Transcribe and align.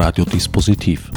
Radiodispositiv. 0.00 1.10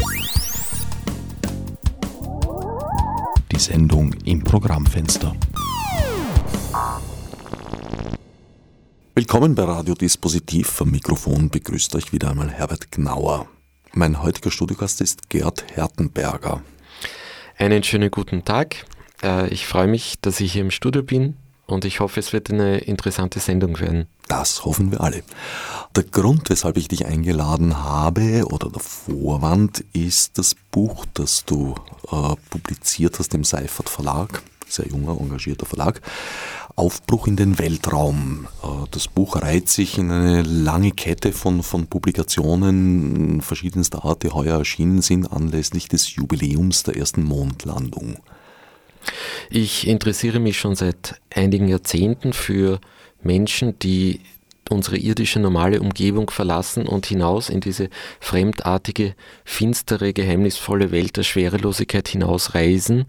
Die 3.49 3.57
Sendung 3.57 4.13
im 4.25 4.43
Programmfenster. 4.43 5.33
Willkommen 9.15 9.55
bei 9.55 9.63
Radiodispositiv. 9.63 10.81
Am 10.81 10.91
Mikrofon 10.91 11.49
begrüßt 11.49 11.95
euch 11.95 12.11
wieder 12.11 12.31
einmal 12.31 12.49
Herbert 12.49 12.91
Gnauer. 12.91 13.47
Mein 13.93 14.21
heutiger 14.21 14.51
Studiogast 14.51 14.99
ist 14.99 15.29
Gerd 15.29 15.63
Hertenberger. 15.73 16.61
Einen 17.57 17.83
schönen 17.83 18.11
guten 18.11 18.43
Tag. 18.43 18.85
Äh, 19.23 19.47
ich 19.47 19.65
freue 19.65 19.87
mich, 19.87 20.19
dass 20.19 20.41
ich 20.41 20.51
hier 20.51 20.61
im 20.61 20.71
Studio 20.71 21.03
bin 21.03 21.37
und 21.65 21.85
ich 21.85 21.99
hoffe, 21.99 22.19
es 22.19 22.33
wird 22.33 22.51
eine 22.51 22.79
interessante 22.79 23.39
Sendung 23.39 23.79
werden. 23.79 24.07
Das 24.27 24.65
hoffen 24.65 24.91
wir 24.91 25.01
alle. 25.01 25.23
Der 25.95 26.03
Grund, 26.03 26.49
weshalb 26.49 26.77
ich 26.77 26.87
dich 26.87 27.05
eingeladen 27.05 27.83
habe 27.83 28.45
oder 28.47 28.69
der 28.69 28.81
Vorwand 28.81 29.83
ist 29.93 30.37
das 30.37 30.55
Buch, 30.71 31.05
das 31.13 31.45
du 31.45 31.75
äh, 32.11 32.35
publiziert 32.49 33.19
hast 33.19 33.33
im 33.33 33.43
Seifert 33.43 33.89
Verlag, 33.89 34.41
sehr 34.67 34.87
junger, 34.87 35.19
engagierter 35.19 35.65
Verlag, 35.65 36.01
Aufbruch 36.75 37.27
in 37.27 37.35
den 37.35 37.59
Weltraum. 37.59 38.47
Äh, 38.63 38.67
das 38.91 39.07
Buch 39.07 39.41
reiht 39.41 39.69
sich 39.69 39.97
in 39.97 40.11
eine 40.11 40.41
lange 40.41 40.91
Kette 40.91 41.31
von, 41.31 41.61
von 41.63 41.87
Publikationen 41.87 43.41
verschiedenster 43.41 44.03
Art, 44.03 44.23
die 44.23 44.31
heuer 44.31 44.57
erschienen 44.57 45.01
sind, 45.01 45.31
anlässlich 45.31 45.87
des 45.87 46.15
Jubiläums 46.15 46.83
der 46.83 46.97
ersten 46.97 47.23
Mondlandung. 47.23 48.17
Ich 49.49 49.87
interessiere 49.87 50.39
mich 50.39 50.57
schon 50.57 50.75
seit 50.75 51.19
einigen 51.33 51.67
Jahrzehnten 51.67 52.33
für 52.33 52.79
Menschen, 53.21 53.77
die 53.79 54.21
unsere 54.69 54.97
irdische 54.97 55.39
normale 55.39 55.81
Umgebung 55.81 56.29
verlassen 56.29 56.87
und 56.87 57.05
hinaus 57.05 57.49
in 57.49 57.59
diese 57.59 57.89
fremdartige, 58.19 59.15
finstere, 59.45 60.13
geheimnisvolle 60.13 60.91
Welt 60.91 61.17
der 61.17 61.23
Schwerelosigkeit 61.23 62.07
hinausreisen. 62.07 63.05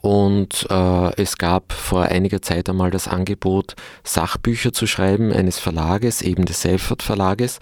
Und 0.00 0.66
äh, 0.68 1.14
es 1.22 1.38
gab 1.38 1.72
vor 1.72 2.02
einiger 2.02 2.42
Zeit 2.42 2.68
einmal 2.68 2.90
das 2.90 3.06
Angebot, 3.06 3.76
Sachbücher 4.02 4.72
zu 4.72 4.86
schreiben 4.88 5.32
eines 5.32 5.60
Verlages, 5.60 6.22
eben 6.22 6.44
des 6.44 6.60
Seifert 6.62 7.04
Verlages. 7.04 7.60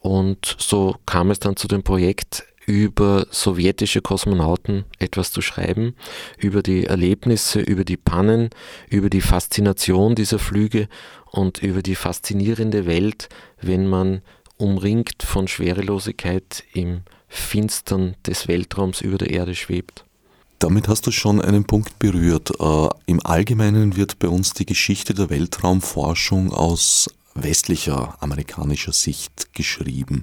Und 0.00 0.56
so 0.58 0.96
kam 1.04 1.30
es 1.30 1.38
dann 1.38 1.56
zu 1.56 1.68
dem 1.68 1.82
Projekt 1.82 2.44
über 2.66 3.26
sowjetische 3.30 4.02
Kosmonauten 4.02 4.84
etwas 4.98 5.30
zu 5.30 5.40
schreiben, 5.40 5.94
über 6.36 6.62
die 6.62 6.84
Erlebnisse, 6.84 7.60
über 7.60 7.84
die 7.84 7.96
Pannen, 7.96 8.50
über 8.90 9.08
die 9.08 9.20
Faszination 9.20 10.14
dieser 10.16 10.38
Flüge 10.38 10.88
und 11.30 11.62
über 11.62 11.82
die 11.82 11.94
faszinierende 11.94 12.86
Welt, 12.86 13.28
wenn 13.60 13.86
man 13.86 14.22
umringt 14.58 15.22
von 15.22 15.48
Schwerelosigkeit 15.48 16.64
im 16.72 17.02
Finstern 17.28 18.16
des 18.26 18.48
Weltraums 18.48 19.00
über 19.00 19.18
der 19.18 19.30
Erde 19.30 19.54
schwebt. 19.54 20.04
Damit 20.58 20.88
hast 20.88 21.06
du 21.06 21.10
schon 21.10 21.40
einen 21.40 21.64
Punkt 21.64 21.98
berührt. 21.98 22.50
Äh, 22.58 22.88
Im 23.06 23.24
Allgemeinen 23.24 23.96
wird 23.96 24.18
bei 24.18 24.28
uns 24.28 24.54
die 24.54 24.64
Geschichte 24.64 25.12
der 25.12 25.28
Weltraumforschung 25.28 26.52
aus 26.52 27.10
westlicher 27.42 28.16
amerikanischer 28.20 28.92
Sicht 28.92 29.54
geschrieben. 29.54 30.22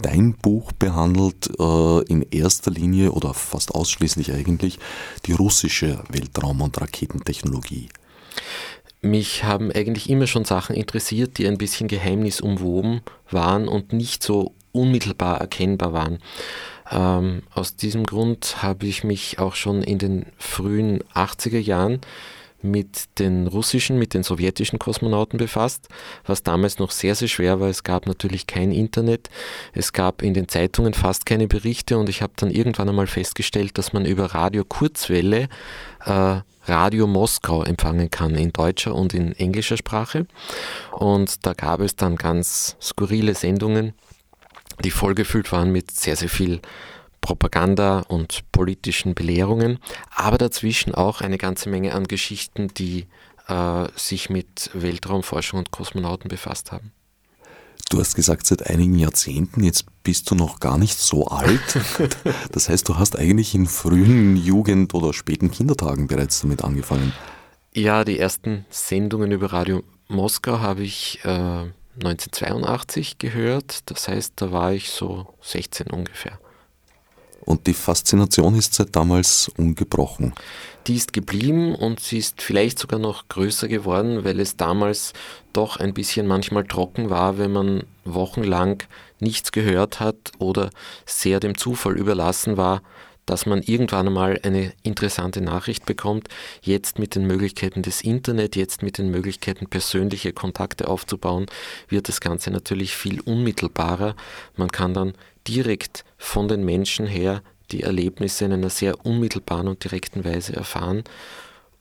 Dein 0.00 0.34
Buch 0.34 0.72
behandelt 0.72 1.50
äh, 1.58 2.02
in 2.04 2.22
erster 2.30 2.70
Linie 2.70 3.12
oder 3.12 3.34
fast 3.34 3.74
ausschließlich 3.74 4.32
eigentlich 4.32 4.78
die 5.26 5.32
russische 5.32 6.02
Weltraum- 6.10 6.62
und 6.62 6.80
Raketentechnologie. 6.80 7.88
Mich 9.02 9.44
haben 9.44 9.72
eigentlich 9.72 10.10
immer 10.10 10.26
schon 10.26 10.44
Sachen 10.44 10.76
interessiert, 10.76 11.38
die 11.38 11.46
ein 11.46 11.56
bisschen 11.56 11.88
geheimnisumwoben 11.88 13.00
waren 13.30 13.66
und 13.66 13.92
nicht 13.92 14.22
so 14.22 14.54
unmittelbar 14.72 15.40
erkennbar 15.40 15.92
waren. 15.92 16.18
Ähm, 16.90 17.42
aus 17.54 17.76
diesem 17.76 18.04
Grund 18.04 18.62
habe 18.62 18.86
ich 18.86 19.04
mich 19.04 19.38
auch 19.38 19.54
schon 19.54 19.82
in 19.82 19.98
den 19.98 20.26
frühen 20.38 21.02
80er 21.14 21.58
Jahren 21.58 22.00
mit 22.62 23.18
den 23.18 23.46
russischen, 23.46 23.98
mit 23.98 24.14
den 24.14 24.22
sowjetischen 24.22 24.78
Kosmonauten 24.78 25.38
befasst, 25.38 25.88
was 26.24 26.42
damals 26.42 26.78
noch 26.78 26.90
sehr, 26.90 27.14
sehr 27.14 27.28
schwer 27.28 27.60
war. 27.60 27.68
Es 27.68 27.84
gab 27.84 28.06
natürlich 28.06 28.46
kein 28.46 28.72
Internet, 28.72 29.30
es 29.72 29.92
gab 29.92 30.22
in 30.22 30.34
den 30.34 30.48
Zeitungen 30.48 30.94
fast 30.94 31.26
keine 31.26 31.48
Berichte 31.48 31.98
und 31.98 32.08
ich 32.08 32.22
habe 32.22 32.32
dann 32.36 32.50
irgendwann 32.50 32.88
einmal 32.88 33.06
festgestellt, 33.06 33.78
dass 33.78 33.92
man 33.92 34.04
über 34.04 34.26
Radio 34.26 34.64
Kurzwelle 34.64 35.48
äh, 36.04 36.40
Radio 36.64 37.06
Moskau 37.06 37.64
empfangen 37.64 38.10
kann 38.10 38.34
in 38.34 38.52
deutscher 38.52 38.94
und 38.94 39.14
in 39.14 39.32
englischer 39.32 39.76
Sprache. 39.76 40.26
Und 40.92 41.46
da 41.46 41.54
gab 41.54 41.80
es 41.80 41.96
dann 41.96 42.16
ganz 42.16 42.76
skurrile 42.80 43.34
Sendungen, 43.34 43.94
die 44.84 44.90
vollgefüllt 44.90 45.50
waren 45.52 45.72
mit 45.72 45.90
sehr, 45.90 46.16
sehr 46.16 46.28
viel 46.28 46.60
Propaganda 47.20 48.00
und 48.08 48.50
politischen 48.52 49.14
Belehrungen, 49.14 49.78
aber 50.10 50.38
dazwischen 50.38 50.94
auch 50.94 51.20
eine 51.20 51.38
ganze 51.38 51.68
Menge 51.68 51.94
an 51.94 52.04
Geschichten, 52.04 52.68
die 52.68 53.06
äh, 53.48 53.88
sich 53.96 54.30
mit 54.30 54.70
Weltraumforschung 54.74 55.58
und 55.58 55.70
Kosmonauten 55.70 56.28
befasst 56.28 56.72
haben. 56.72 56.92
Du 57.90 57.98
hast 57.98 58.14
gesagt, 58.14 58.46
seit 58.46 58.66
einigen 58.70 58.94
Jahrzehnten, 58.94 59.64
jetzt 59.64 59.84
bist 60.04 60.30
du 60.30 60.36
noch 60.36 60.60
gar 60.60 60.78
nicht 60.78 60.96
so 60.96 61.26
alt. 61.26 61.60
Das 62.52 62.68
heißt, 62.68 62.88
du 62.88 62.96
hast 62.96 63.16
eigentlich 63.16 63.54
in 63.54 63.66
frühen 63.66 64.36
Jugend- 64.36 64.94
oder 64.94 65.12
späten 65.12 65.50
Kindertagen 65.50 66.06
bereits 66.06 66.40
damit 66.40 66.62
angefangen. 66.62 67.12
Ja, 67.72 68.04
die 68.04 68.18
ersten 68.18 68.64
Sendungen 68.70 69.32
über 69.32 69.52
Radio 69.52 69.82
Moskau 70.08 70.58
habe 70.58 70.82
ich 70.82 71.20
äh, 71.24 71.28
1982 71.28 73.18
gehört. 73.18 73.90
Das 73.90 74.08
heißt, 74.08 74.34
da 74.36 74.52
war 74.52 74.72
ich 74.72 74.90
so 74.90 75.34
16 75.42 75.88
ungefähr. 75.88 76.38
Und 77.44 77.66
die 77.66 77.74
Faszination 77.74 78.54
ist 78.54 78.74
seit 78.74 78.94
damals 78.94 79.50
ungebrochen. 79.56 80.34
Die 80.86 80.96
ist 80.96 81.12
geblieben 81.12 81.74
und 81.74 82.00
sie 82.00 82.18
ist 82.18 82.42
vielleicht 82.42 82.78
sogar 82.78 82.98
noch 82.98 83.28
größer 83.28 83.68
geworden, 83.68 84.24
weil 84.24 84.40
es 84.40 84.56
damals 84.56 85.12
doch 85.52 85.76
ein 85.76 85.94
bisschen 85.94 86.26
manchmal 86.26 86.64
trocken 86.64 87.10
war, 87.10 87.38
wenn 87.38 87.52
man 87.52 87.84
wochenlang 88.04 88.82
nichts 89.20 89.52
gehört 89.52 90.00
hat 90.00 90.32
oder 90.38 90.70
sehr 91.06 91.40
dem 91.40 91.56
Zufall 91.56 91.98
überlassen 91.98 92.56
war, 92.56 92.82
dass 93.26 93.46
man 93.46 93.62
irgendwann 93.62 94.08
einmal 94.08 94.40
eine 94.42 94.72
interessante 94.82 95.40
Nachricht 95.40 95.86
bekommt. 95.86 96.28
Jetzt 96.62 96.98
mit 96.98 97.14
den 97.14 97.26
Möglichkeiten 97.26 97.82
des 97.82 98.00
Internet, 98.00 98.56
jetzt 98.56 98.82
mit 98.82 98.98
den 98.98 99.10
Möglichkeiten 99.10 99.68
persönliche 99.68 100.32
Kontakte 100.32 100.88
aufzubauen, 100.88 101.46
wird 101.88 102.08
das 102.08 102.20
Ganze 102.20 102.50
natürlich 102.50 102.96
viel 102.96 103.20
unmittelbarer. 103.20 104.16
Man 104.56 104.72
kann 104.72 104.94
dann 104.94 105.14
direkt 105.46 106.04
von 106.18 106.48
den 106.48 106.64
Menschen 106.64 107.06
her 107.06 107.42
die 107.72 107.82
Erlebnisse 107.82 108.44
in 108.44 108.52
einer 108.52 108.70
sehr 108.70 109.04
unmittelbaren 109.04 109.68
und 109.68 109.82
direkten 109.84 110.24
Weise 110.24 110.54
erfahren. 110.54 111.04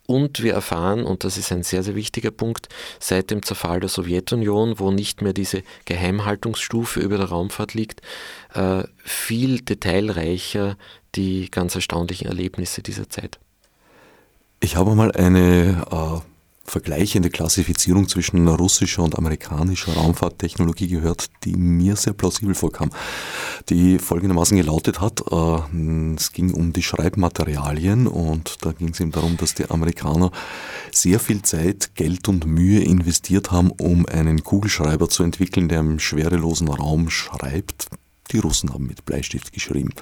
Und 0.05 0.41
wir 0.41 0.53
erfahren, 0.53 1.03
und 1.03 1.23
das 1.23 1.37
ist 1.37 1.51
ein 1.51 1.61
sehr, 1.61 1.83
sehr 1.83 1.95
wichtiger 1.95 2.31
Punkt, 2.31 2.67
seit 2.99 3.29
dem 3.29 3.43
Zerfall 3.43 3.79
der 3.79 3.89
Sowjetunion, 3.89 4.79
wo 4.79 4.89
nicht 4.89 5.21
mehr 5.21 5.33
diese 5.33 5.61
Geheimhaltungsstufe 5.85 6.99
über 6.99 7.17
der 7.17 7.27
Raumfahrt 7.27 7.75
liegt, 7.75 8.01
äh, 8.55 8.83
viel 8.97 9.61
detailreicher 9.61 10.77
die 11.13 11.51
ganz 11.51 11.75
erstaunlichen 11.75 12.27
Erlebnisse 12.27 12.81
dieser 12.81 13.07
Zeit. 13.09 13.39
Ich 14.61 14.75
habe 14.75 14.95
mal 14.95 15.11
eine 15.11 15.85
äh, 15.91 16.28
vergleichende 16.69 17.29
Klassifizierung 17.29 18.07
zwischen 18.07 18.47
russischer 18.47 19.03
und 19.03 19.17
amerikanischer 19.17 19.93
Raumfahrttechnologie 19.93 20.87
gehört, 20.87 21.29
die 21.43 21.55
mir 21.55 21.95
sehr 21.95 22.13
plausibel 22.13 22.55
vorkam, 22.55 22.91
die 23.69 23.99
folgendermaßen 23.99 24.55
gelautet 24.55 25.01
hat, 25.01 25.21
äh, 25.31 26.15
es 26.15 26.31
ging 26.31 26.53
um 26.53 26.73
die 26.73 26.83
Schreibmaterialien 26.83 28.07
und 28.07 28.57
da 28.65 28.71
ging 28.71 28.89
es 28.89 28.99
eben 28.99 29.11
darum, 29.11 29.37
dass 29.37 29.55
die 29.55 29.69
Amerikaner 29.69 30.31
sehr 30.91 31.19
viel 31.19 31.41
Zeit, 31.41 31.95
Geld 31.95 32.27
und 32.27 32.45
Mühe 32.45 32.83
investiert 32.83 33.51
haben, 33.51 33.71
um 33.71 34.05
einen 34.05 34.43
Kugelschreiber 34.43 35.09
zu 35.09 35.23
entwickeln, 35.23 35.69
der 35.69 35.79
im 35.79 35.99
schwerelosen 35.99 36.67
Raum 36.67 37.09
schreibt. 37.09 37.87
Die 38.31 38.37
Russen 38.37 38.73
haben 38.73 38.85
mit 38.85 39.05
Bleistift 39.05 39.53
geschrieben. 39.53 39.93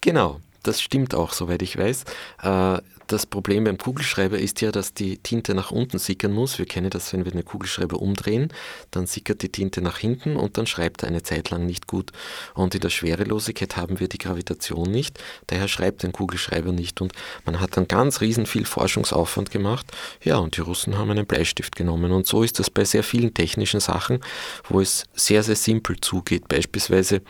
Genau, 0.00 0.40
das 0.62 0.80
stimmt 0.80 1.14
auch, 1.14 1.32
soweit 1.32 1.62
ich 1.62 1.78
weiß. 1.78 2.04
Äh, 2.42 2.78
das 3.08 3.24
Problem 3.26 3.64
beim 3.64 3.78
Kugelschreiber 3.78 4.38
ist 4.38 4.60
ja, 4.60 4.70
dass 4.70 4.92
die 4.92 5.16
Tinte 5.18 5.54
nach 5.54 5.70
unten 5.70 5.98
sickern 5.98 6.32
muss. 6.32 6.58
Wir 6.58 6.66
kennen 6.66 6.90
das, 6.90 7.12
wenn 7.12 7.24
wir 7.24 7.32
den 7.32 7.44
Kugelschreiber 7.44 8.00
umdrehen, 8.00 8.52
dann 8.90 9.06
sickert 9.06 9.42
die 9.42 9.48
Tinte 9.48 9.80
nach 9.80 9.98
hinten 9.98 10.36
und 10.36 10.58
dann 10.58 10.66
schreibt 10.66 11.02
er 11.02 11.08
eine 11.08 11.22
Zeit 11.22 11.50
lang 11.50 11.64
nicht 11.64 11.86
gut. 11.86 12.12
Und 12.54 12.74
in 12.74 12.82
der 12.82 12.90
Schwerelosigkeit 12.90 13.76
haben 13.76 13.98
wir 13.98 14.08
die 14.08 14.18
Gravitation 14.18 14.90
nicht, 14.90 15.18
daher 15.46 15.68
schreibt 15.68 16.04
ein 16.04 16.12
Kugelschreiber 16.12 16.72
nicht. 16.72 17.00
Und 17.00 17.12
man 17.46 17.60
hat 17.60 17.76
dann 17.76 17.88
ganz 17.88 18.20
riesen 18.20 18.44
viel 18.44 18.66
Forschungsaufwand 18.66 19.50
gemacht. 19.50 19.86
Ja, 20.22 20.36
und 20.36 20.56
die 20.56 20.60
Russen 20.60 20.98
haben 20.98 21.10
einen 21.10 21.26
Bleistift 21.26 21.76
genommen. 21.76 22.12
Und 22.12 22.26
so 22.26 22.42
ist 22.42 22.58
das 22.58 22.68
bei 22.68 22.84
sehr 22.84 23.02
vielen 23.02 23.32
technischen 23.32 23.80
Sachen, 23.80 24.20
wo 24.68 24.80
es 24.80 25.04
sehr, 25.14 25.42
sehr 25.42 25.56
simpel 25.56 25.96
zugeht. 26.00 26.46
Beispielsweise 26.48 27.22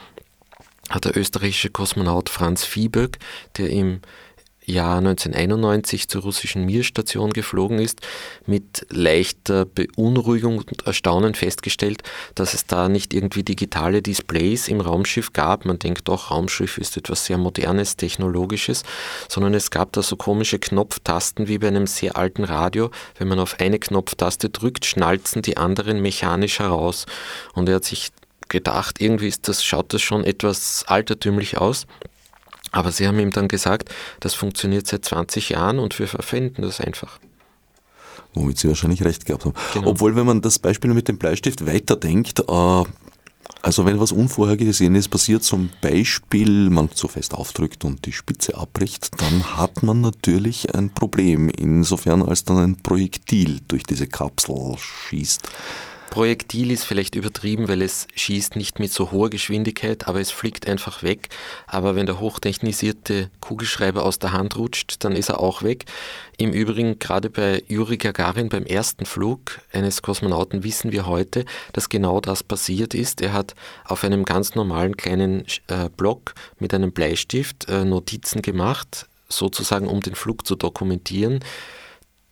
hat 0.90 1.04
der 1.04 1.16
österreichische 1.16 1.70
Kosmonaut 1.70 2.30
Franz 2.30 2.64
Viehböck, 2.64 3.18
der 3.58 3.70
im 3.70 4.00
Jahr 4.68 4.98
1991 4.98 6.08
zur 6.08 6.22
russischen 6.22 6.64
Mir-Station 6.64 7.32
geflogen 7.32 7.78
ist, 7.78 8.00
mit 8.46 8.86
leichter 8.90 9.64
Beunruhigung 9.64 10.58
und 10.58 10.86
Erstaunen 10.86 11.34
festgestellt, 11.34 12.02
dass 12.34 12.54
es 12.54 12.66
da 12.66 12.88
nicht 12.88 13.14
irgendwie 13.14 13.42
digitale 13.42 14.02
Displays 14.02 14.68
im 14.68 14.80
Raumschiff 14.80 15.32
gab. 15.32 15.64
Man 15.64 15.78
denkt 15.78 16.08
doch, 16.08 16.30
Raumschiff 16.30 16.78
ist 16.78 16.96
etwas 16.96 17.24
sehr 17.24 17.38
Modernes, 17.38 17.96
Technologisches, 17.96 18.82
sondern 19.28 19.54
es 19.54 19.70
gab 19.70 19.92
da 19.92 20.02
so 20.02 20.16
komische 20.16 20.58
Knopftasten 20.58 21.48
wie 21.48 21.58
bei 21.58 21.68
einem 21.68 21.86
sehr 21.86 22.16
alten 22.16 22.44
Radio. 22.44 22.90
Wenn 23.16 23.28
man 23.28 23.40
auf 23.40 23.60
eine 23.60 23.78
Knopftaste 23.78 24.50
drückt, 24.50 24.84
schnalzen 24.84 25.42
die 25.42 25.56
anderen 25.56 26.02
mechanisch 26.02 26.58
heraus. 26.58 27.06
Und 27.54 27.68
er 27.68 27.76
hat 27.76 27.84
sich 27.84 28.10
gedacht, 28.48 29.00
irgendwie 29.00 29.28
ist 29.28 29.48
das, 29.48 29.64
schaut 29.64 29.92
das 29.92 30.02
schon 30.02 30.24
etwas 30.24 30.84
altertümlich 30.86 31.58
aus. 31.58 31.86
Aber 32.70 32.92
sie 32.92 33.06
haben 33.06 33.18
ihm 33.18 33.30
dann 33.30 33.48
gesagt, 33.48 33.90
das 34.20 34.34
funktioniert 34.34 34.86
seit 34.86 35.04
20 35.04 35.50
Jahren 35.50 35.78
und 35.78 35.98
wir 35.98 36.08
verwenden 36.08 36.62
das 36.62 36.80
einfach. 36.80 37.18
Womit 38.34 38.58
sie 38.58 38.68
wahrscheinlich 38.68 39.04
recht 39.04 39.26
gehabt 39.26 39.44
haben. 39.44 39.54
Genau. 39.74 39.88
Obwohl, 39.88 40.14
wenn 40.16 40.26
man 40.26 40.42
das 40.42 40.58
Beispiel 40.58 40.92
mit 40.92 41.08
dem 41.08 41.18
Bleistift 41.18 41.66
weiterdenkt, 41.66 42.40
äh, 42.40 42.84
also 43.62 43.84
wenn 43.84 43.98
was 43.98 44.12
Unvorhergesehenes 44.12 45.08
passiert, 45.08 45.42
zum 45.42 45.70
Beispiel 45.80 46.70
man 46.70 46.92
zu 46.92 47.08
fest 47.08 47.34
aufdrückt 47.34 47.84
und 47.84 48.06
die 48.06 48.12
Spitze 48.12 48.56
abbricht, 48.56 49.10
dann 49.20 49.56
hat 49.56 49.82
man 49.82 50.00
natürlich 50.00 50.74
ein 50.74 50.90
Problem, 50.90 51.48
insofern 51.48 52.22
als 52.22 52.44
dann 52.44 52.58
ein 52.58 52.76
Projektil 52.76 53.60
durch 53.66 53.82
diese 53.82 54.06
Kapsel 54.06 54.76
schießt. 54.78 55.48
Projektil 56.10 56.70
ist 56.70 56.84
vielleicht 56.84 57.14
übertrieben, 57.14 57.68
weil 57.68 57.82
es 57.82 58.06
schießt 58.14 58.56
nicht 58.56 58.78
mit 58.78 58.92
so 58.92 59.12
hoher 59.12 59.30
Geschwindigkeit, 59.30 60.08
aber 60.08 60.20
es 60.20 60.30
fliegt 60.30 60.66
einfach 60.66 61.02
weg. 61.02 61.28
Aber 61.66 61.96
wenn 61.96 62.06
der 62.06 62.18
hochtechnisierte 62.18 63.30
Kugelschreiber 63.40 64.04
aus 64.04 64.18
der 64.18 64.32
Hand 64.32 64.56
rutscht, 64.56 65.04
dann 65.04 65.12
ist 65.12 65.28
er 65.28 65.40
auch 65.40 65.62
weg. 65.62 65.84
Im 66.38 66.52
Übrigen, 66.52 66.98
gerade 66.98 67.30
bei 67.30 67.62
Juri 67.68 67.98
Gagarin 67.98 68.48
beim 68.48 68.64
ersten 68.64 69.04
Flug 69.04 69.60
eines 69.72 70.02
Kosmonauten 70.02 70.64
wissen 70.64 70.92
wir 70.92 71.06
heute, 71.06 71.44
dass 71.72 71.88
genau 71.88 72.20
das 72.20 72.42
passiert 72.42 72.94
ist. 72.94 73.20
Er 73.20 73.32
hat 73.34 73.54
auf 73.84 74.02
einem 74.02 74.24
ganz 74.24 74.54
normalen 74.54 74.96
kleinen 74.96 75.44
äh, 75.66 75.90
Block 75.94 76.34
mit 76.58 76.72
einem 76.72 76.92
Bleistift 76.92 77.68
äh, 77.68 77.84
Notizen 77.84 78.40
gemacht, 78.40 79.06
sozusagen 79.28 79.86
um 79.86 80.00
den 80.00 80.14
Flug 80.14 80.46
zu 80.46 80.56
dokumentieren, 80.56 81.40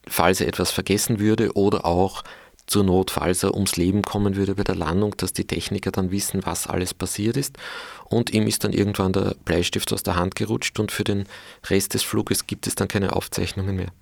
falls 0.08 0.40
er 0.40 0.48
etwas 0.48 0.70
vergessen 0.70 1.18
würde 1.18 1.52
oder 1.56 1.84
auch 1.84 2.22
zur 2.66 2.84
Not, 2.84 3.10
falls 3.10 3.42
er 3.42 3.54
ums 3.54 3.76
Leben 3.76 4.02
kommen 4.02 4.36
würde 4.36 4.54
bei 4.54 4.64
der 4.64 4.74
Landung, 4.74 5.16
dass 5.16 5.32
die 5.32 5.46
Techniker 5.46 5.92
dann 5.92 6.10
wissen, 6.10 6.44
was 6.44 6.66
alles 6.66 6.94
passiert 6.94 7.36
ist. 7.36 7.56
Und 8.04 8.30
ihm 8.30 8.46
ist 8.46 8.64
dann 8.64 8.72
irgendwann 8.72 9.12
der 9.12 9.34
Bleistift 9.44 9.92
aus 9.92 10.02
der 10.02 10.16
Hand 10.16 10.34
gerutscht 10.34 10.78
und 10.78 10.92
für 10.92 11.04
den 11.04 11.26
Rest 11.68 11.94
des 11.94 12.02
Fluges 12.02 12.46
gibt 12.46 12.66
es 12.66 12.74
dann 12.74 12.88
keine 12.88 13.14
Aufzeichnungen 13.14 13.76
mehr. 13.76 13.92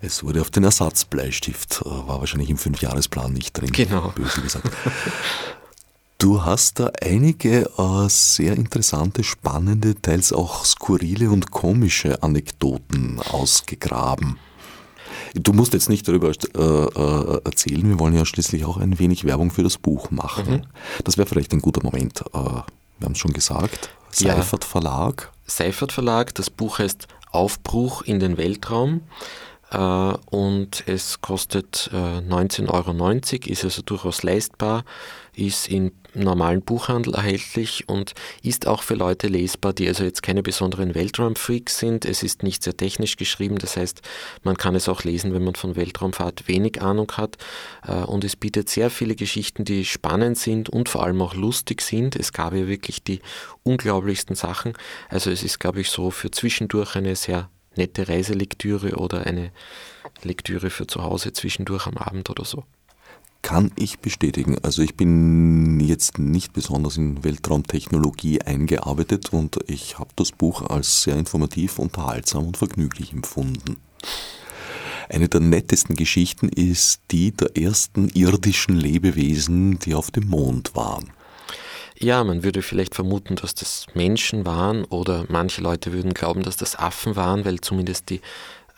Es 0.00 0.22
wurde 0.22 0.40
auf 0.40 0.50
den 0.50 0.64
Ersatzbleistift, 0.64 1.82
äh, 1.82 1.86
war 1.86 2.20
wahrscheinlich 2.20 2.50
im 2.50 2.58
Fünfjahresplan 2.58 3.32
nicht 3.32 3.52
drin. 3.58 3.72
Genau. 3.72 4.12
Böse 4.14 4.40
gesagt. 4.40 4.70
Du 6.18 6.44
hast 6.44 6.80
da 6.80 6.90
einige 7.00 7.70
äh, 7.78 8.08
sehr 8.08 8.54
interessante, 8.54 9.22
spannende, 9.22 10.00
teils 10.00 10.32
auch 10.32 10.64
skurrile 10.64 11.30
und 11.30 11.52
komische 11.52 12.22
Anekdoten 12.24 13.20
ausgegraben. 13.20 14.36
Du 15.34 15.52
musst 15.52 15.72
jetzt 15.72 15.88
nicht 15.88 16.06
darüber 16.08 16.30
äh, 16.30 16.58
äh, 16.58 17.40
erzählen, 17.44 17.88
wir 17.88 17.98
wollen 17.98 18.14
ja 18.14 18.24
schließlich 18.24 18.64
auch 18.64 18.76
ein 18.76 18.98
wenig 18.98 19.24
Werbung 19.24 19.50
für 19.50 19.62
das 19.62 19.78
Buch 19.78 20.10
machen. 20.10 20.50
Mhm. 20.50 20.62
Das 21.04 21.18
wäre 21.18 21.28
vielleicht 21.28 21.52
ein 21.52 21.60
guter 21.60 21.82
Moment. 21.82 22.22
Äh, 22.32 22.38
wir 22.98 23.04
haben 23.04 23.12
es 23.12 23.18
schon 23.18 23.32
gesagt, 23.32 23.90
Seifert 24.10 24.64
ja. 24.64 24.70
Verlag. 24.70 25.32
Seifert 25.46 25.92
Verlag, 25.92 26.34
das 26.34 26.50
Buch 26.50 26.78
heißt 26.78 27.06
Aufbruch 27.30 28.02
in 28.02 28.20
den 28.20 28.36
Weltraum 28.36 29.02
äh, 29.70 29.78
und 29.78 30.84
es 30.86 31.20
kostet 31.20 31.90
19,90 31.92 32.62
äh, 32.62 32.68
Euro, 32.68 33.52
ist 33.52 33.64
also 33.64 33.82
durchaus 33.82 34.22
leistbar, 34.22 34.84
ist 35.38 35.68
in 35.68 35.92
normalen 36.14 36.62
Buchhandel 36.62 37.14
erhältlich 37.14 37.88
und 37.88 38.14
ist 38.42 38.66
auch 38.66 38.82
für 38.82 38.94
Leute 38.94 39.28
lesbar, 39.28 39.72
die 39.72 39.86
also 39.88 40.04
jetzt 40.04 40.22
keine 40.22 40.42
besonderen 40.42 40.94
Weltraumfreaks 40.94 41.78
sind. 41.78 42.04
Es 42.04 42.22
ist 42.22 42.42
nicht 42.42 42.62
sehr 42.62 42.76
technisch 42.76 43.16
geschrieben, 43.16 43.58
das 43.58 43.76
heißt, 43.76 44.02
man 44.42 44.56
kann 44.56 44.74
es 44.74 44.88
auch 44.88 45.04
lesen, 45.04 45.34
wenn 45.34 45.44
man 45.44 45.54
von 45.54 45.76
Weltraumfahrt 45.76 46.48
wenig 46.48 46.82
Ahnung 46.82 47.12
hat. 47.12 47.36
Äh, 47.86 48.02
und 48.02 48.24
es 48.24 48.36
bietet 48.36 48.68
sehr 48.68 48.90
viele 48.90 49.14
Geschichten, 49.14 49.64
die 49.64 49.84
spannend 49.84 50.38
sind 50.38 50.68
und 50.68 50.88
vor 50.88 51.04
allem 51.04 51.22
auch 51.22 51.34
lustig 51.34 51.82
sind. 51.82 52.16
Es 52.16 52.32
gab 52.32 52.54
ja 52.54 52.66
wirklich 52.66 53.02
die 53.02 53.20
unglaublichsten 53.62 54.36
Sachen. 54.36 54.72
Also 55.08 55.30
es 55.30 55.42
ist, 55.42 55.60
glaube 55.60 55.80
ich, 55.80 55.90
so 55.90 56.10
für 56.10 56.30
zwischendurch 56.30 56.96
eine 56.96 57.16
sehr 57.16 57.48
nette 57.76 58.08
Reiselektüre 58.08 58.96
oder 58.96 59.26
eine 59.26 59.52
Lektüre 60.22 60.70
für 60.70 60.86
zu 60.86 61.02
Hause 61.02 61.32
zwischendurch 61.32 61.86
am 61.86 61.96
Abend 61.96 62.28
oder 62.28 62.44
so. 62.44 62.64
Kann 63.42 63.70
ich 63.76 64.00
bestätigen. 64.00 64.58
Also 64.62 64.82
ich 64.82 64.96
bin 64.96 65.80
jetzt 65.80 66.18
nicht 66.18 66.52
besonders 66.52 66.96
in 66.96 67.22
Weltraumtechnologie 67.24 68.42
eingearbeitet 68.42 69.32
und 69.32 69.58
ich 69.66 69.98
habe 69.98 70.10
das 70.16 70.32
Buch 70.32 70.62
als 70.62 71.02
sehr 71.02 71.16
informativ, 71.16 71.78
unterhaltsam 71.78 72.48
und 72.48 72.56
vergnüglich 72.56 73.12
empfunden. 73.12 73.76
Eine 75.08 75.28
der 75.28 75.40
nettesten 75.40 75.94
Geschichten 75.94 76.48
ist 76.48 77.00
die 77.10 77.32
der 77.32 77.56
ersten 77.56 78.08
irdischen 78.10 78.76
Lebewesen, 78.76 79.78
die 79.78 79.94
auf 79.94 80.10
dem 80.10 80.28
Mond 80.28 80.74
waren. 80.74 81.10
Ja, 82.00 82.22
man 82.22 82.44
würde 82.44 82.62
vielleicht 82.62 82.94
vermuten, 82.94 83.34
dass 83.36 83.54
das 83.54 83.86
Menschen 83.94 84.46
waren 84.46 84.84
oder 84.84 85.24
manche 85.28 85.62
Leute 85.62 85.92
würden 85.92 86.14
glauben, 86.14 86.42
dass 86.42 86.56
das 86.56 86.76
Affen 86.76 87.16
waren, 87.16 87.44
weil 87.44 87.60
zumindest 87.60 88.10
die 88.10 88.20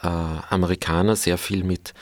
äh, 0.02 0.06
Amerikaner 0.06 1.16
sehr 1.16 1.36
viel 1.36 1.64
mit 1.64 1.92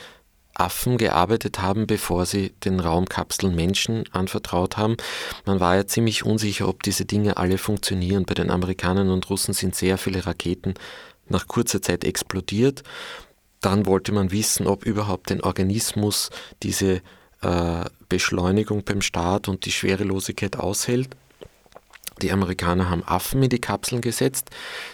Affen 0.59 0.97
gearbeitet 0.97 1.61
haben, 1.61 1.87
bevor 1.87 2.25
sie 2.25 2.51
den 2.63 2.79
Raumkapseln 2.79 3.55
Menschen 3.55 4.03
anvertraut 4.11 4.77
haben. 4.77 4.97
Man 5.45 5.59
war 5.59 5.75
ja 5.75 5.87
ziemlich 5.87 6.25
unsicher, 6.25 6.67
ob 6.67 6.83
diese 6.83 7.05
Dinge 7.05 7.37
alle 7.37 7.57
funktionieren. 7.57 8.25
Bei 8.25 8.33
den 8.33 8.51
Amerikanern 8.51 9.09
und 9.09 9.29
Russen 9.29 9.53
sind 9.53 9.75
sehr 9.75 9.97
viele 9.97 10.25
Raketen 10.25 10.73
nach 11.27 11.47
kurzer 11.47 11.81
Zeit 11.81 12.03
explodiert. 12.03 12.83
Dann 13.61 13.85
wollte 13.85 14.11
man 14.11 14.31
wissen, 14.31 14.67
ob 14.67 14.85
überhaupt 14.85 15.29
den 15.29 15.41
Organismus 15.41 16.29
diese 16.63 17.01
äh, 17.41 17.85
Beschleunigung 18.07 18.83
beim 18.83 19.01
Start 19.01 19.47
und 19.47 19.65
die 19.65 19.71
Schwerelosigkeit 19.71 20.57
aushält. 20.57 21.09
Die 22.21 22.31
Amerikaner 22.31 22.89
haben 22.89 23.03
Affen 23.05 23.43
in 23.43 23.49
die 23.49 23.61
Kapseln 23.61 24.01
gesetzt, 24.01 24.49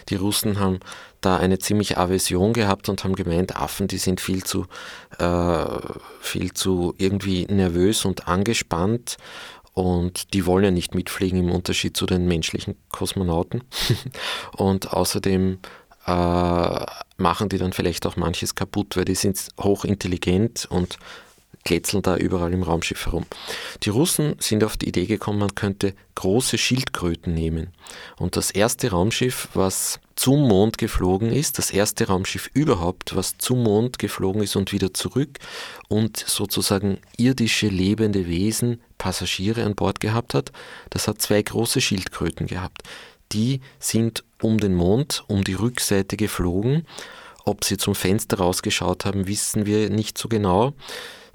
die 0.08 0.14
Russen 0.14 0.60
haben 0.60 0.78
da 1.26 1.36
eine 1.36 1.58
ziemliche 1.58 1.96
Aversion 1.98 2.52
gehabt 2.52 2.88
und 2.88 3.02
haben 3.02 3.16
gemeint, 3.16 3.56
Affen, 3.56 3.88
die 3.88 3.98
sind 3.98 4.20
viel 4.20 4.44
zu, 4.44 4.66
äh, 5.18 5.66
viel 6.20 6.52
zu 6.54 6.94
irgendwie 6.98 7.46
nervös 7.46 8.04
und 8.04 8.28
angespannt 8.28 9.16
und 9.72 10.32
die 10.34 10.46
wollen 10.46 10.64
ja 10.64 10.70
nicht 10.70 10.94
mitfliegen 10.94 11.40
im 11.40 11.50
Unterschied 11.50 11.96
zu 11.96 12.06
den 12.06 12.26
menschlichen 12.26 12.76
Kosmonauten. 12.90 13.64
und 14.56 14.92
außerdem 14.92 15.58
äh, 16.06 16.86
machen 17.16 17.48
die 17.48 17.58
dann 17.58 17.72
vielleicht 17.72 18.06
auch 18.06 18.16
manches 18.16 18.54
kaputt, 18.54 18.96
weil 18.96 19.04
die 19.04 19.16
sind 19.16 19.48
hochintelligent 19.60 20.66
und 20.70 20.96
kletzeln 21.66 22.02
da 22.02 22.16
überall 22.16 22.52
im 22.52 22.62
Raumschiff 22.62 23.06
herum. 23.06 23.26
Die 23.82 23.90
Russen 23.90 24.36
sind 24.38 24.64
auf 24.64 24.76
die 24.76 24.88
Idee 24.88 25.06
gekommen, 25.06 25.40
man 25.40 25.54
könnte 25.54 25.94
große 26.14 26.56
Schildkröten 26.56 27.34
nehmen. 27.34 27.72
Und 28.16 28.36
das 28.36 28.50
erste 28.50 28.90
Raumschiff, 28.90 29.48
was 29.52 30.00
zum 30.14 30.48
Mond 30.48 30.78
geflogen 30.78 31.30
ist, 31.30 31.58
das 31.58 31.70
erste 31.70 32.06
Raumschiff 32.06 32.48
überhaupt, 32.54 33.16
was 33.16 33.36
zum 33.36 33.64
Mond 33.64 33.98
geflogen 33.98 34.42
ist 34.42 34.56
und 34.56 34.72
wieder 34.72 34.94
zurück 34.94 35.38
und 35.88 36.16
sozusagen 36.16 36.98
irdische 37.18 37.68
lebende 37.68 38.26
Wesen, 38.26 38.80
Passagiere 38.96 39.64
an 39.64 39.74
Bord 39.74 40.00
gehabt 40.00 40.32
hat, 40.32 40.52
das 40.88 41.06
hat 41.08 41.20
zwei 41.20 41.42
große 41.42 41.80
Schildkröten 41.80 42.46
gehabt. 42.46 42.82
Die 43.32 43.60
sind 43.78 44.24
um 44.40 44.58
den 44.58 44.74
Mond, 44.74 45.24
um 45.26 45.42
die 45.44 45.54
Rückseite 45.54 46.16
geflogen. 46.16 46.86
Ob 47.44 47.64
sie 47.64 47.76
zum 47.76 47.94
Fenster 47.94 48.38
rausgeschaut 48.38 49.04
haben, 49.04 49.26
wissen 49.26 49.66
wir 49.66 49.90
nicht 49.90 50.16
so 50.16 50.28
genau. 50.28 50.74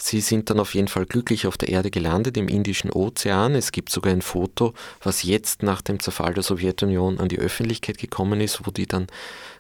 Sie 0.04 0.20
sind 0.20 0.50
dann 0.50 0.60
auf 0.60 0.74
jeden 0.74 0.88
Fall 0.88 1.06
glücklich 1.06 1.46
auf 1.46 1.60
der 1.60 1.70
Erde 1.70 1.92
gelandet, 1.92 2.36
im 2.36 2.48
Indischen 2.48 2.90
Ozean. 2.90 3.54
Es 3.54 3.72
gibt 3.72 3.92
sogar 3.92 4.12
ein 4.12 4.24
Foto, 4.24 4.74
was 5.04 5.22
jetzt 5.22 5.62
nach 5.62 5.84
dem 5.84 6.00
Zerfall 6.00 6.34
der 6.34 6.42
Sowjetunion 6.42 7.20
an 7.20 7.30
die 7.30 7.38
Öffentlichkeit 7.38 8.00
gekommen 8.00 8.42
ist, 8.42 8.66
wo 8.66 8.72
die 8.72 8.88
dann 8.88 9.06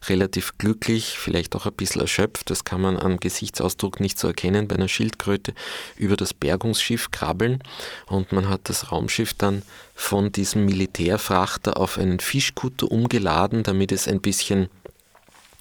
relativ 0.09 0.57
glücklich, 0.57 1.15
vielleicht 1.19 1.55
auch 1.55 1.67
ein 1.67 1.73
bisschen 1.73 2.01
erschöpft, 2.01 2.49
das 2.49 2.63
kann 2.63 2.81
man 2.81 2.97
am 2.97 3.19
Gesichtsausdruck 3.19 3.99
nicht 3.99 4.17
so 4.17 4.29
erkennen, 4.29 4.67
bei 4.67 4.75
einer 4.75 4.87
Schildkröte 4.87 5.53
über 5.95 6.17
das 6.17 6.33
Bergungsschiff 6.33 7.11
krabbeln. 7.11 7.61
Und 8.07 8.31
man 8.31 8.49
hat 8.49 8.61
das 8.63 8.91
Raumschiff 8.91 9.35
dann 9.35 9.61
von 9.93 10.31
diesem 10.31 10.65
Militärfrachter 10.65 11.77
auf 11.77 11.99
einen 11.99 12.19
Fischkutter 12.19 12.91
umgeladen, 12.91 13.61
damit 13.61 13.91
es 13.91 14.07
ein 14.07 14.21
bisschen 14.21 14.69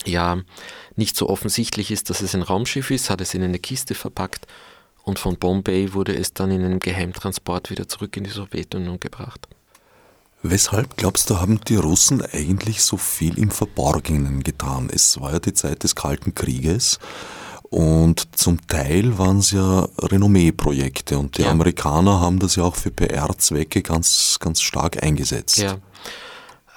ja, 0.06 0.40
nicht 0.96 1.16
so 1.16 1.28
offensichtlich 1.28 1.90
ist, 1.90 2.08
dass 2.08 2.22
es 2.22 2.34
ein 2.34 2.40
Raumschiff 2.40 2.90
ist, 2.90 3.10
hat 3.10 3.20
es 3.20 3.34
in 3.34 3.42
eine 3.42 3.58
Kiste 3.58 3.94
verpackt 3.94 4.46
und 5.04 5.18
von 5.18 5.36
Bombay 5.36 5.92
wurde 5.94 6.14
es 6.16 6.32
dann 6.32 6.50
in 6.50 6.64
einem 6.64 6.78
Geheimtransport 6.78 7.70
wieder 7.70 7.88
zurück 7.88 8.16
in 8.16 8.24
die 8.24 8.30
Sowjetunion 8.30 9.00
gebracht. 9.00 9.48
Weshalb 10.42 10.96
glaubst 10.96 11.28
du, 11.28 11.38
haben 11.38 11.60
die 11.68 11.76
Russen 11.76 12.22
eigentlich 12.22 12.82
so 12.82 12.96
viel 12.96 13.38
im 13.38 13.50
Verborgenen 13.50 14.42
getan? 14.42 14.88
Es 14.90 15.20
war 15.20 15.32
ja 15.32 15.38
die 15.38 15.52
Zeit 15.52 15.82
des 15.82 15.94
Kalten 15.94 16.34
Krieges 16.34 16.98
und 17.70 18.36
zum 18.36 18.66
Teil 18.66 19.16
waren 19.18 19.38
es 19.38 19.52
ja 19.52 19.86
Renommee-Projekte 19.98 21.18
und 21.18 21.38
die 21.38 21.42
ja. 21.42 21.50
Amerikaner 21.50 22.20
haben 22.20 22.40
das 22.40 22.56
ja 22.56 22.64
auch 22.64 22.74
für 22.74 22.90
PR-Zwecke 22.90 23.82
ganz, 23.82 24.38
ganz 24.40 24.60
stark 24.60 25.02
eingesetzt. 25.02 25.58
Ja. 25.58 25.76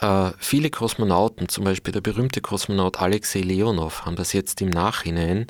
Äh, 0.02 0.34
viele 0.38 0.70
Kosmonauten, 0.70 1.50
zum 1.50 1.64
Beispiel 1.64 1.94
der 1.94 2.02
berühmte 2.02 2.42
Kosmonaut 2.42 3.02
Alexei 3.02 3.40
Leonov, 3.40 4.06
haben 4.06 4.16
das 4.16 4.34
jetzt 4.34 4.62
im 4.62 4.70
Nachhinein 4.70 5.48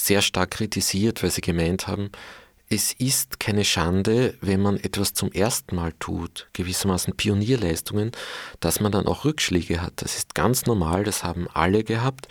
sehr 0.00 0.22
stark 0.22 0.52
kritisiert, 0.52 1.22
weil 1.22 1.30
sie 1.30 1.40
gemeint 1.40 1.86
haben, 1.86 2.10
es 2.70 2.92
ist 2.92 3.40
keine 3.40 3.64
Schande, 3.64 4.34
wenn 4.40 4.60
man 4.60 4.76
etwas 4.76 5.14
zum 5.14 5.32
ersten 5.32 5.76
Mal 5.76 5.92
tut, 5.98 6.48
gewissermaßen 6.52 7.16
Pionierleistungen, 7.16 8.12
dass 8.60 8.80
man 8.80 8.92
dann 8.92 9.06
auch 9.06 9.24
Rückschläge 9.24 9.80
hat. 9.80 9.94
Das 9.96 10.16
ist 10.16 10.34
ganz 10.34 10.66
normal, 10.66 11.04
das 11.04 11.24
haben 11.24 11.48
alle 11.54 11.82
gehabt. 11.82 12.28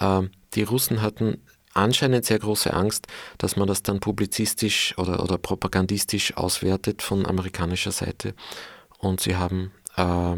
Ähm, 0.00 0.30
die 0.54 0.62
Russen 0.62 1.02
hatten 1.02 1.42
anscheinend 1.74 2.24
sehr 2.24 2.38
große 2.38 2.72
Angst, 2.72 3.08
dass 3.38 3.56
man 3.56 3.66
das 3.66 3.82
dann 3.82 3.98
publizistisch 3.98 4.96
oder, 4.98 5.22
oder 5.22 5.36
propagandistisch 5.36 6.36
auswertet 6.36 7.02
von 7.02 7.26
amerikanischer 7.26 7.92
Seite. 7.92 8.34
Und 8.98 9.20
sie 9.20 9.36
haben 9.36 9.72
äh, 9.96 10.36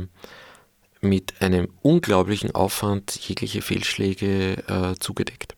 mit 1.02 1.43
einem 1.43 1.69
unglaublichen 1.83 2.54
Aufwand 2.54 3.14
jegliche 3.28 3.61
Fehlschläge 3.61 4.64
äh, 4.69 4.95
zugedeckt. 4.99 5.53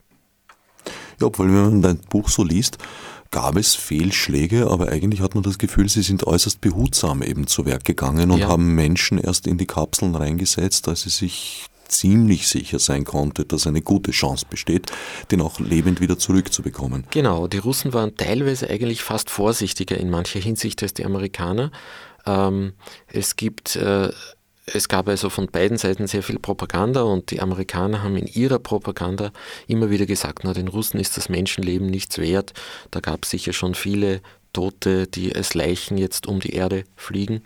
Ja, 1.21 1.27
obwohl, 1.27 1.49
wenn 1.49 1.63
man 1.63 1.83
dein 1.83 1.99
Buch 1.99 2.29
so 2.29 2.45
liest, 2.45 2.79
gab 3.31 3.57
es 3.57 3.75
Fehlschläge, 3.75 4.71
aber 4.71 4.89
eigentlich 4.89 5.21
hat 5.21 5.35
man 5.35 5.43
das 5.43 5.59
Gefühl, 5.59 5.89
sie 5.89 6.03
sind 6.03 6.27
äußerst 6.27 6.61
behutsam 6.61 7.23
eben 7.23 7.47
zu 7.47 7.67
Werk 7.67 7.85
gegangen 7.85 8.31
und 8.31 8.39
ja. 8.39 8.49
haben 8.49 8.75
Menschen 8.75 9.19
erst 9.19 9.47
in 9.47 9.59
die 9.59 9.67
Kapseln 9.67 10.15
reingesetzt, 10.15 10.89
als 10.89 11.03
sie 11.03 11.11
sich 11.11 11.67
ziemlich 11.89 12.49
sicher 12.49 12.79
sein 12.79 13.05
konnte, 13.05 13.45
dass 13.45 13.67
eine 13.67 13.83
gute 13.83 14.11
Chance 14.11 14.47
besteht, 14.49 14.91
den 15.31 15.41
auch 15.41 15.61
lebend 15.61 16.01
wieder 16.01 16.19
zurückzubekommen. 16.19 17.05
Genau, 17.11 17.47
die 17.47 17.59
Russen 17.59 17.93
waren 17.93 18.17
teilweise 18.17 18.69
eigentlich 18.69 19.03
fast 19.03 19.31
vorsichtiger 19.31 19.97
in 19.97 20.11
mancher 20.11 20.41
Hinsicht 20.41 20.83
als 20.83 20.95
die 20.95 21.05
Amerikaner. 21.05 21.71
Ähm, 22.27 22.73
es 23.07 23.37
gibt 23.37 23.77
äh, 23.77 24.11
es 24.67 24.89
gab 24.89 25.09
also 25.09 25.31
von 25.31 25.47
beiden 25.47 25.79
Seiten 25.79 26.09
sehr 26.09 26.25
viel 26.25 26.41
Propaganda 26.41 27.03
und 27.03 27.31
die 27.31 27.41
Amerikaner 27.41 28.03
haben 28.03 28.17
in 28.17 28.27
ihrer 28.27 28.59
Propaganda 28.59 29.31
immer 29.69 29.91
wieder 29.91 30.07
gesagt, 30.07 30.41
na, 30.43 30.53
den 30.53 30.69
Russen 30.69 30.99
ist 30.99 31.17
das 31.17 31.29
Menschenleben 31.29 31.87
nichts 31.87 32.19
wert. 32.19 32.53
Da 32.91 33.01
gab 33.01 33.25
es 33.25 33.31
sicher 33.31 33.53
schon 33.53 33.77
viele 33.77 34.21
Tote, 34.53 35.07
die 35.07 35.35
als 35.35 35.55
Leichen 35.55 35.99
jetzt 35.99 36.27
um 36.27 36.41
die 36.41 36.55
Erde 36.55 36.85
fliegen. 36.97 37.43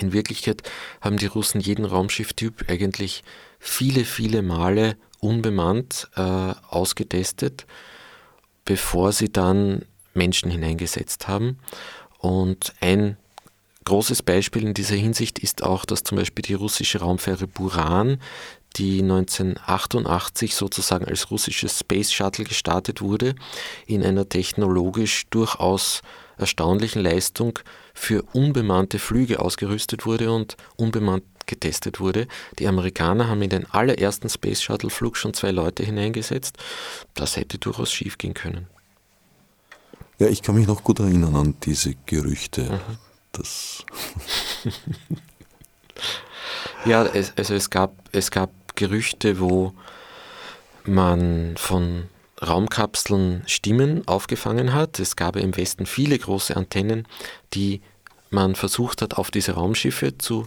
In 0.00 0.12
Wirklichkeit 0.12 0.68
haben 1.00 1.16
die 1.16 1.26
Russen 1.26 1.60
jeden 1.60 1.84
Raumschifftyp 1.84 2.68
eigentlich 2.68 3.22
viele, 3.60 4.04
viele 4.04 4.42
Male 4.42 4.96
unbemannt 5.20 6.08
äh, 6.16 6.20
ausgetestet, 6.68 7.66
bevor 8.64 9.12
sie 9.12 9.32
dann 9.32 9.84
Menschen 10.12 10.50
hineingesetzt 10.50 11.28
haben. 11.28 11.58
Und 12.18 12.72
ein 12.80 13.16
Großes 13.86 14.22
Beispiel 14.22 14.64
in 14.64 14.74
dieser 14.74 14.96
Hinsicht 14.96 15.38
ist 15.38 15.62
auch, 15.62 15.84
dass 15.84 16.02
zum 16.02 16.18
Beispiel 16.18 16.42
die 16.42 16.54
russische 16.54 16.98
Raumfähre 16.98 17.46
Buran, 17.46 18.20
die 18.74 19.00
1988 19.00 20.56
sozusagen 20.56 21.04
als 21.04 21.30
russisches 21.30 21.78
Space 21.78 22.10
Shuttle 22.10 22.44
gestartet 22.44 23.00
wurde, 23.00 23.36
in 23.86 24.02
einer 24.02 24.28
technologisch 24.28 25.26
durchaus 25.30 26.02
erstaunlichen 26.36 27.00
Leistung 27.00 27.60
für 27.94 28.24
unbemannte 28.32 28.98
Flüge 28.98 29.38
ausgerüstet 29.38 30.04
wurde 30.04 30.32
und 30.32 30.56
unbemannt 30.74 31.22
getestet 31.46 32.00
wurde. 32.00 32.26
Die 32.58 32.66
Amerikaner 32.66 33.28
haben 33.28 33.42
in 33.42 33.50
den 33.50 33.70
allerersten 33.70 34.28
Space 34.28 34.62
Shuttle 34.62 34.90
Flug 34.90 35.16
schon 35.16 35.32
zwei 35.32 35.52
Leute 35.52 35.84
hineingesetzt. 35.84 36.58
Das 37.14 37.36
hätte 37.36 37.58
durchaus 37.58 37.92
schief 37.92 38.18
gehen 38.18 38.34
können. 38.34 38.66
Ja, 40.18 40.26
ich 40.26 40.42
kann 40.42 40.56
mich 40.56 40.66
noch 40.66 40.82
gut 40.82 40.98
erinnern 40.98 41.36
an 41.36 41.54
diese 41.62 41.94
Gerüchte. 42.04 42.62
Mhm 42.62 43.06
das. 43.38 43.84
ja, 46.84 47.04
es, 47.04 47.32
also 47.36 47.54
es 47.54 47.70
gab, 47.70 47.94
es 48.12 48.30
gab 48.30 48.50
Gerüchte, 48.76 49.40
wo 49.40 49.72
man 50.84 51.56
von 51.56 52.08
Raumkapseln 52.46 53.42
Stimmen 53.46 54.06
aufgefangen 54.06 54.74
hat. 54.74 54.98
Es 54.98 55.16
gab 55.16 55.36
im 55.36 55.56
Westen 55.56 55.86
viele 55.86 56.18
große 56.18 56.56
Antennen, 56.56 57.06
die 57.54 57.80
man 58.30 58.54
versucht 58.54 59.02
hat, 59.02 59.14
auf 59.14 59.30
diese 59.30 59.52
Raumschiffe 59.52 60.18
zu 60.18 60.46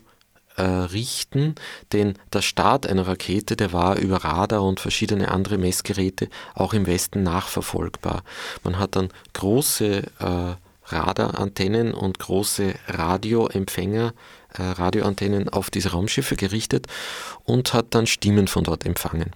äh, 0.55 0.61
richten, 0.61 1.55
denn 1.93 2.15
der 2.33 2.41
Start 2.41 2.85
einer 2.85 3.07
Rakete, 3.07 3.55
der 3.55 3.73
war 3.73 3.97
über 3.97 4.17
Radar 4.17 4.61
und 4.63 4.79
verschiedene 4.79 5.31
andere 5.31 5.57
Messgeräte 5.57 6.29
auch 6.53 6.73
im 6.73 6.85
Westen 6.85 7.23
nachverfolgbar. 7.23 8.23
Man 8.63 8.77
hat 8.77 8.95
dann 8.95 9.09
große 9.33 10.03
äh, 10.19 10.68
Radarantennen 10.91 11.93
und 11.93 12.19
große 12.19 12.73
Radioempfänger, 12.87 14.13
äh, 14.57 14.61
Radioantennen 14.61 15.49
auf 15.49 15.69
diese 15.69 15.91
Raumschiffe 15.91 16.35
gerichtet 16.35 16.87
und 17.43 17.73
hat 17.73 17.87
dann 17.91 18.07
Stimmen 18.07 18.47
von 18.47 18.63
dort 18.63 18.85
empfangen. 18.85 19.31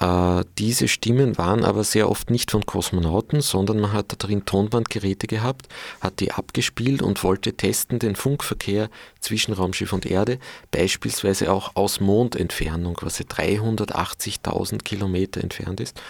Äh, 0.00 0.44
diese 0.58 0.88
Stimmen 0.88 1.36
waren 1.36 1.62
aber 1.62 1.84
sehr 1.84 2.08
oft 2.10 2.30
nicht 2.30 2.50
von 2.50 2.64
Kosmonauten, 2.64 3.42
sondern 3.42 3.80
man 3.80 3.92
hat 3.92 4.14
darin 4.18 4.46
Tonbandgeräte 4.46 5.26
gehabt, 5.26 5.68
hat 6.00 6.20
die 6.20 6.32
abgespielt 6.32 7.02
und 7.02 7.22
wollte 7.22 7.52
testen 7.52 7.98
den 7.98 8.16
Funkverkehr 8.16 8.88
zwischen 9.20 9.52
Raumschiff 9.52 9.92
und 9.92 10.06
Erde, 10.06 10.38
beispielsweise 10.70 11.52
auch 11.52 11.76
aus 11.76 12.00
Mondentfernung, 12.00 12.96
was 13.02 13.20
380.000 13.20 14.82
Kilometer 14.82 15.42
entfernt 15.42 15.80
ist. 15.80 16.00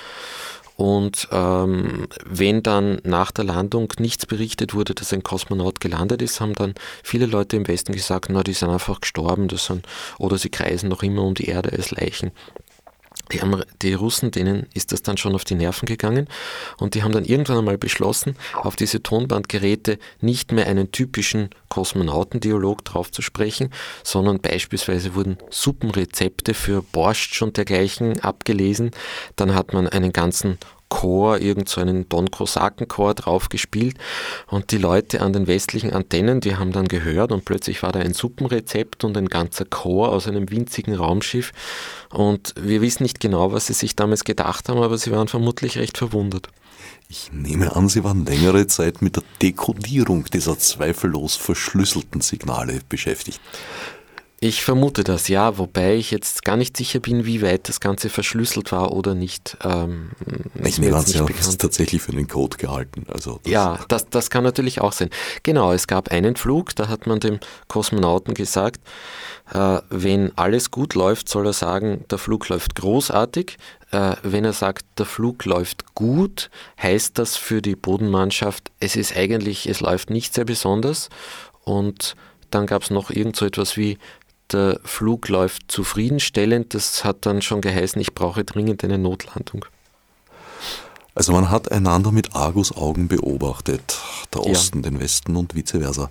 Und 0.81 1.29
ähm, 1.31 2.07
wenn 2.25 2.63
dann 2.63 3.03
nach 3.05 3.33
der 3.33 3.45
Landung 3.45 3.93
nichts 3.99 4.25
berichtet 4.25 4.73
wurde, 4.73 4.95
dass 4.95 5.13
ein 5.13 5.23
Kosmonaut 5.23 5.79
gelandet 5.79 6.23
ist, 6.23 6.41
haben 6.41 6.55
dann 6.55 6.73
viele 7.03 7.27
Leute 7.27 7.57
im 7.57 7.69
Westen 7.69 7.93
gesagt, 7.93 8.31
na, 8.31 8.43
die 8.43 8.55
sind 8.55 8.71
einfach 8.71 9.03
gestorben, 9.03 9.47
das 9.47 9.67
sind, 9.67 9.87
oder 10.19 10.39
sie 10.39 10.49
kreisen 10.49 10.89
noch 10.89 11.03
immer 11.03 11.23
um 11.25 11.35
die 11.35 11.49
Erde 11.49 11.71
als 11.73 11.91
Leichen. 11.91 12.31
Die, 13.33 13.41
die, 13.83 13.95
Russen, 13.95 14.31
denen 14.31 14.67
ist 14.75 14.93
das 14.93 15.03
dann 15.03 15.17
schon 15.17 15.35
auf 15.35 15.45
die 15.45 15.55
Nerven 15.55 15.87
gegangen 15.87 16.29
und 16.79 16.95
die 16.95 17.03
haben 17.03 17.13
dann 17.13 17.25
irgendwann 17.25 17.59
einmal 17.59 17.79
beschlossen, 17.79 18.37
auf 18.55 18.77
diese 18.77 19.03
Tonbandgeräte 19.03 19.99
nicht 20.21 20.53
mehr 20.53 20.67
einen 20.67 20.93
typischen 20.93 21.51
Kosmonautendialog 21.69 22.85
drauf 22.85 23.11
zu 23.13 23.23
sprechen, 23.23 23.71
sondern 24.03 24.41
beispielsweise 24.41 25.15
wurden 25.15 25.39
Suppenrezepte 25.51 26.55
für 26.55 26.83
Borscht 26.83 27.41
und 27.43 27.57
dergleichen 27.57 28.21
abgelesen. 28.21 28.91
Dann 29.37 29.55
hat 29.55 29.73
man 29.73 29.89
einen 29.89 30.13
ganzen 30.13 30.59
Chor, 30.91 31.39
irgend 31.39 31.71
so 31.71 31.81
einen 31.81 32.07
Don 32.11 32.31
Kosaken-Chor 32.31 33.15
drauf 33.15 33.49
gespielt 33.49 33.97
und 34.49 34.71
die 34.73 34.77
Leute 34.77 35.23
an 35.23 35.33
den 35.33 35.47
westlichen 35.47 35.95
Antennen, 35.95 36.43
die 36.43 36.57
haben 36.57 36.73
dann 36.73 36.89
gehört 36.89 37.33
und 37.33 37.47
plötzlich 37.47 37.83
war 37.83 37.93
da 37.93 38.01
ein 38.01 38.13
Suppenrezept 38.13 39.05
und 39.05 39.17
ein 39.17 39.29
ganzer 39.29 39.65
Chor 39.65 40.11
aus 40.11 40.29
einem 40.29 40.51
winzigen 40.51 40.95
Raumschiff 40.95 41.53
und 42.11 42.53
wir 42.61 42.83
wissen 42.83 43.05
nicht 43.05 43.21
genau, 43.21 43.53
was 43.53 43.69
sie 43.69 43.73
sich 43.73 43.97
damals 43.97 44.25
gedacht 44.25 44.69
haben, 44.69 44.83
aber 44.83 44.99
sie 44.99 45.11
waren 45.11 45.29
vermutlich 45.29 45.79
recht 45.79 45.97
verwundert. 45.97 46.49
Ich 47.09 47.33
nehme 47.33 47.75
an, 47.75 47.89
Sie 47.89 48.05
waren 48.05 48.25
längere 48.25 48.67
Zeit 48.69 49.03
mit 49.03 49.17
der 49.17 49.25
Dekodierung 49.43 50.25
dieser 50.27 50.59
zweifellos 50.59 51.35
verschlüsselten 51.35 52.21
Signale 52.21 52.81
beschäftigt. 52.89 53.41
Ich 54.43 54.65
vermute 54.65 55.05
das, 55.05 55.29
ja, 55.29 55.59
wobei 55.59 55.97
ich 55.97 56.11
jetzt 56.11 56.47
gar 56.47 56.57
nicht 56.57 56.75
sicher 56.75 56.99
bin, 56.99 57.27
wie 57.27 57.43
weit 57.43 57.69
das 57.69 57.79
Ganze 57.79 58.09
verschlüsselt 58.09 58.73
war 58.73 58.93
oder 58.93 59.15
nicht. 59.15 59.59
Ähm, 59.63 60.13
ich 60.65 60.79
nehme 60.79 60.97
an, 60.97 61.05
Sie 61.05 61.19
haben 61.19 61.35
es 61.39 61.59
tatsächlich 61.59 62.01
für 62.01 62.13
den 62.13 62.27
Code 62.27 62.57
gehalten. 62.57 63.05
Also 63.13 63.41
das 63.43 63.53
ja, 63.53 63.79
das, 63.89 64.09
das 64.09 64.31
kann 64.31 64.43
natürlich 64.43 64.81
auch 64.81 64.93
sein. 64.93 65.11
Genau, 65.43 65.75
es 65.75 65.87
gab 65.87 66.11
einen 66.11 66.37
Flug, 66.37 66.75
da 66.75 66.89
hat 66.89 67.07
man 67.07 67.21
dem 67.21 67.39
Kosmonauten 67.69 68.33
gesagt, 68.33 68.81
äh, 69.53 69.81
wenn 69.91 70.33
alles 70.39 70.71
gut 70.71 70.95
läuft, 70.95 71.29
soll 71.29 71.45
er 71.45 71.53
sagen, 71.53 72.07
der 72.11 72.17
Flug 72.17 72.49
läuft 72.49 72.77
großartig. 72.77 73.59
Äh, 73.91 74.17
wenn 74.23 74.47
er 74.47 74.55
sagt, 74.55 74.87
der 74.97 75.05
Flug 75.05 75.45
läuft 75.45 75.95
gut, 75.95 76.49
heißt 76.83 77.19
das 77.19 77.37
für 77.37 77.61
die 77.61 77.77
Bodenmannschaft, 77.77 78.71
es 78.81 78.97
ist 78.97 79.15
eigentlich, 79.15 79.69
es 79.69 79.81
läuft 79.81 80.09
nicht 80.09 80.33
sehr 80.33 80.47
besonders. 80.47 81.11
Und 81.63 82.17
dann 82.51 82.67
gab 82.67 82.83
es 82.83 82.91
noch 82.91 83.11
irgend 83.11 83.37
so 83.37 83.47
etwas 83.47 83.77
wie, 83.77 83.99
der 84.52 84.80
Flug 84.85 85.28
läuft 85.28 85.71
zufriedenstellend. 85.71 86.75
Das 86.75 87.04
hat 87.04 87.26
dann 87.26 87.42
schon 87.42 87.61
geheißen, 87.61 88.00
ich 88.00 88.14
brauche 88.14 88.45
dringend 88.45 88.85
eine 88.85 88.99
Notlandung. 88.99 89.64
Also 91.21 91.33
man 91.33 91.50
hat 91.50 91.71
einander 91.71 92.12
mit 92.12 92.35
Argusaugen 92.35 93.07
beobachtet, 93.07 93.99
der 94.33 94.41
Osten, 94.41 94.79
ja. 94.79 94.89
den 94.89 95.00
Westen 95.00 95.37
und 95.37 95.55
vice 95.55 95.73
versa. 95.73 96.09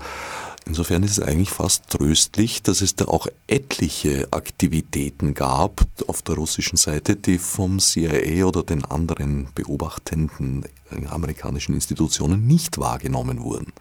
Insofern 0.67 1.01
ist 1.01 1.17
es 1.17 1.19
eigentlich 1.19 1.49
fast 1.49 1.89
tröstlich, 1.89 2.61
dass 2.61 2.81
es 2.81 2.95
da 2.95 3.05
auch 3.05 3.25
etliche 3.47 4.27
Aktivitäten 4.29 5.33
gab 5.33 5.83
auf 6.05 6.21
der 6.21 6.35
russischen 6.35 6.77
Seite, 6.77 7.15
die 7.15 7.39
vom 7.39 7.79
CIA 7.79 8.45
oder 8.45 8.61
den 8.61 8.85
anderen 8.85 9.47
beobachtenden 9.55 10.65
amerikanischen 11.09 11.73
Institutionen 11.73 12.45
nicht 12.45 12.77
wahrgenommen 12.77 13.41
wurden. 13.41 13.73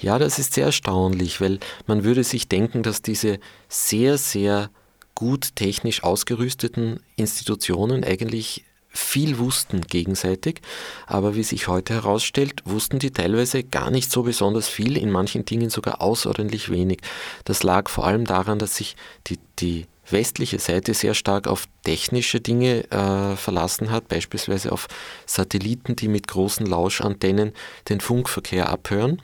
Ja, 0.00 0.18
das 0.18 0.40
ist 0.40 0.54
sehr 0.54 0.66
erstaunlich, 0.66 1.40
weil 1.40 1.60
man 1.86 2.02
würde 2.02 2.24
sich 2.24 2.48
denken, 2.48 2.82
dass 2.82 3.00
diese 3.00 3.38
sehr, 3.68 4.18
sehr 4.18 4.70
gut 5.14 5.54
technisch 5.54 6.02
ausgerüsteten 6.02 6.98
Institutionen 7.14 8.02
eigentlich 8.02 8.64
viel 8.94 9.38
wussten 9.38 9.82
gegenseitig, 9.82 10.60
aber 11.06 11.34
wie 11.34 11.42
sich 11.42 11.68
heute 11.68 11.94
herausstellt, 11.94 12.62
wussten 12.64 12.98
die 13.00 13.10
teilweise 13.10 13.64
gar 13.64 13.90
nicht 13.90 14.10
so 14.10 14.22
besonders 14.22 14.68
viel, 14.68 14.96
in 14.96 15.10
manchen 15.10 15.44
Dingen 15.44 15.68
sogar 15.68 16.00
außerordentlich 16.00 16.70
wenig. 16.70 17.00
Das 17.44 17.62
lag 17.62 17.88
vor 17.88 18.06
allem 18.06 18.24
daran, 18.24 18.58
dass 18.58 18.76
sich 18.76 18.96
die, 19.26 19.38
die 19.58 19.86
westliche 20.10 20.58
Seite 20.58 20.94
sehr 20.94 21.14
stark 21.14 21.48
auf 21.48 21.64
technische 21.82 22.40
Dinge 22.40 22.90
äh, 22.90 23.36
verlassen 23.36 23.90
hat, 23.90 24.08
beispielsweise 24.08 24.70
auf 24.70 24.86
Satelliten, 25.26 25.96
die 25.96 26.08
mit 26.08 26.28
großen 26.28 26.66
Lauschantennen 26.66 27.52
den 27.88 28.00
Funkverkehr 28.00 28.68
abhören. 28.68 29.20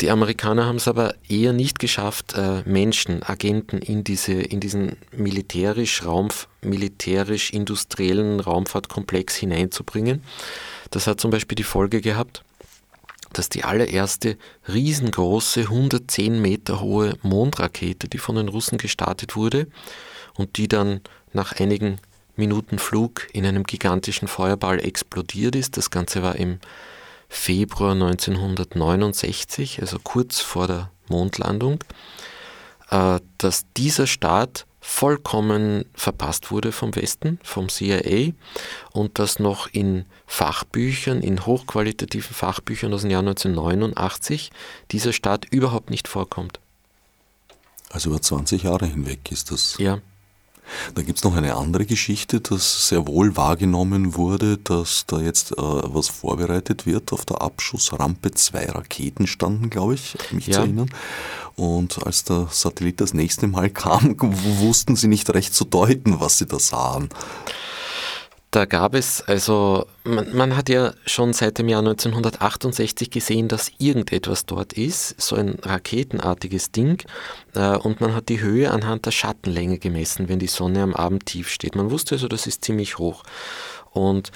Die 0.00 0.10
Amerikaner 0.10 0.64
haben 0.66 0.76
es 0.76 0.86
aber 0.86 1.16
eher 1.28 1.52
nicht 1.52 1.80
geschafft, 1.80 2.34
äh, 2.34 2.62
Menschen, 2.64 3.24
Agenten 3.24 3.78
in, 3.78 4.04
diese, 4.04 4.32
in 4.34 4.60
diesen 4.60 4.96
militärisch-industriellen 5.10 6.56
militärisch 6.62 7.52
Raumfahrtkomplex 8.46 9.34
hineinzubringen. 9.34 10.22
Das 10.90 11.08
hat 11.08 11.20
zum 11.20 11.32
Beispiel 11.32 11.56
die 11.56 11.64
Folge 11.64 12.00
gehabt, 12.00 12.44
dass 13.32 13.48
die 13.48 13.64
allererste 13.64 14.36
riesengroße 14.72 15.62
110 15.62 16.40
Meter 16.40 16.80
hohe 16.80 17.16
Mondrakete, 17.22 18.06
die 18.08 18.18
von 18.18 18.36
den 18.36 18.48
Russen 18.48 18.78
gestartet 18.78 19.34
wurde 19.34 19.66
und 20.34 20.58
die 20.58 20.68
dann 20.68 21.00
nach 21.32 21.58
einigen 21.58 21.98
Minuten 22.36 22.78
Flug 22.78 23.26
in 23.32 23.44
einem 23.44 23.64
gigantischen 23.64 24.28
Feuerball 24.28 24.78
explodiert 24.78 25.56
ist. 25.56 25.76
Das 25.76 25.90
Ganze 25.90 26.22
war 26.22 26.36
im 26.36 26.60
Februar 27.28 27.92
1969, 27.92 29.80
also 29.80 29.98
kurz 30.02 30.40
vor 30.40 30.66
der 30.66 30.90
Mondlandung, 31.08 31.84
äh, 32.90 33.20
dass 33.38 33.64
dieser 33.76 34.06
Start 34.06 34.66
vollkommen 34.80 35.84
verpasst 35.94 36.50
wurde 36.50 36.72
vom 36.72 36.94
Westen, 36.96 37.38
vom 37.42 37.68
CIA 37.68 38.32
und 38.92 39.18
dass 39.18 39.38
noch 39.38 39.66
in 39.70 40.06
Fachbüchern, 40.26 41.20
in 41.20 41.44
hochqualitativen 41.44 42.34
Fachbüchern 42.34 42.94
aus 42.94 43.02
dem 43.02 43.10
Jahr 43.10 43.20
1989 43.20 44.50
dieser 44.90 45.12
Staat 45.12 45.44
überhaupt 45.50 45.90
nicht 45.90 46.08
vorkommt. 46.08 46.60
Also 47.90 48.10
über 48.10 48.22
20 48.22 48.62
Jahre 48.62 48.86
hinweg 48.86 49.30
ist 49.30 49.50
das. 49.50 49.76
Ja. 49.78 50.00
Da 50.94 51.02
gibt 51.02 51.18
es 51.18 51.24
noch 51.24 51.36
eine 51.36 51.54
andere 51.54 51.86
Geschichte, 51.86 52.40
dass 52.40 52.88
sehr 52.88 53.06
wohl 53.06 53.36
wahrgenommen 53.36 54.14
wurde, 54.16 54.58
dass 54.58 55.04
da 55.06 55.20
jetzt 55.20 55.52
äh, 55.52 55.56
was 55.58 56.08
vorbereitet 56.08 56.86
wird. 56.86 57.12
Auf 57.12 57.24
der 57.24 57.42
Abschussrampe 57.42 58.30
zwei 58.32 58.66
Raketen 58.66 59.26
standen, 59.26 59.70
glaube 59.70 59.94
ich, 59.94 60.16
mich 60.30 60.46
ja. 60.46 60.54
zu 60.54 60.60
erinnern. 60.60 60.90
Und 61.56 62.06
als 62.06 62.24
der 62.24 62.48
Satellit 62.50 63.00
das 63.00 63.14
nächste 63.14 63.46
Mal 63.46 63.70
kam, 63.70 64.14
wussten 64.18 64.96
sie 64.96 65.08
nicht 65.08 65.28
recht 65.30 65.54
zu 65.54 65.64
deuten, 65.64 66.20
was 66.20 66.38
sie 66.38 66.46
da 66.46 66.58
sahen. 66.58 67.08
Da 68.50 68.64
gab 68.64 68.94
es, 68.94 69.20
also 69.20 69.86
man, 70.04 70.34
man, 70.34 70.56
hat 70.56 70.70
ja 70.70 70.94
schon 71.04 71.34
seit 71.34 71.58
dem 71.58 71.68
Jahr 71.68 71.80
1968 71.80 73.10
gesehen, 73.10 73.46
dass 73.46 73.70
irgendetwas 73.78 74.46
dort 74.46 74.72
ist, 74.72 75.20
so 75.20 75.36
ein 75.36 75.58
raketenartiges 75.60 76.72
Ding. 76.72 77.02
Äh, 77.54 77.76
und 77.76 78.00
man 78.00 78.14
hat 78.14 78.30
die 78.30 78.40
Höhe 78.40 78.70
anhand 78.70 79.04
der 79.04 79.10
Schattenlänge 79.10 79.78
gemessen, 79.78 80.30
wenn 80.30 80.38
die 80.38 80.46
Sonne 80.46 80.82
am 80.82 80.94
Abend 80.94 81.26
tief 81.26 81.50
steht. 81.50 81.74
Man 81.74 81.90
wusste 81.90 82.14
also, 82.14 82.26
das 82.26 82.46
ist 82.46 82.64
ziemlich 82.64 82.96
hoch. 82.96 83.22
Und 83.90 84.32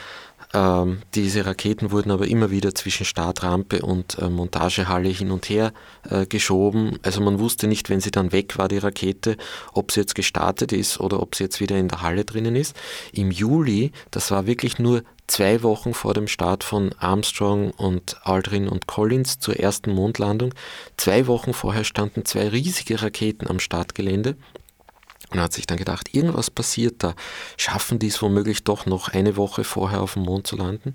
ähm, 0.55 1.01
diese 1.15 1.47
Raketen 1.47 1.91
wurden 1.91 2.11
aber 2.11 2.27
immer 2.27 2.51
wieder 2.51 2.75
zwischen 2.75 3.07
Startrampe 3.07 3.83
und 3.83 4.19
äh, 4.19 4.29
Montagehalle 4.29 5.09
hin 5.09 5.31
und 5.31 5.49
her 5.49 5.73
äh, 6.09 6.27
geschoben. 6.27 6.99
Also 7.03 7.23
man 7.23 7.39
wusste 7.39 7.67
nicht, 7.67 7.89
wenn 7.89 8.01
sie 8.01 8.11
dann 8.11 8.33
weg 8.33 8.59
war, 8.59 8.69
die 8.69 8.79
Rakete, 8.79 9.37
ob 9.73 9.93
sie 9.93 10.01
jetzt 10.01 10.15
gestartet 10.15 10.73
ist 10.73 11.01
oder 11.01 11.21
ob 11.21 11.35
sie 11.35 11.45
jetzt 11.45 11.61
wieder 11.61 11.79
in 11.79 11.89
der 11.89 12.03
Halle 12.03 12.25
drinnen 12.25 12.57
ist. 12.57 12.77
Im 13.13 13.31
Juli, 13.31 13.93
das 14.11 14.31
war 14.31 14.47
wirklich 14.47 14.79
nur 14.79 15.03
zwei 15.27 15.63
Wochen 15.63 15.95
vor 15.95 16.13
dem 16.13 16.29
Start 16.29 16.65
von 16.65 16.93
Armstrong 16.99 17.71
und 17.71 18.19
Aldrin 18.23 18.69
und 18.69 18.87
Collins 18.87 19.39
zur 19.39 19.59
ersten 19.59 19.93
Mondlandung, 19.93 20.53
zwei 20.99 21.27
Wochen 21.27 21.55
vorher 21.55 21.85
standen 21.85 22.27
zwei 22.27 22.49
riesige 22.49 23.01
Raketen 23.01 23.49
am 23.49 23.59
Startgelände 23.59 24.37
und 25.33 25.41
hat 25.41 25.53
sich 25.53 25.67
dann 25.67 25.79
gedacht, 25.79 26.15
irgendwas 26.15 26.51
passiert 26.51 27.03
da. 27.03 27.15
Schaffen 27.57 27.99
die 27.99 28.09
es 28.09 28.21
womöglich 28.23 28.65
doch 28.65 28.87
noch 28.87 29.09
eine 29.09 29.37
Woche 29.37 29.65
vorher 29.65 30.01
auf 30.01 30.15
dem 30.15 30.23
Mond 30.23 30.47
zu 30.47 30.57
landen? 30.57 30.93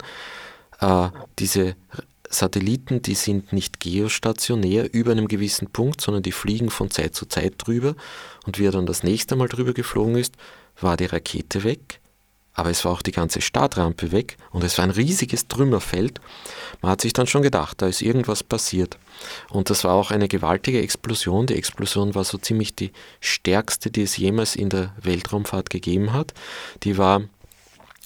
Äh, 0.80 1.10
diese 1.40 1.76
Satelliten, 2.30 3.02
die 3.02 3.16
sind 3.16 3.54
nicht 3.54 3.80
geostationär 3.80 4.94
über 4.94 5.12
einem 5.12 5.28
gewissen 5.28 5.70
Punkt, 5.70 6.02
sondern 6.02 6.24
die 6.24 6.32
fliegen 6.32 6.70
von 6.70 6.92
Zeit 6.92 7.16
zu 7.16 7.26
Zeit 7.26 7.54
drüber. 7.58 7.96
Und 8.46 8.60
wie 8.60 8.66
er 8.66 8.72
dann 8.72 8.86
das 8.86 9.04
nächste 9.04 9.36
Mal 9.36 9.48
drüber 9.48 9.74
geflogen 9.74 10.18
ist, 10.18 10.36
war 10.80 10.98
die 10.98 11.06
Rakete 11.06 11.64
weg 11.64 12.00
aber 12.58 12.72
es 12.72 12.84
war 12.84 12.92
auch 12.92 13.04
die 13.04 13.12
ganze 13.12 13.40
Startrampe 13.40 14.12
weg 14.12 14.36
und 14.52 14.64
es 14.64 14.78
war 14.80 14.84
ein 14.84 14.92
riesiges 14.92 15.48
Trümmerfeld. 15.48 16.20
Man 16.82 16.92
hat 16.92 17.02
sich 17.02 17.14
dann 17.14 17.28
schon 17.28 17.44
gedacht, 17.44 17.82
da 17.82 17.88
ist 17.88 18.02
irgendwas 18.02 18.44
passiert. 18.44 18.98
Und 19.50 19.70
das 19.70 19.84
war 19.84 19.94
auch 19.94 20.10
eine 20.10 20.28
gewaltige 20.28 20.82
Explosion. 20.82 21.46
Die 21.46 21.56
Explosion 21.56 22.16
war 22.16 22.24
so 22.24 22.40
ziemlich 22.40 22.76
die 22.76 22.92
stärkste, 23.22 23.92
die 23.92 24.02
es 24.02 24.18
jemals 24.18 24.56
in 24.56 24.70
der 24.70 24.96
Weltraumfahrt 25.00 25.70
gegeben 25.70 26.14
hat. 26.14 26.34
Die 26.84 26.98
war 26.98 27.22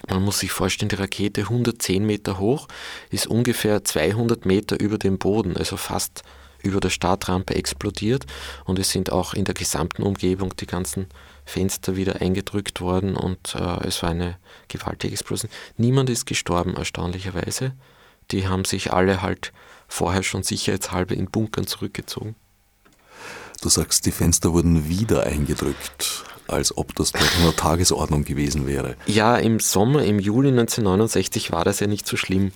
man 0.09 0.23
muss 0.23 0.39
sich 0.39 0.51
vorstellen, 0.51 0.89
die 0.89 0.95
Rakete 0.95 1.41
110 1.41 2.03
Meter 2.03 2.39
hoch, 2.39 2.67
ist 3.11 3.27
ungefähr 3.27 3.85
200 3.85 4.47
Meter 4.47 4.79
über 4.79 4.97
dem 4.97 5.19
Boden, 5.19 5.55
also 5.55 5.77
fast 5.77 6.23
über 6.63 6.79
der 6.79 6.89
Startrampe 6.89 7.53
explodiert 7.53 8.25
und 8.65 8.79
es 8.79 8.89
sind 8.89 9.11
auch 9.11 9.35
in 9.35 9.45
der 9.45 9.53
gesamten 9.53 10.01
Umgebung 10.01 10.55
die 10.55 10.65
ganzen 10.65 11.05
Fenster 11.45 11.95
wieder 11.95 12.21
eingedrückt 12.21 12.81
worden 12.81 13.15
und 13.15 13.55
äh, 13.55 13.87
es 13.87 14.01
war 14.03 14.11
eine 14.11 14.37
gewaltige 14.67 15.13
Explosion. 15.13 15.51
Niemand 15.77 16.09
ist 16.09 16.25
gestorben, 16.25 16.75
erstaunlicherweise. 16.75 17.73
Die 18.31 18.47
haben 18.47 18.65
sich 18.65 18.93
alle 18.93 19.21
halt 19.21 19.51
vorher 19.87 20.23
schon 20.23 20.43
sicherheitshalber 20.43 21.15
in 21.15 21.29
Bunkern 21.29 21.67
zurückgezogen. 21.67 22.35
Du 23.61 23.69
sagst, 23.69 24.05
die 24.05 24.11
Fenster 24.11 24.53
wurden 24.53 24.87
wieder 24.87 25.23
eingedrückt, 25.23 26.23
als 26.47 26.75
ob 26.75 26.95
das 26.95 27.11
bei 27.11 27.19
einer 27.19 27.55
Tagesordnung 27.55 28.23
gewesen 28.23 28.65
wäre. 28.65 28.95
Ja, 29.05 29.37
im 29.37 29.59
Sommer, 29.59 30.03
im 30.03 30.19
Juli 30.19 30.49
1969 30.49 31.51
war 31.51 31.63
das 31.63 31.79
ja 31.79 31.87
nicht 31.87 32.07
so 32.07 32.17
schlimm. 32.17 32.51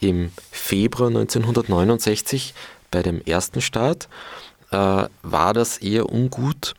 Im 0.00 0.32
Februar 0.50 1.08
1969, 1.08 2.52
bei 2.90 3.02
dem 3.02 3.22
ersten 3.22 3.62
Start, 3.62 4.08
äh, 4.70 4.76
war 5.22 5.54
das 5.54 5.78
eher 5.78 6.12
ungut. 6.12 6.74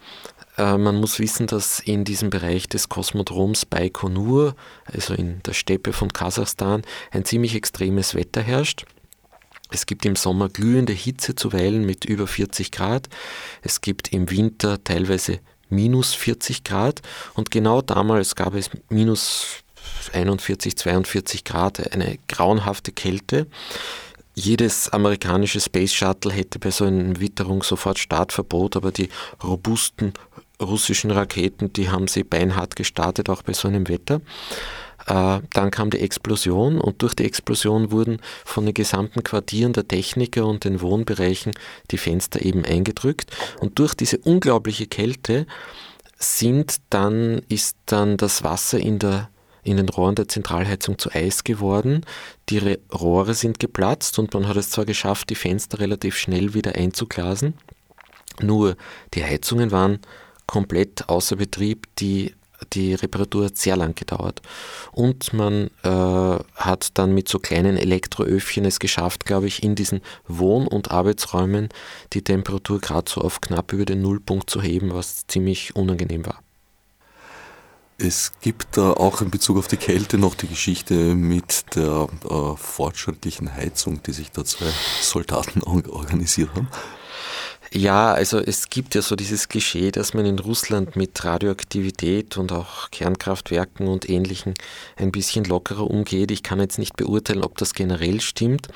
Äh, 0.58 0.78
man 0.78 0.96
muss 0.96 1.20
wissen, 1.20 1.48
dass 1.48 1.80
in 1.80 2.04
diesem 2.04 2.30
Bereich 2.30 2.68
des 2.68 2.90
Kosmodroms 2.90 3.66
Baikonur, 3.66 4.56
also 4.86 5.14
in 5.14 5.42
der 5.44 5.54
Steppe 5.54 5.94
von 5.94 6.12
Kasachstan, 6.14 6.84
ein 7.12 7.26
ziemlich 7.26 7.56
extremes 7.56 8.16
Wetter 8.16 8.42
herrscht. 8.42 8.86
Es 9.72 9.86
gibt 9.86 10.06
im 10.06 10.16
Sommer 10.16 10.50
glühende 10.50 10.94
Hitze 10.94 11.36
zuweilen 11.36 11.86
mit 11.86 12.06
über 12.06 12.28
40 12.28 12.72
Grad. 12.72 13.10
Es 13.62 13.82
gibt 13.82 14.14
im 14.14 14.30
Winter 14.30 14.84
teilweise 14.84 15.40
minus 15.70 16.14
40 16.14 16.64
Grad 16.64 17.02
und 17.34 17.52
genau 17.52 17.82
damals 17.82 18.36
gab 18.36 18.54
es 18.54 18.70
minus 18.90 19.64
41, 20.14 20.78
42 20.78 21.44
Grad, 21.44 21.92
eine 21.94 22.20
grauenhafte 22.28 22.92
Kälte. 22.92 23.48
Jedes 24.36 24.90
amerikanische 24.90 25.62
Space 25.62 25.94
Shuttle 25.94 26.32
hätte 26.32 26.60
bei 26.60 26.70
so 26.70 26.86
einer 26.86 27.20
Witterung 27.20 27.64
sofort 27.64 27.98
Startverbot, 27.98 28.76
aber 28.76 28.92
die 28.92 29.10
robusten 29.44 30.14
russischen 30.66 31.12
Raketen, 31.12 31.74
die 31.74 31.90
haben 31.90 32.08
sie 32.08 32.24
beinhart 32.24 32.76
gestartet, 32.76 33.30
auch 33.30 33.44
bei 33.44 33.54
so 33.54 33.68
einem 33.68 33.88
Wetter. 33.88 34.22
Äh, 35.08 35.40
dann 35.54 35.72
kam 35.72 35.90
die 35.90 36.00
Explosion 36.00 36.80
und 36.82 37.02
durch 37.02 37.14
die 37.14 37.26
Explosion 37.26 37.92
wurden 37.92 38.20
von 38.44 38.66
den 38.66 38.74
gesamten 38.74 39.24
Quartieren 39.24 39.74
der 39.74 39.88
Techniker 39.88 40.46
und 40.46 40.64
den 40.64 40.82
Wohnbereichen 40.82 41.54
die 41.92 41.98
Fenster 41.98 42.44
eben 42.44 42.66
eingedrückt. 42.66 43.36
Und 43.60 43.80
durch 43.80 43.94
diese 43.94 44.18
unglaubliche 44.18 44.88
Kälte 44.88 45.46
sind 46.18 46.78
dann, 46.90 47.42
ist 47.50 47.78
dann 47.86 48.18
das 48.18 48.44
Wasser 48.44 48.80
in 48.80 49.00
der 49.00 49.30
in 49.64 49.78
den 49.78 49.90
Rohren 49.90 50.14
der 50.14 50.28
Zentralheizung 50.28 51.00
zu 51.00 51.10
Eis 51.12 51.44
geworden. 51.44 52.06
Die 52.50 52.78
Rohre 52.94 53.34
sind 53.34 53.60
geplatzt 53.60 54.20
und 54.20 54.32
man 54.36 54.48
hat 54.48 54.58
es 54.58 54.70
zwar 54.70 54.86
geschafft, 54.86 55.32
die 55.32 55.36
Fenster 55.36 55.80
relativ 55.80 56.18
schnell 56.18 56.54
wieder 56.54 56.76
einzuglasen, 56.76 57.56
nur 58.42 58.78
die 59.14 59.24
Heizungen 59.24 59.72
waren 59.72 60.00
komplett 60.48 61.10
außer 61.10 61.36
Betrieb. 61.36 61.88
Die 61.98 62.34
die 62.74 62.94
Reparatur 62.94 63.46
hat 63.46 63.58
sehr 63.58 63.76
lang 63.76 63.96
gedauert. 63.96 64.42
Und 64.92 65.34
man 65.34 65.70
äh, 65.84 66.40
hat 66.56 66.98
dann 66.98 67.14
mit 67.14 67.28
so 67.28 67.40
kleinen 67.40 67.78
Elektroöfchen 67.78 68.66
es 68.66 68.80
geschafft, 68.80 69.26
glaube 69.26 69.48
ich, 69.48 69.64
in 69.64 69.76
diesen 69.76 70.02
Wohn- 70.28 70.68
und 70.68 70.92
Arbeitsräumen 70.92 71.70
die 72.14 72.24
Temperatur 72.24 72.80
gerade 72.80 73.10
so 73.10 73.22
auf 73.22 73.42
knapp 73.42 73.74
über 73.74 73.86
den 73.86 74.02
Nullpunkt 74.02 74.50
zu 74.50 74.62
heben, 74.62 74.94
was 74.94 75.28
ziemlich 75.28 75.76
unangenehm 75.76 76.26
war. 76.26 76.42
Es 77.98 78.34
gibt 78.42 78.76
da 78.76 78.92
auch 78.92 79.22
in 79.22 79.32
Bezug 79.32 79.58
auf 79.58 79.70
die 79.70 79.78
Kälte 79.78 80.18
noch 80.18 80.36
die 80.36 80.48
Geschichte 80.48 81.16
mit 81.16 81.76
der 81.76 82.10
äh, 82.30 82.58
fortschrittlichen 82.58 83.54
Heizung, 83.54 84.04
die 84.04 84.12
sich 84.12 84.32
da 84.32 84.44
zwei 84.44 84.70
Soldaten 85.02 85.64
organisiert 85.64 86.50
haben. 86.56 86.68
Ja, 87.76 88.14
also 88.14 88.40
es 88.40 88.70
gibt 88.70 88.96
ja 88.96 89.02
so 89.02 89.18
dieses 89.18 89.50
Klischee, 89.50 89.92
dass 89.92 90.14
man 90.14 90.26
in 90.26 90.40
Russland 90.40 90.96
mit 90.96 91.26
Radioaktivität 91.26 92.38
und 92.38 92.54
auch 92.54 92.90
Kernkraftwerken 92.90 93.90
und 93.90 94.10
Ähnlichem 94.10 94.54
ein 94.96 95.12
bisschen 95.12 95.44
lockerer 95.44 95.92
umgeht. 95.92 96.32
Ich 96.32 96.42
kann 96.42 96.62
jetzt 96.62 96.80
nicht 96.80 96.96
beurteilen, 96.96 97.44
ob 97.44 97.58
das 97.58 97.74
generell 97.74 98.22
stimmt. 98.22 98.70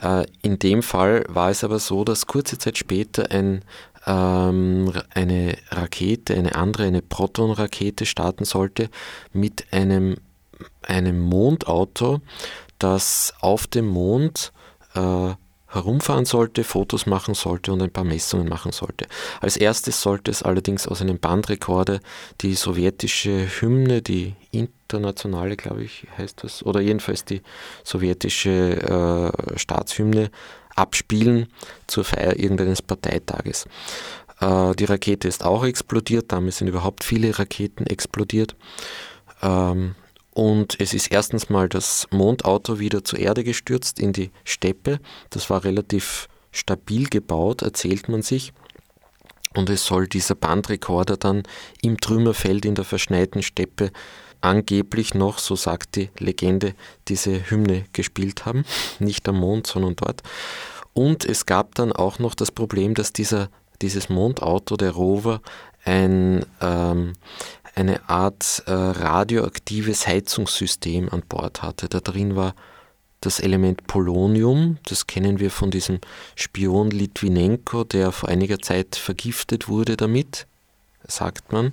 Äh, 0.00 0.24
in 0.40 0.58
dem 0.58 0.82
Fall 0.82 1.26
war 1.28 1.50
es 1.50 1.62
aber 1.62 1.78
so, 1.78 2.04
dass 2.04 2.26
kurze 2.26 2.56
Zeit 2.56 2.78
später 2.78 3.30
ein 3.30 3.62
ähm, 4.06 4.94
eine 5.10 5.58
Rakete, 5.70 6.34
eine 6.34 6.54
andere, 6.54 6.84
eine 6.84 7.02
Proton-Rakete 7.02 8.06
starten 8.06 8.46
sollte 8.46 8.88
mit 9.34 9.66
einem, 9.72 10.16
einem 10.80 11.20
Mondauto, 11.20 12.22
das 12.78 13.34
auf 13.40 13.66
dem 13.66 13.88
Mond 13.88 14.54
äh, 14.94 15.34
herumfahren 15.68 16.24
sollte, 16.24 16.64
Fotos 16.64 17.06
machen 17.06 17.34
sollte 17.34 17.72
und 17.72 17.82
ein 17.82 17.90
paar 17.90 18.04
Messungen 18.04 18.48
machen 18.48 18.72
sollte. 18.72 19.06
Als 19.40 19.56
erstes 19.56 20.00
sollte 20.00 20.30
es 20.30 20.42
allerdings 20.42 20.88
aus 20.88 21.02
einem 21.02 21.18
Bandrekorder 21.18 22.00
die 22.40 22.54
sowjetische 22.54 23.46
Hymne, 23.60 24.00
die 24.02 24.34
internationale, 24.50 25.56
glaube 25.56 25.84
ich, 25.84 26.06
heißt 26.16 26.42
das, 26.42 26.64
oder 26.64 26.80
jedenfalls 26.80 27.24
die 27.24 27.42
sowjetische 27.84 29.32
äh, 29.52 29.58
Staatshymne 29.58 30.30
abspielen 30.74 31.48
zur 31.86 32.04
Feier 32.04 32.36
irgendeines 32.36 32.80
Parteitages. 32.80 33.66
Äh, 34.40 34.74
die 34.74 34.84
Rakete 34.84 35.28
ist 35.28 35.44
auch 35.44 35.64
explodiert, 35.64 36.32
damit 36.32 36.54
sind 36.54 36.68
überhaupt 36.68 37.04
viele 37.04 37.38
Raketen 37.38 37.86
explodiert. 37.86 38.56
Ähm, 39.42 39.94
und 40.38 40.80
es 40.80 40.94
ist 40.94 41.10
erstens 41.10 41.50
mal 41.50 41.68
das 41.68 42.06
Mondauto 42.12 42.78
wieder 42.78 43.02
zur 43.02 43.18
Erde 43.18 43.42
gestürzt 43.42 43.98
in 43.98 44.12
die 44.12 44.30
Steppe. 44.44 45.00
Das 45.30 45.50
war 45.50 45.64
relativ 45.64 46.28
stabil 46.52 47.08
gebaut, 47.08 47.62
erzählt 47.62 48.08
man 48.08 48.22
sich. 48.22 48.52
Und 49.56 49.68
es 49.68 49.84
soll 49.84 50.06
dieser 50.06 50.36
Bandrekorder 50.36 51.16
dann 51.16 51.42
im 51.82 51.98
Trümmerfeld 51.98 52.64
in 52.66 52.76
der 52.76 52.84
verschneiten 52.84 53.42
Steppe 53.42 53.90
angeblich 54.40 55.12
noch, 55.12 55.40
so 55.40 55.56
sagt 55.56 55.96
die 55.96 56.08
Legende, 56.20 56.76
diese 57.08 57.50
Hymne 57.50 57.86
gespielt 57.92 58.46
haben. 58.46 58.64
Nicht 59.00 59.28
am 59.28 59.40
Mond, 59.40 59.66
sondern 59.66 59.96
dort. 59.96 60.22
Und 60.92 61.24
es 61.24 61.46
gab 61.46 61.74
dann 61.74 61.90
auch 61.90 62.20
noch 62.20 62.36
das 62.36 62.52
Problem, 62.52 62.94
dass 62.94 63.12
dieser, 63.12 63.48
dieses 63.82 64.08
Mondauto, 64.08 64.76
der 64.76 64.92
Rover, 64.92 65.40
ein, 65.84 66.44
ähm, 66.60 67.14
eine 67.78 68.08
Art 68.08 68.64
äh, 68.66 68.72
radioaktives 68.72 70.06
Heizungssystem 70.06 71.08
an 71.10 71.22
Bord 71.28 71.62
hatte. 71.62 71.88
Da 71.88 72.00
drin 72.00 72.34
war 72.34 72.54
das 73.20 73.40
Element 73.40 73.86
Polonium, 73.86 74.78
das 74.84 75.06
kennen 75.06 75.38
wir 75.38 75.50
von 75.50 75.70
diesem 75.70 76.00
Spion 76.34 76.90
Litvinenko, 76.90 77.84
der 77.84 78.12
vor 78.12 78.28
einiger 78.28 78.58
Zeit 78.58 78.96
vergiftet 78.96 79.68
wurde 79.68 79.96
damit, 79.96 80.46
sagt 81.06 81.52
man. 81.52 81.72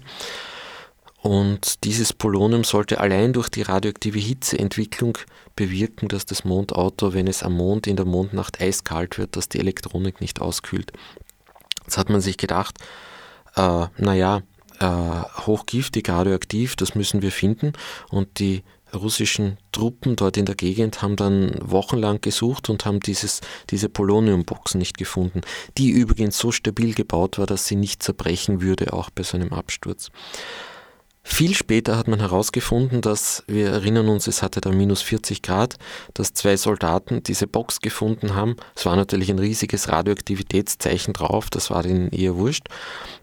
Und 1.22 1.84
dieses 1.84 2.14
Polonium 2.14 2.64
sollte 2.64 3.00
allein 3.00 3.34
durch 3.34 3.50
die 3.50 3.64
radioaktive 3.64 4.20
Hitzeentwicklung 4.20 5.18
bewirken, 5.56 6.08
dass 6.08 6.28
das 6.28 6.46
Mondauto, 6.46 7.16
wenn 7.16 7.26
es 7.26 7.42
am 7.42 7.54
Mond 7.54 7.88
in 7.88 7.96
der 7.96 8.06
Mondnacht 8.06 8.62
eiskalt 8.62 9.18
wird, 9.18 9.36
dass 9.36 9.50
die 9.50 9.60
Elektronik 9.60 10.22
nicht 10.22 10.40
auskühlt. 10.40 10.92
Jetzt 11.84 11.98
hat 11.98 12.10
man 12.12 12.22
sich 12.22 12.38
gedacht, 12.38 12.78
äh, 13.56 13.88
naja, 13.98 14.44
äh, 14.80 15.46
hochgiftig, 15.46 16.10
radioaktiv, 16.10 16.76
das 16.76 16.96
müssen 16.96 17.22
wir 17.22 17.32
finden. 17.32 17.74
Und 18.10 18.40
die 18.40 18.64
russischen 18.94 19.58
Truppen 19.72 20.16
dort 20.16 20.38
in 20.38 20.46
der 20.46 20.56
Gegend 20.56 21.02
haben 21.02 21.16
dann 21.16 21.56
wochenlang 21.62 22.22
gesucht 22.22 22.70
und 22.70 22.86
haben 22.86 23.00
dieses, 23.00 23.42
diese 23.70 23.90
Poloniumboxen 23.90 24.80
nicht 24.80 24.98
gefunden, 24.98 25.42
die 25.78 25.90
übrigens 25.90 26.38
so 26.38 26.52
stabil 26.52 26.94
gebaut 26.94 27.38
war, 27.38 27.46
dass 27.46 27.68
sie 27.68 27.76
nicht 27.76 28.04
zerbrechen 28.04 28.62
würde, 28.62 28.94
auch 28.94 29.10
bei 29.10 29.24
so 29.24 29.38
einem 29.38 29.54
Absturz. 29.54 30.12
Viel 31.28 31.56
später 31.56 31.98
hat 31.98 32.08
man 32.08 32.20
herausgefunden, 32.20 33.02
dass, 33.02 33.44
wir 33.48 33.70
erinnern 33.70 34.10
uns, 34.10 34.28
es 34.28 34.44
hatte 34.44 34.62
da 34.62 34.70
minus 34.70 35.02
40 35.02 35.42
Grad, 35.42 35.76
dass 36.14 36.36
zwei 36.36 36.56
Soldaten 36.56 37.24
diese 37.24 37.48
Box 37.48 37.82
gefunden 37.82 38.36
haben. 38.36 38.56
Es 38.76 38.86
war 38.86 38.96
natürlich 38.96 39.32
ein 39.32 39.40
riesiges 39.40 39.90
Radioaktivitätszeichen 39.90 41.14
drauf, 41.14 41.50
das 41.50 41.72
war 41.72 41.84
ihnen 41.84 42.10
eher 42.10 42.38
wurscht. 42.38 42.68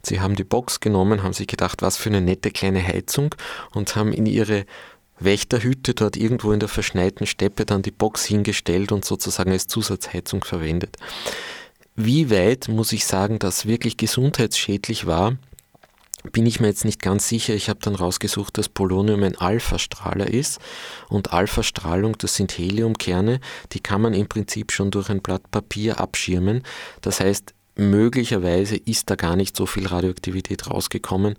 Sie 0.02 0.20
haben 0.20 0.34
die 0.34 0.44
Box 0.44 0.80
genommen, 0.80 1.22
haben 1.22 1.32
sich 1.32 1.46
gedacht, 1.46 1.80
was 1.80 1.96
für 1.96 2.10
eine 2.10 2.20
nette 2.20 2.50
kleine 2.50 2.84
Heizung 2.84 3.36
und 3.72 3.94
haben 3.94 4.12
in 4.12 4.26
ihre 4.26 4.66
Wächterhütte 5.20 5.94
dort 5.94 6.16
irgendwo 6.16 6.50
in 6.52 6.60
der 6.60 6.68
verschneiten 6.68 7.26
Steppe 7.26 7.64
dann 7.64 7.82
die 7.82 7.92
Box 7.92 8.24
hingestellt 8.24 8.90
und 8.90 9.04
sozusagen 9.04 9.52
als 9.52 9.68
Zusatzheizung 9.68 10.42
verwendet. 10.42 10.96
Wie 11.94 12.30
weit 12.30 12.66
muss 12.66 12.92
ich 12.92 13.06
sagen, 13.06 13.38
dass 13.38 13.66
wirklich 13.66 13.96
gesundheitsschädlich 13.96 15.06
war, 15.06 15.36
bin 16.30 16.46
ich 16.46 16.60
mir 16.60 16.68
jetzt 16.68 16.84
nicht 16.84 17.02
ganz 17.02 17.28
sicher. 17.28 17.54
Ich 17.54 17.68
habe 17.68 17.80
dann 17.82 17.94
rausgesucht, 17.94 18.56
dass 18.56 18.68
Polonium 18.68 19.22
ein 19.22 19.36
Alpha-Strahler 19.36 20.28
ist. 20.28 20.60
Und 21.08 21.32
Alpha-Strahlung, 21.32 22.16
das 22.18 22.36
sind 22.36 22.56
Heliumkerne, 22.56 23.40
die 23.72 23.80
kann 23.80 24.02
man 24.02 24.14
im 24.14 24.28
Prinzip 24.28 24.72
schon 24.72 24.90
durch 24.90 25.10
ein 25.10 25.20
Blatt 25.20 25.50
Papier 25.50 25.98
abschirmen. 26.00 26.62
Das 27.00 27.20
heißt, 27.20 27.54
möglicherweise 27.74 28.76
ist 28.76 29.10
da 29.10 29.16
gar 29.16 29.36
nicht 29.36 29.56
so 29.56 29.66
viel 29.66 29.86
Radioaktivität 29.86 30.70
rausgekommen. 30.70 31.36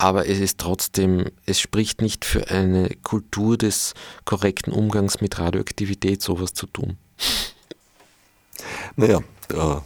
Aber 0.00 0.28
es 0.28 0.38
ist 0.38 0.58
trotzdem, 0.58 1.24
es 1.44 1.60
spricht 1.60 2.00
nicht 2.00 2.24
für 2.24 2.48
eine 2.50 2.88
Kultur 3.02 3.58
des 3.58 3.94
korrekten 4.24 4.72
Umgangs 4.72 5.20
mit 5.20 5.38
Radioaktivität, 5.38 6.22
sowas 6.22 6.54
zu 6.54 6.66
tun. 6.66 6.96
Naja, 8.96 9.20
äh, 9.52 9.76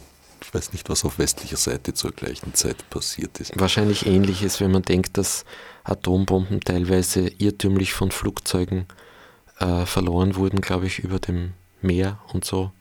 ich 0.53 0.59
weiß 0.59 0.73
nicht, 0.73 0.87
was 0.87 1.03
auf 1.03 1.17
westlicher 1.17 1.57
Seite 1.57 1.95
zur 1.95 2.11
gleichen 2.11 2.53
Zeit 2.53 2.87
passiert 2.91 3.39
ist. 3.39 3.59
Wahrscheinlich 3.59 4.05
ähnliches, 4.05 4.61
wenn 4.61 4.69
man 4.69 4.83
denkt, 4.83 5.17
dass 5.17 5.45
Atombomben 5.83 6.59
teilweise 6.61 7.27
irrtümlich 7.27 7.93
von 7.93 8.11
Flugzeugen 8.11 8.85
äh, 9.59 9.87
verloren 9.87 10.35
wurden, 10.35 10.61
glaube 10.61 10.85
ich, 10.85 10.99
über 10.99 11.17
dem 11.17 11.53
Meer 11.81 12.19
und 12.33 12.45
so. 12.45 12.71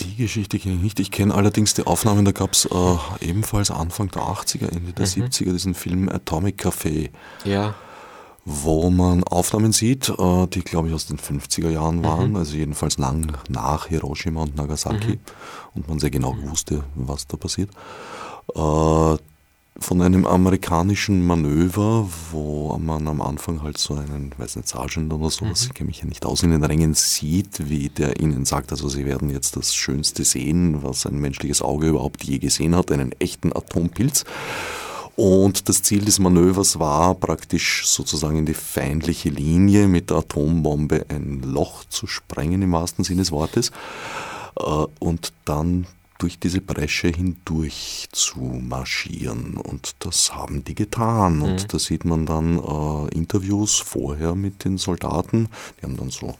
Die 0.00 0.16
Geschichte 0.16 0.58
kenne 0.58 0.76
ich 0.76 0.80
nicht. 0.80 0.98
Ich 0.98 1.10
kenne 1.10 1.34
allerdings 1.34 1.74
die 1.74 1.86
Aufnahmen, 1.86 2.24
da 2.24 2.32
gab 2.32 2.52
es 2.52 2.64
äh, 2.64 2.96
ebenfalls 3.20 3.70
Anfang 3.70 4.10
der 4.10 4.22
80er, 4.22 4.70
Ende 4.74 4.94
der 4.94 5.06
mhm. 5.06 5.24
70er 5.26 5.52
diesen 5.52 5.74
Film 5.74 6.08
Atomic 6.08 6.64
Café. 6.64 7.10
Ja 7.44 7.74
wo 8.52 8.90
man 8.90 9.22
Aufnahmen 9.24 9.72
sieht, 9.72 10.08
äh, 10.08 10.46
die 10.48 10.62
glaube 10.62 10.88
ich 10.88 10.94
aus 10.94 11.06
den 11.06 11.18
50er 11.18 11.70
Jahren 11.70 12.02
waren, 12.02 12.30
mhm. 12.30 12.36
also 12.36 12.56
jedenfalls 12.56 12.98
lang 12.98 13.32
nach 13.48 13.86
Hiroshima 13.86 14.42
und 14.42 14.56
Nagasaki 14.56 15.12
mhm. 15.12 15.20
und 15.74 15.88
man 15.88 16.00
sehr 16.00 16.10
genau 16.10 16.34
wusste, 16.42 16.82
was 16.96 17.26
da 17.28 17.36
passiert. 17.36 17.70
Äh, 18.54 19.16
von 19.82 20.02
einem 20.02 20.26
amerikanischen 20.26 21.24
Manöver, 21.24 22.08
wo 22.32 22.76
man 22.78 23.06
am 23.06 23.22
Anfang 23.22 23.62
halt 23.62 23.78
so 23.78 23.94
einen, 23.94 24.34
weiß 24.36 24.56
nicht, 24.56 24.68
Sergeant 24.68 25.12
oder 25.12 25.30
sowas, 25.30 25.62
mhm. 25.62 25.66
ich 25.68 25.74
kenne 25.74 25.86
mich 25.88 26.00
ja 26.00 26.06
nicht 26.06 26.26
aus, 26.26 26.42
in 26.42 26.50
den 26.50 26.64
Rängen 26.64 26.94
sieht, 26.94 27.68
wie 27.70 27.88
der 27.88 28.20
ihnen 28.20 28.44
sagt, 28.44 28.72
also 28.72 28.88
sie 28.88 29.06
werden 29.06 29.30
jetzt 29.30 29.56
das 29.56 29.74
Schönste 29.74 30.24
sehen, 30.24 30.82
was 30.82 31.06
ein 31.06 31.18
menschliches 31.18 31.62
Auge 31.62 31.88
überhaupt 31.88 32.24
je 32.24 32.38
gesehen 32.38 32.74
hat, 32.74 32.90
einen 32.90 33.12
echten 33.20 33.52
Atompilz. 33.52 34.24
Und 35.16 35.68
das 35.68 35.82
Ziel 35.82 36.04
des 36.04 36.18
Manövers 36.18 36.78
war 36.78 37.14
praktisch 37.14 37.86
sozusagen 37.86 38.38
in 38.38 38.46
die 38.46 38.54
feindliche 38.54 39.28
Linie 39.28 39.86
mit 39.88 40.10
der 40.10 40.18
Atombombe 40.18 41.06
ein 41.08 41.42
Loch 41.42 41.84
zu 41.84 42.06
sprengen 42.06 42.62
im 42.62 42.72
wahrsten 42.72 43.04
Sinne 43.04 43.22
des 43.22 43.32
Wortes 43.32 43.70
äh, 44.58 44.86
und 44.98 45.32
dann 45.44 45.86
durch 46.20 46.38
diese 46.38 46.60
Bresche 46.60 47.08
hindurch 47.08 48.08
zu 48.12 48.40
marschieren. 48.40 49.56
Und 49.56 49.96
das 50.00 50.34
haben 50.34 50.64
die 50.64 50.74
getan. 50.74 51.40
Und 51.40 51.62
mhm. 51.62 51.68
da 51.68 51.78
sieht 51.78 52.04
man 52.04 52.26
dann 52.26 52.58
äh, 52.58 53.14
Interviews 53.14 53.78
vorher 53.78 54.34
mit 54.34 54.64
den 54.64 54.76
Soldaten. 54.78 55.48
Die 55.78 55.86
haben 55.86 55.96
dann 55.96 56.10
so 56.10 56.36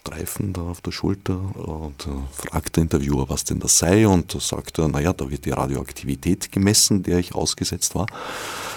Streifen 0.00 0.54
da 0.54 0.62
auf 0.62 0.80
der 0.80 0.92
Schulter 0.92 1.38
und 1.56 2.06
äh, 2.06 2.10
fragt 2.32 2.76
der 2.76 2.82
Interviewer, 2.82 3.28
was 3.28 3.44
denn 3.44 3.60
das 3.60 3.78
sei 3.78 4.08
und 4.08 4.34
da 4.34 4.40
sagt 4.40 4.78
er, 4.78 4.88
naja, 4.88 5.12
da 5.12 5.30
wird 5.30 5.44
die 5.44 5.50
Radioaktivität 5.50 6.50
gemessen, 6.50 7.02
der 7.02 7.18
ich 7.18 7.34
ausgesetzt 7.34 7.94
war. 7.94 8.06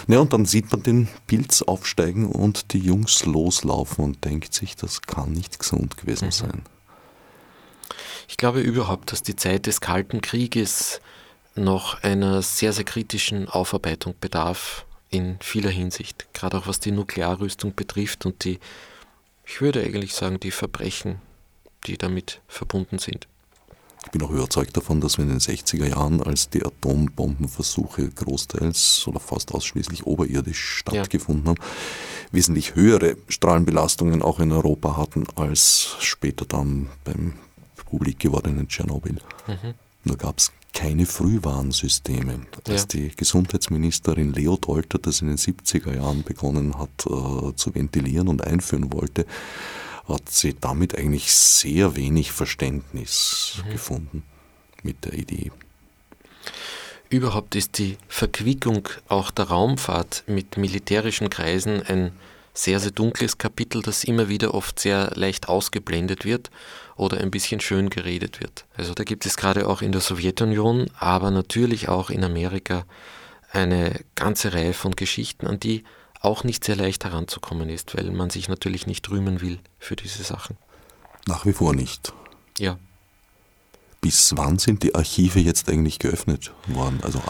Ja, 0.07 0.19
und 0.19 0.33
dann 0.33 0.45
sieht 0.45 0.71
man 0.71 0.83
den 0.83 1.07
Pilz 1.27 1.61
aufsteigen 1.61 2.27
und 2.27 2.73
die 2.73 2.79
Jungs 2.79 3.23
loslaufen 3.25 4.03
und 4.03 4.25
denkt 4.25 4.53
sich, 4.53 4.75
das 4.75 5.01
kann 5.01 5.31
nicht 5.31 5.59
gesund 5.59 5.95
gewesen 5.97 6.25
mhm. 6.25 6.31
sein. 6.31 6.61
Ich 8.27 8.35
glaube 8.35 8.59
überhaupt, 8.59 9.11
dass 9.11 9.23
die 9.23 9.35
Zeit 9.35 9.65
des 9.65 9.79
Kalten 9.79 10.21
Krieges 10.21 10.99
noch 11.55 12.03
einer 12.03 12.41
sehr, 12.41 12.73
sehr 12.73 12.85
kritischen 12.85 13.47
Aufarbeitung 13.47 14.15
bedarf 14.19 14.85
in 15.09 15.37
vieler 15.39 15.69
Hinsicht, 15.69 16.27
gerade 16.33 16.57
auch 16.57 16.67
was 16.67 16.79
die 16.79 16.91
Nuklearrüstung 16.91 17.75
betrifft 17.75 18.25
und 18.25 18.43
die, 18.43 18.59
ich 19.45 19.61
würde 19.61 19.81
eigentlich 19.81 20.13
sagen, 20.13 20.39
die 20.39 20.51
Verbrechen, 20.51 21.21
die 21.85 21.97
damit 21.97 22.41
verbunden 22.47 22.97
sind. 22.97 23.27
Ich 24.05 24.11
bin 24.11 24.21
auch 24.21 24.31
überzeugt 24.31 24.75
davon, 24.75 24.99
dass 24.99 25.17
wir 25.17 25.23
in 25.23 25.29
den 25.29 25.39
60er 25.39 25.87
Jahren, 25.87 26.21
als 26.21 26.49
die 26.49 26.63
Atombombenversuche 26.65 28.09
großteils 28.09 29.07
oder 29.07 29.19
fast 29.19 29.53
ausschließlich 29.53 30.05
oberirdisch 30.05 30.59
stattgefunden 30.59 31.45
ja. 31.45 31.49
haben, 31.51 31.59
wesentlich 32.31 32.75
höhere 32.75 33.15
Strahlenbelastungen 33.29 34.21
auch 34.21 34.39
in 34.39 34.51
Europa 34.51 34.97
hatten 34.97 35.25
als 35.35 35.95
später 35.99 36.45
dann 36.45 36.89
beim 37.05 37.33
publik 37.93 38.19
gewordenen 38.19 38.67
Tschernobyl. 38.67 39.19
Mhm. 39.47 39.73
Nur 40.03 40.17
gab 40.17 40.39
es 40.39 40.51
keine 40.73 41.05
Frühwarnsysteme. 41.05 42.41
Als 42.67 42.81
ja. 42.81 42.87
die 42.93 43.15
Gesundheitsministerin 43.15 44.33
Leo 44.33 44.57
Dolter 44.57 44.97
das 44.97 45.21
in 45.21 45.27
den 45.27 45.37
70er 45.37 45.95
Jahren 45.95 46.23
begonnen 46.23 46.77
hat 46.77 47.05
äh, 47.05 47.55
zu 47.55 47.73
ventilieren 47.73 48.27
und 48.27 48.45
einführen 48.45 48.91
wollte, 48.91 49.25
hat 50.07 50.29
sie 50.29 50.55
damit 50.59 50.97
eigentlich 50.97 51.31
sehr 51.31 51.95
wenig 51.95 52.31
Verständnis 52.31 53.61
mhm. 53.65 53.71
gefunden 53.71 54.23
mit 54.81 55.05
der 55.05 55.13
Idee. 55.13 55.51
Überhaupt 57.09 57.55
ist 57.55 57.77
die 57.77 57.97
Verquickung 58.07 58.89
auch 59.07 59.29
der 59.29 59.45
Raumfahrt 59.45 60.23
mit 60.25 60.57
militärischen 60.57 61.29
Kreisen 61.29 61.83
ein 61.83 62.11
sehr, 62.53 62.79
sehr 62.79 62.91
dunkles 62.91 63.37
Kapitel, 63.37 63.81
das 63.81 64.03
immer 64.03 64.29
wieder 64.29 64.53
oft 64.53 64.79
sehr 64.79 65.11
leicht 65.15 65.49
ausgeblendet 65.49 66.23
wird 66.25 66.51
oder 66.95 67.19
ein 67.19 67.31
bisschen 67.31 67.59
schön 67.59 67.89
geredet 67.89 68.39
wird. 68.39 68.65
Also 68.77 68.93
da 68.93 69.03
gibt 69.03 69.25
es 69.25 69.37
gerade 69.37 69.67
auch 69.67 69.81
in 69.81 69.91
der 69.91 70.01
Sowjetunion, 70.01 70.89
aber 70.99 71.31
natürlich 71.31 71.89
auch 71.89 72.09
in 72.09 72.23
Amerika 72.23 72.85
eine 73.51 73.99
ganze 74.15 74.53
Reihe 74.53 74.73
von 74.73 74.95
Geschichten, 74.95 75.47
an 75.47 75.59
die 75.59 75.83
auch 76.21 76.43
nicht 76.43 76.63
sehr 76.63 76.75
leicht 76.75 77.03
heranzukommen 77.03 77.69
ist, 77.69 77.97
weil 77.97 78.09
man 78.11 78.29
sich 78.29 78.47
natürlich 78.47 78.87
nicht 78.87 79.09
rühmen 79.09 79.41
will 79.41 79.59
für 79.79 79.95
diese 79.95 80.23
Sachen. 80.23 80.57
Nach 81.27 81.45
wie 81.45 81.53
vor 81.53 81.73
nicht. 81.73 82.13
Ja. 82.57 82.77
Bis 83.99 84.35
wann 84.35 84.59
sind 84.59 84.83
die 84.83 84.95
Archive 84.95 85.39
jetzt 85.39 85.69
eigentlich 85.69 85.99
geöffnet 85.99 86.51
worden? 86.67 86.99
Also 87.03 87.21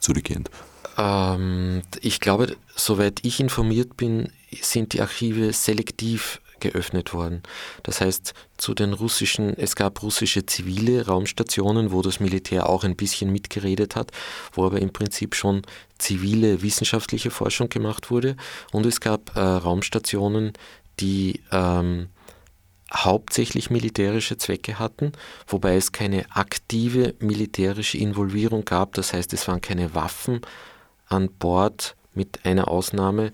zurückgehend. 0.00 0.50
Ähm, 0.98 1.82
ich 2.02 2.20
glaube, 2.20 2.56
soweit 2.74 3.20
ich 3.24 3.40
informiert 3.40 3.96
bin, 3.96 4.32
sind 4.60 4.92
die 4.92 5.00
Archive 5.00 5.52
selektiv 5.52 6.40
geöffnet 6.60 7.14
worden. 7.14 7.42
Das 7.84 8.00
heißt, 8.00 8.34
zu 8.56 8.74
den 8.74 8.92
russischen, 8.92 9.56
es 9.56 9.76
gab 9.76 10.02
russische 10.02 10.44
zivile 10.44 11.06
Raumstationen, 11.06 11.92
wo 11.92 12.02
das 12.02 12.18
Militär 12.18 12.68
auch 12.68 12.82
ein 12.82 12.96
bisschen 12.96 13.30
mitgeredet 13.30 13.94
hat, 13.94 14.10
wo 14.52 14.66
aber 14.66 14.80
im 14.80 14.92
Prinzip 14.92 15.36
schon 15.36 15.62
zivile 15.98 16.60
wissenschaftliche 16.62 17.30
Forschung 17.30 17.68
gemacht 17.68 18.10
wurde. 18.10 18.36
Und 18.72 18.86
es 18.86 19.00
gab 19.00 19.36
äh, 19.36 19.40
Raumstationen, 19.40 20.52
die 20.98 21.40
ähm, 21.52 22.08
hauptsächlich 22.92 23.70
militärische 23.70 24.36
Zwecke 24.36 24.80
hatten, 24.80 25.12
wobei 25.46 25.76
es 25.76 25.92
keine 25.92 26.24
aktive 26.30 27.14
militärische 27.20 27.98
Involvierung 27.98 28.64
gab. 28.64 28.94
Das 28.94 29.12
heißt, 29.12 29.32
es 29.32 29.46
waren 29.46 29.60
keine 29.60 29.94
Waffen 29.94 30.40
an 31.08 31.30
Bord 31.38 31.96
mit 32.14 32.44
einer 32.44 32.68
Ausnahme, 32.68 33.32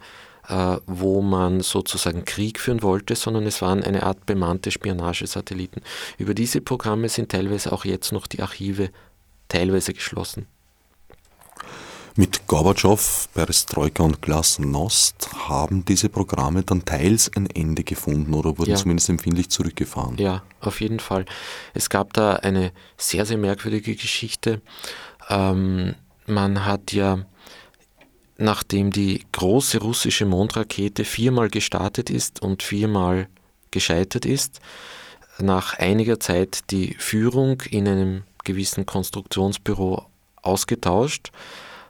äh, 0.48 0.76
wo 0.86 1.22
man 1.22 1.60
sozusagen 1.60 2.24
Krieg 2.24 2.60
führen 2.60 2.82
wollte, 2.82 3.16
sondern 3.16 3.46
es 3.46 3.62
waren 3.62 3.82
eine 3.82 4.02
Art 4.02 4.26
bemannte 4.26 4.70
Spionagesatelliten. 4.70 5.82
Über 6.18 6.34
diese 6.34 6.60
Programme 6.60 7.08
sind 7.08 7.30
teilweise 7.30 7.72
auch 7.72 7.84
jetzt 7.84 8.12
noch 8.12 8.26
die 8.26 8.42
Archive 8.42 8.90
teilweise 9.48 9.94
geschlossen. 9.94 10.46
Mit 12.16 12.46
Gorbatschow, 12.46 13.28
Perestroika 13.34 14.04
und 14.04 14.22
Glasnost 14.22 15.30
haben 15.48 15.84
diese 15.84 16.08
Programme 16.08 16.62
dann 16.62 16.84
teils 16.84 17.28
ein 17.34 17.46
Ende 17.46 17.82
gefunden 17.82 18.34
oder 18.34 18.56
wurden 18.56 18.70
ja. 18.70 18.76
zumindest 18.76 19.08
empfindlich 19.08 19.48
zurückgefahren. 19.48 20.16
Ja, 20.18 20.44
auf 20.60 20.80
jeden 20.80 21.00
Fall. 21.00 21.24
Es 21.72 21.90
gab 21.90 22.12
da 22.12 22.34
eine 22.34 22.70
sehr, 22.96 23.26
sehr 23.26 23.36
merkwürdige 23.36 23.96
Geschichte. 23.96 24.60
Ähm, 25.28 25.96
man 26.26 26.64
hat 26.64 26.92
ja 26.92 27.24
nachdem 28.36 28.90
die 28.90 29.24
große 29.32 29.78
russische 29.78 30.26
Mondrakete 30.26 31.04
viermal 31.04 31.48
gestartet 31.48 32.10
ist 32.10 32.42
und 32.42 32.62
viermal 32.62 33.28
gescheitert 33.70 34.26
ist, 34.26 34.60
nach 35.38 35.78
einiger 35.78 36.20
Zeit 36.20 36.70
die 36.70 36.94
Führung 36.98 37.60
in 37.62 37.88
einem 37.88 38.22
gewissen 38.44 38.86
Konstruktionsbüro 38.86 40.06
ausgetauscht, 40.42 41.30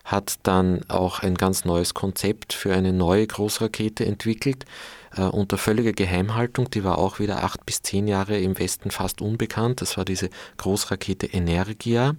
hat 0.04 0.36
dann 0.42 0.82
auch 0.88 1.20
ein 1.20 1.34
ganz 1.34 1.64
neues 1.64 1.94
Konzept 1.94 2.52
für 2.52 2.74
eine 2.74 2.92
neue 2.92 3.26
Großrakete 3.26 4.04
entwickelt, 4.04 4.66
unter 5.22 5.58
völliger 5.58 5.92
Geheimhaltung. 5.92 6.70
Die 6.70 6.84
war 6.84 6.98
auch 6.98 7.18
wieder 7.18 7.44
acht 7.44 7.64
bis 7.66 7.82
zehn 7.82 8.08
Jahre 8.08 8.38
im 8.38 8.58
Westen 8.58 8.90
fast 8.90 9.20
unbekannt. 9.20 9.80
Das 9.80 9.96
war 9.96 10.04
diese 10.04 10.30
Großrakete 10.56 11.26
Energia. 11.26 12.14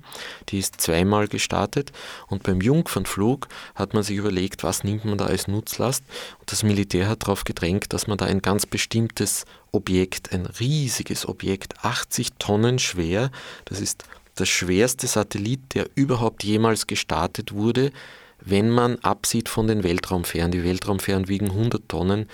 Die 0.49 0.59
ist 0.59 0.79
zweimal 0.79 1.27
gestartet. 1.27 1.91
Und 2.27 2.43
beim 2.43 2.61
Jungfernflug 2.61 3.47
hat 3.75 3.93
man 3.93 4.03
sich 4.03 4.17
überlegt, 4.17 4.63
was 4.63 4.83
nimmt 4.83 5.05
man 5.05 5.17
da 5.17 5.25
als 5.25 5.47
Nutzlast. 5.47 6.03
Und 6.39 6.51
das 6.51 6.63
Militär 6.63 7.07
hat 7.07 7.23
darauf 7.23 7.43
gedrängt, 7.43 7.93
dass 7.93 8.07
man 8.07 8.17
da 8.17 8.25
ein 8.25 8.41
ganz 8.41 8.65
bestimmtes 8.65 9.45
Objekt, 9.71 10.31
ein 10.31 10.45
riesiges 10.45 11.27
Objekt, 11.27 11.83
80 11.83 12.33
Tonnen 12.39 12.79
schwer, 12.79 13.29
das 13.65 13.81
ist 13.81 14.05
der 14.39 14.45
schwerste 14.45 15.07
Satellit, 15.07 15.73
der 15.73 15.87
überhaupt 15.95 16.43
jemals 16.43 16.87
gestartet 16.87 17.53
wurde, 17.53 17.91
wenn 18.39 18.69
man 18.69 18.99
absieht 18.99 19.49
von 19.49 19.67
den 19.67 19.83
Weltraumfähren. 19.83 20.51
Die 20.51 20.63
Weltraumfähren 20.63 21.27
wiegen 21.27 21.51
100 21.51 21.87
Tonnen 21.87 22.27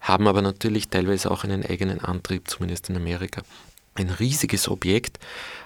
haben 0.00 0.26
aber 0.26 0.42
natürlich 0.42 0.88
teilweise 0.88 1.30
auch 1.30 1.44
einen 1.44 1.64
eigenen 1.64 2.00
Antrieb, 2.00 2.48
zumindest 2.48 2.88
in 2.88 2.96
Amerika. 2.96 3.42
Ein 3.94 4.10
riesiges 4.10 4.68
Objekt 4.68 5.18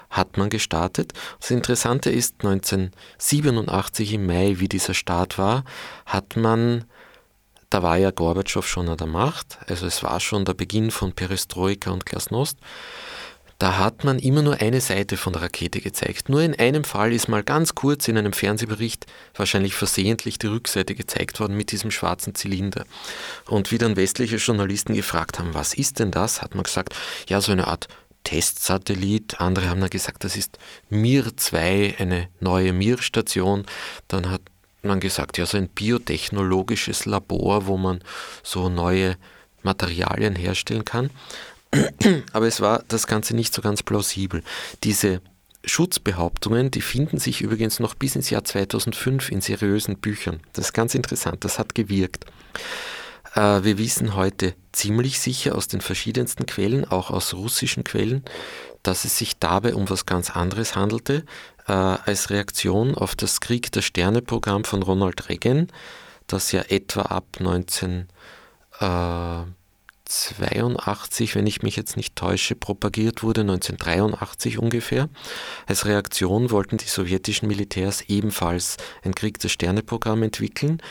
hat 0.09 0.37
man 0.37 0.49
gestartet. 0.49 1.13
Das 1.39 1.51
Interessante 1.51 2.09
ist, 2.09 2.35
1987 2.43 4.13
im 4.13 4.25
Mai, 4.25 4.55
wie 4.57 4.67
dieser 4.67 4.93
Start 4.93 5.37
war, 5.37 5.63
hat 6.05 6.35
man, 6.35 6.85
da 7.69 7.83
war 7.83 7.97
ja 7.97 8.11
Gorbatschow 8.11 8.65
schon 8.67 8.89
an 8.89 8.97
der 8.97 9.07
Macht, 9.07 9.57
also 9.67 9.85
es 9.85 10.03
war 10.03 10.19
schon 10.19 10.45
der 10.45 10.53
Beginn 10.53 10.91
von 10.91 11.13
Perestroika 11.13 11.91
und 11.91 12.05
Glasnost, 12.05 12.57
da 13.57 13.77
hat 13.77 14.03
man 14.03 14.19
immer 14.19 14.41
nur 14.41 14.59
eine 14.61 14.81
Seite 14.81 15.15
von 15.15 15.33
der 15.33 15.43
Rakete 15.43 15.79
gezeigt. 15.79 16.27
Nur 16.27 16.41
in 16.41 16.55
einem 16.55 16.83
Fall 16.83 17.13
ist 17.13 17.29
mal 17.29 17.43
ganz 17.43 17.73
kurz 17.73 18.07
in 18.07 18.17
einem 18.17 18.33
Fernsehbericht 18.33 19.05
wahrscheinlich 19.33 19.75
versehentlich 19.75 20.37
die 20.37 20.47
Rückseite 20.47 20.93
gezeigt 20.93 21.39
worden 21.39 21.55
mit 21.55 21.71
diesem 21.71 21.91
schwarzen 21.91 22.35
Zylinder. 22.35 22.83
Und 23.47 23.71
wie 23.71 23.77
dann 23.77 23.95
westliche 23.95 24.37
Journalisten 24.37 24.93
gefragt 24.93 25.39
haben, 25.39 25.53
was 25.53 25.73
ist 25.73 25.99
denn 25.99 26.11
das, 26.11 26.41
hat 26.41 26.53
man 26.53 26.63
gesagt, 26.63 26.93
ja, 27.29 27.39
so 27.39 27.51
eine 27.53 27.67
Art 27.67 27.87
Testsatellit. 28.25 29.39
Andere 29.39 29.69
haben 29.69 29.79
dann 29.79 29.89
gesagt, 29.89 30.25
das 30.25 30.35
ist 30.35 30.57
Mir 30.89 31.37
2, 31.37 31.95
eine 31.99 32.27
neue 32.41 32.73
Mir-Station. 32.73 33.65
Dann 34.09 34.29
hat 34.29 34.41
man 34.81 34.99
gesagt, 34.99 35.37
ja, 35.37 35.45
so 35.45 35.57
ein 35.57 35.69
biotechnologisches 35.69 37.05
Labor, 37.05 37.67
wo 37.67 37.77
man 37.77 38.01
so 38.43 38.67
neue 38.67 39.15
Materialien 39.63 40.35
herstellen 40.35 40.85
kann. 40.85 41.09
Aber 42.33 42.47
es 42.47 42.61
war 42.61 42.83
das 42.87 43.07
Ganze 43.07 43.35
nicht 43.35 43.53
so 43.53 43.61
ganz 43.61 43.83
plausibel. 43.83 44.43
Diese 44.83 45.21
Schutzbehauptungen, 45.65 46.71
die 46.71 46.81
finden 46.81 47.17
sich 47.19 47.41
übrigens 47.41 47.79
noch 47.79 47.95
bis 47.95 48.15
ins 48.15 48.29
Jahr 48.29 48.43
2005 48.43 49.31
in 49.31 49.41
seriösen 49.41 49.97
Büchern. 49.97 50.39
Das 50.53 50.67
ist 50.67 50.73
ganz 50.73 50.95
interessant, 50.95 51.43
das 51.43 51.59
hat 51.59 51.75
gewirkt. 51.75 52.25
Äh, 53.35 53.63
wir 53.63 53.77
wissen 53.77 54.15
heute 54.15 54.55
ziemlich 54.71 55.19
sicher 55.19 55.55
aus 55.55 55.67
den 55.67 55.81
verschiedensten 55.81 56.45
Quellen, 56.45 56.85
auch 56.85 57.09
aus 57.09 57.33
russischen 57.33 57.83
Quellen, 57.83 58.23
dass 58.83 59.05
es 59.05 59.17
sich 59.17 59.37
dabei 59.39 59.73
um 59.73 59.89
was 59.89 60.05
ganz 60.05 60.29
anderes 60.29 60.75
handelte, 60.75 61.25
äh, 61.67 61.71
als 61.71 62.29
Reaktion 62.29 62.95
auf 62.95 63.15
das 63.15 63.41
Krieg 63.41 63.71
der 63.71 63.81
Sterne-Programm 63.81 64.63
von 64.63 64.83
Ronald 64.83 65.29
Reagan, 65.29 65.67
das 66.27 66.51
ja 66.51 66.61
etwa 66.69 67.01
ab 67.03 67.25
19 67.39 68.07
82, 70.05 71.35
wenn 71.35 71.47
ich 71.47 71.63
mich 71.63 71.75
jetzt 71.75 71.97
nicht 71.97 72.15
täusche, 72.15 72.55
propagiert 72.55 73.23
wurde, 73.23 73.41
1983 73.41 74.59
ungefähr. 74.59 75.09
Als 75.65 75.85
Reaktion 75.85 76.51
wollten 76.51 76.77
die 76.77 76.85
sowjetischen 76.85 77.47
Militärs 77.47 78.01
ebenfalls 78.07 78.77
ein 79.03 79.15
Krieg 79.15 79.39
der 79.39 79.49
Sterne-Programm 79.49 80.23
entwickeln, 80.23 80.81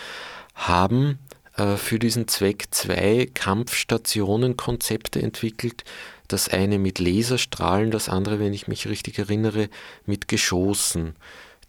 haben 0.55 1.19
äh, 1.57 1.77
für 1.77 1.99
diesen 1.99 2.29
Zweck 2.29 2.67
zwei 2.71 3.29
Kampfstationen-Konzepte 3.33 5.23
entwickelt. 5.23 5.85
Das 6.29 6.49
eine 6.49 6.79
mit 6.79 6.99
Laserstrahlen, 6.99 7.91
das 7.91 8.09
andere, 8.09 8.41
wenn 8.41 8.53
ich 8.53 8.67
mich 8.67 8.89
richtig 8.89 9.19
erinnere, 9.19 9.69
mit 10.07 10.27
Geschossen. 10.27 11.15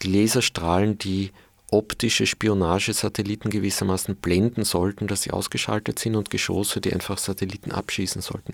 Die 0.01 0.11
Laserstrahlen, 0.11 0.97
die 0.97 1.31
optische 1.71 2.25
Spionagesatelliten 2.25 3.49
gewissermaßen 3.49 4.15
blenden 4.15 4.63
sollten, 4.63 5.07
dass 5.07 5.23
sie 5.23 5.31
ausgeschaltet 5.31 5.99
sind 5.99 6.15
und 6.15 6.29
Geschosse, 6.29 6.81
die 6.81 6.93
einfach 6.93 7.17
Satelliten 7.17 7.71
abschießen 7.71 8.21
sollten. 8.21 8.53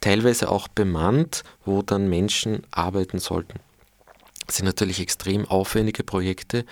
Teilweise 0.00 0.50
auch 0.50 0.68
bemannt, 0.68 1.42
wo 1.64 1.82
dann 1.82 2.08
Menschen 2.08 2.62
arbeiten 2.70 3.18
sollten. 3.18 3.60
Das 4.46 4.56
sind 4.56 4.66
natürlich 4.66 5.00
extrem 5.00 5.46
aufwendige 5.46 6.04
Projekte. 6.04 6.64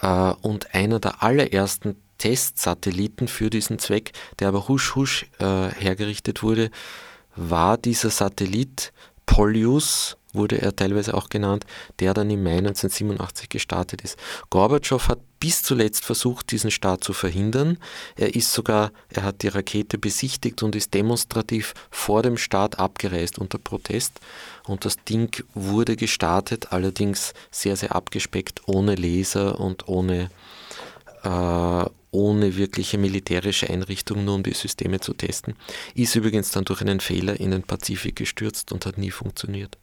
Äh, 0.00 0.32
und 0.42 0.74
einer 0.74 1.00
der 1.00 1.22
allerersten 1.22 1.96
Testsatelliten 2.18 3.28
für 3.28 3.50
diesen 3.50 3.78
Zweck, 3.78 4.12
der 4.38 4.48
aber 4.48 4.68
husch 4.68 4.94
husch 4.94 5.26
äh, 5.38 5.68
hergerichtet 5.68 6.42
wurde, 6.42 6.70
war 7.36 7.76
dieser 7.76 8.10
Satellit 8.10 8.92
Polius 9.26 10.16
wurde 10.34 10.60
er 10.60 10.76
teilweise 10.76 11.14
auch 11.14 11.28
genannt, 11.28 11.64
der 12.00 12.14
dann 12.14 12.30
im 12.30 12.42
Mai 12.42 12.58
1987 12.58 13.48
gestartet 13.48 14.02
ist. 14.02 14.18
Gorbatschow 14.50 15.08
hat 15.08 15.20
bis 15.44 15.62
zuletzt 15.62 16.06
versucht, 16.06 16.52
diesen 16.52 16.70
Start 16.70 17.04
zu 17.04 17.12
verhindern. 17.12 17.76
Er 18.16 18.34
ist 18.34 18.50
sogar, 18.54 18.92
er 19.10 19.24
hat 19.24 19.42
die 19.42 19.48
Rakete 19.48 19.98
besichtigt 19.98 20.62
und 20.62 20.74
ist 20.74 20.94
demonstrativ 20.94 21.74
vor 21.90 22.22
dem 22.22 22.38
Start 22.38 22.78
abgereist 22.78 23.38
unter 23.38 23.58
Protest. 23.58 24.20
Und 24.66 24.86
das 24.86 24.96
Ding 25.04 25.36
wurde 25.52 25.96
gestartet, 25.96 26.72
allerdings 26.72 27.34
sehr, 27.50 27.76
sehr 27.76 27.94
abgespeckt, 27.94 28.62
ohne 28.64 28.94
Laser 28.94 29.60
und 29.60 29.86
ohne, 29.86 30.30
äh, 31.24 31.84
ohne 32.10 32.56
wirkliche 32.56 32.96
militärische 32.96 33.68
Einrichtung, 33.68 34.24
nur 34.24 34.36
um 34.36 34.44
die 34.44 34.54
Systeme 34.54 35.00
zu 35.00 35.12
testen. 35.12 35.56
Ist 35.94 36.14
übrigens 36.14 36.52
dann 36.52 36.64
durch 36.64 36.80
einen 36.80 37.00
Fehler 37.00 37.38
in 37.38 37.50
den 37.50 37.64
Pazifik 37.64 38.16
gestürzt 38.16 38.72
und 38.72 38.86
hat 38.86 38.96
nie 38.96 39.10
funktioniert. 39.10 39.76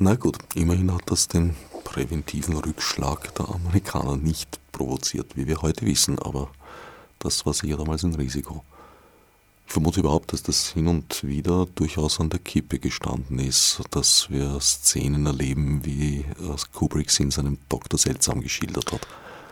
Na 0.00 0.14
gut, 0.14 0.36
immerhin 0.54 0.94
hat 0.94 1.02
das 1.06 1.26
den 1.26 1.56
präventiven 1.82 2.56
Rückschlag 2.56 3.34
der 3.34 3.48
Amerikaner 3.48 4.16
nicht 4.16 4.60
provoziert, 4.70 5.36
wie 5.36 5.48
wir 5.48 5.60
heute 5.60 5.86
wissen, 5.86 6.20
aber 6.20 6.50
das 7.18 7.44
war 7.44 7.52
sicher 7.52 7.78
damals 7.78 8.04
ein 8.04 8.14
Risiko. 8.14 8.62
Ich 9.66 9.72
vermute 9.72 9.98
überhaupt, 9.98 10.32
dass 10.32 10.44
das 10.44 10.68
hin 10.68 10.86
und 10.86 11.24
wieder 11.24 11.66
durchaus 11.74 12.20
an 12.20 12.30
der 12.30 12.38
Kippe 12.38 12.78
gestanden 12.78 13.40
ist, 13.40 13.80
dass 13.90 14.30
wir 14.30 14.60
Szenen 14.60 15.26
erleben, 15.26 15.84
wie 15.84 16.24
Kubrick 16.72 17.10
sie 17.10 17.24
in 17.24 17.32
seinem 17.32 17.58
Doktor 17.68 17.98
seltsam 17.98 18.40
geschildert 18.40 18.92
hat. 18.92 19.04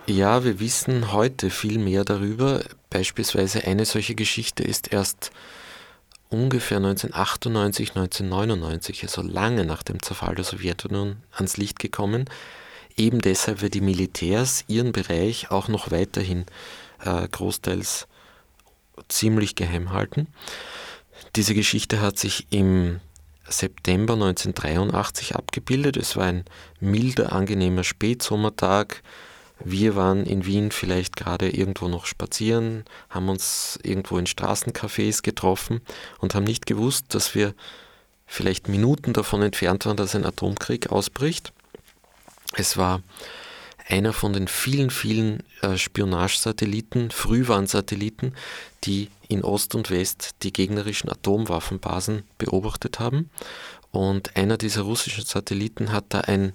Ja, 0.05 0.45
wir 0.45 0.61
wissen 0.61 1.11
heute 1.11 1.49
viel 1.49 1.77
mehr 1.77 2.05
darüber. 2.05 2.63
Beispielsweise 2.89 3.65
eine 3.65 3.83
solche 3.83 4.15
Geschichte 4.15 4.63
ist 4.63 4.93
erst 4.93 5.31
ungefähr 6.29 6.77
1998, 6.77 7.89
1999, 7.95 9.03
also 9.03 9.21
lange 9.21 9.65
nach 9.65 9.83
dem 9.83 10.01
Zerfall 10.01 10.35
der 10.35 10.45
Sowjetunion, 10.45 11.17
ans 11.31 11.57
Licht 11.57 11.79
gekommen. 11.79 12.25
Eben 12.95 13.21
deshalb, 13.21 13.61
weil 13.61 13.69
die 13.69 13.81
Militärs 13.81 14.63
ihren 14.67 14.91
Bereich 14.91 15.51
auch 15.51 15.67
noch 15.67 15.91
weiterhin 15.91 16.45
äh, 17.03 17.27
großteils 17.27 18.07
ziemlich 19.07 19.55
geheim 19.55 19.91
halten. 19.91 20.27
Diese 21.35 21.53
Geschichte 21.53 22.01
hat 22.01 22.17
sich 22.17 22.47
im 22.49 22.99
September 23.47 24.13
1983 24.13 25.35
abgebildet. 25.35 25.97
Es 25.97 26.15
war 26.15 26.25
ein 26.25 26.45
milder, 26.79 27.31
angenehmer 27.31 27.83
Spätsommertag. 27.83 29.03
Wir 29.63 29.95
waren 29.95 30.25
in 30.25 30.45
Wien 30.45 30.71
vielleicht 30.71 31.15
gerade 31.15 31.49
irgendwo 31.49 31.87
noch 31.87 32.05
spazieren, 32.05 32.85
haben 33.09 33.29
uns 33.29 33.79
irgendwo 33.83 34.17
in 34.17 34.27
Straßencafés 34.27 35.23
getroffen 35.23 35.81
und 36.19 36.35
haben 36.35 36.43
nicht 36.43 36.65
gewusst, 36.65 37.15
dass 37.15 37.33
wir 37.33 37.53
vielleicht 38.27 38.67
Minuten 38.67 39.13
davon 39.13 39.41
entfernt 39.41 39.85
waren, 39.85 39.97
dass 39.97 40.15
ein 40.15 40.25
Atomkrieg 40.25 40.91
ausbricht. 40.91 41.53
Es 42.55 42.77
war 42.77 43.01
einer 43.87 44.13
von 44.13 44.33
den 44.33 44.47
vielen, 44.47 44.89
vielen 44.89 45.43
äh, 45.61 45.77
Spionagesatelliten, 45.77 47.09
Frühwarnsatelliten, 47.11 48.35
die 48.83 49.09
in 49.29 49.43
Ost 49.43 49.75
und 49.75 49.89
West 49.89 50.35
die 50.43 50.53
gegnerischen 50.53 51.09
Atomwaffenbasen 51.09 52.23
beobachtet 52.37 52.99
haben. 52.99 53.29
Und 53.91 54.35
einer 54.35 54.57
dieser 54.57 54.81
russischen 54.81 55.25
Satelliten 55.25 55.91
hat 55.91 56.05
da 56.09 56.21
ein, 56.21 56.53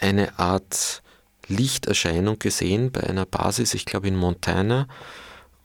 eine 0.00 0.38
Art 0.38 1.01
Lichterscheinung 1.48 2.38
gesehen 2.38 2.92
bei 2.92 3.02
einer 3.02 3.26
Basis, 3.26 3.74
ich 3.74 3.84
glaube 3.84 4.08
in 4.08 4.16
Montana, 4.16 4.86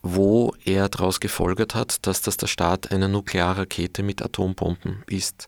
wo 0.02 0.54
er 0.64 0.88
daraus 0.88 1.20
gefolgert 1.20 1.74
hat, 1.74 2.06
dass 2.06 2.22
das 2.22 2.36
der 2.36 2.46
Start 2.46 2.92
einer 2.92 3.08
Nuklearrakete 3.08 4.02
mit 4.02 4.22
Atombomben 4.22 5.02
ist. 5.08 5.46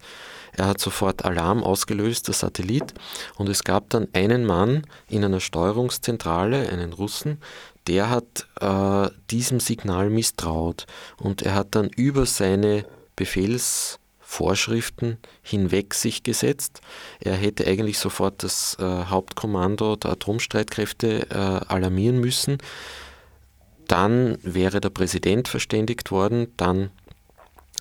Er 0.52 0.66
hat 0.66 0.80
sofort 0.80 1.24
Alarm 1.24 1.62
ausgelöst, 1.62 2.26
der 2.26 2.34
Satellit, 2.34 2.92
und 3.36 3.48
es 3.48 3.62
gab 3.62 3.88
dann 3.90 4.08
einen 4.12 4.44
Mann 4.44 4.82
in 5.08 5.24
einer 5.24 5.40
Steuerungszentrale, 5.40 6.68
einen 6.68 6.92
Russen, 6.92 7.38
der 7.86 8.10
hat 8.10 8.48
äh, 8.60 9.08
diesem 9.30 9.60
Signal 9.60 10.10
misstraut 10.10 10.86
und 11.16 11.42
er 11.42 11.54
hat 11.54 11.74
dann 11.74 11.88
über 11.88 12.26
seine 12.26 12.84
Befehls 13.14 13.99
Vorschriften 14.30 15.18
hinweg 15.42 15.92
sich 15.92 16.22
gesetzt. 16.22 16.82
Er 17.18 17.34
hätte 17.34 17.66
eigentlich 17.66 17.98
sofort 17.98 18.44
das 18.44 18.76
äh, 18.78 18.84
Hauptkommando 18.84 19.96
der 19.96 20.12
Atomstreitkräfte 20.12 21.30
äh, 21.30 21.34
alarmieren 21.34 22.20
müssen. 22.20 22.58
Dann 23.88 24.38
wäre 24.44 24.80
der 24.80 24.90
Präsident 24.90 25.48
verständigt 25.48 26.12
worden. 26.12 26.46
Dann, 26.56 26.90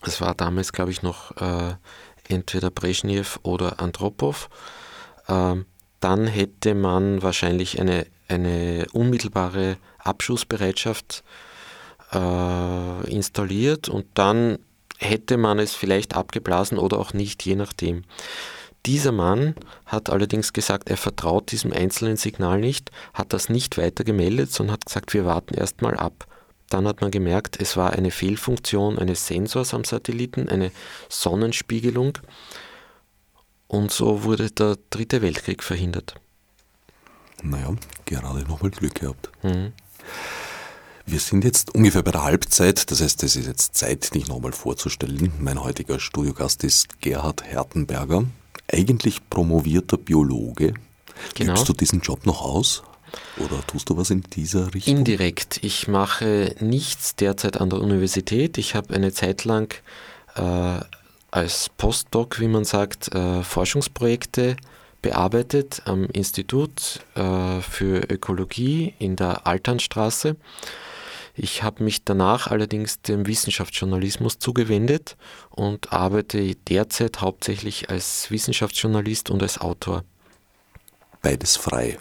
es 0.02 0.22
war 0.22 0.34
damals, 0.34 0.74
glaube 0.74 0.90
ich, 0.90 1.04
noch 1.04 1.38
äh, 1.38 1.76
entweder 2.28 2.72
Brezhnev 2.72 3.40
oder 3.44 3.80
Andropov. 3.80 4.50
Ähm, 5.28 5.68
dann 6.00 6.26
hätte 6.26 6.74
man 6.74 7.22
wahrscheinlich 7.22 7.80
eine, 7.80 8.08
eine 8.28 8.88
unmittelbare 8.92 9.78
Abschussbereitschaft 10.00 11.24
äh, 12.12 13.12
installiert 13.12 13.88
und 13.88 14.08
dann 14.16 14.58
hätte 15.00 15.38
man 15.38 15.60
es 15.60 15.74
vielleicht 15.74 16.16
abgeblasen 16.16 16.78
oder 16.78 17.00
auch 17.00 17.14
nicht, 17.14 17.46
je 17.46 17.56
nachdem. 17.56 18.04
Dieser 18.86 19.12
Mann 19.12 19.56
hat 19.86 20.10
allerdings 20.10 20.54
gesagt, 20.54 20.90
er 20.90 20.98
vertraut 20.98 21.52
diesem 21.52 21.74
einzelnen 21.74 22.18
Signal 22.18 22.60
nicht, 22.60 22.92
hat 23.14 23.34
das 23.34 23.50
nicht 23.50 23.78
weiter 23.78 24.04
gemeldet, 24.04 24.52
sondern 24.52 24.74
hat 24.74 24.86
gesagt, 24.86 25.14
wir 25.14 25.26
warten 25.26 25.54
erstmal 25.54 25.98
ab. 25.98 26.28
Dann 26.70 26.88
hat 26.88 27.02
man 27.02 27.12
gemerkt, 27.12 27.60
es 27.60 27.76
war 27.76 27.94
eine 27.94 28.12
Fehlfunktion 28.12 29.00
eines 29.00 29.26
Sensors 29.26 29.74
am 29.74 29.84
Satelliten, 29.84 30.50
eine 30.50 30.72
Sonnenspiegelung. 31.10 32.14
Und 33.68 33.92
so 33.92 34.24
wurde 34.24 34.52
der 34.52 34.78
Dritte 34.90 35.22
Weltkrieg 35.22 35.64
verhindert. 35.64 36.16
Naja, 37.42 37.74
gerade 38.06 38.42
nochmal 38.42 38.72
Glück 38.72 38.96
gehabt. 38.96 39.30
Mhm. 39.44 39.74
Wir 41.12 41.20
sind 41.20 41.44
jetzt 41.44 41.74
ungefähr 41.74 42.04
bei 42.04 42.12
der 42.12 42.24
Halbzeit, 42.24 42.92
das 42.92 43.02
heißt, 43.02 43.24
es 43.24 43.36
ist 43.36 43.48
jetzt 43.48 43.74
Zeit, 43.74 44.14
dich 44.14 44.28
nochmal 44.28 44.52
vorzustellen. 44.52 45.34
Mein 45.40 45.64
heutiger 45.64 46.00
Studiogast 46.00 46.64
ist 46.64 47.02
Gerhard 47.02 47.44
Hertenberger, 47.44 48.26
eigentlich 48.72 49.28
promovierter 49.28 49.98
Biologe. 49.98 50.76
Genau. 51.34 51.54
Übst 51.54 51.68
du 51.68 51.74
diesen 51.74 52.02
Job 52.02 52.28
noch 52.28 52.44
aus? 52.44 52.84
Oder 53.38 53.66
tust 53.66 53.90
du 53.90 53.98
was 53.98 54.12
in 54.12 54.22
dieser 54.22 54.72
Richtung? 54.72 54.98
Indirekt. 54.98 55.64
Ich 55.64 55.88
mache 55.88 56.54
nichts 56.60 57.16
derzeit 57.16 57.60
an 57.60 57.72
der 57.72 57.82
Universität. 57.82 58.60
Ich 58.60 58.76
habe 58.76 58.94
eine 58.94 59.12
Zeit 59.12 59.46
lang 59.46 59.74
äh, 60.36 60.80
als 61.32 61.72
Postdoc, 61.76 62.40
wie 62.40 62.48
man 62.48 62.66
sagt, 62.66 63.16
äh, 63.16 63.42
Forschungsprojekte 63.42 64.58
bearbeitet 65.02 65.82
am 65.86 66.06
Institut 66.06 67.00
äh, 67.16 67.62
für 67.62 68.04
Ökologie 68.12 68.94
in 69.00 69.16
der 69.16 69.48
Alternstraße 69.48 70.36
ich 71.40 71.64
habe 71.64 71.84
mich 71.84 72.04
danach 72.04 72.48
allerdings 72.48 73.02
dem 73.02 73.26
Wissenschaftsjournalismus 73.26 74.40
zugewendet 74.40 75.16
und 75.50 75.94
arbeite 75.94 76.56
derzeit 76.56 77.22
hauptsächlich 77.22 77.90
als 77.90 78.30
Wissenschaftsjournalist 78.30 79.30
und 79.30 79.42
als 79.42 79.60
Autor. 79.60 80.04
Beides 81.22 81.58
frei. 81.58 81.98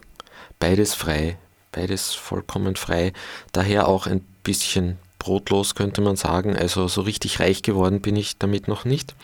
Beides 0.58 0.94
frei, 0.94 1.38
beides 1.72 2.14
vollkommen 2.14 2.76
frei. 2.76 3.12
Daher 3.52 3.86
auch 3.88 4.06
ein 4.06 4.20
bisschen 4.42 4.98
brotlos 5.18 5.74
könnte 5.74 6.00
man 6.00 6.16
sagen. 6.16 6.56
Also 6.56 6.88
so 6.88 7.02
richtig 7.02 7.38
reich 7.40 7.62
geworden 7.62 8.00
bin 8.00 8.16
ich 8.16 8.38
damit 8.38 8.66
noch 8.66 8.84
nicht. 8.84 9.14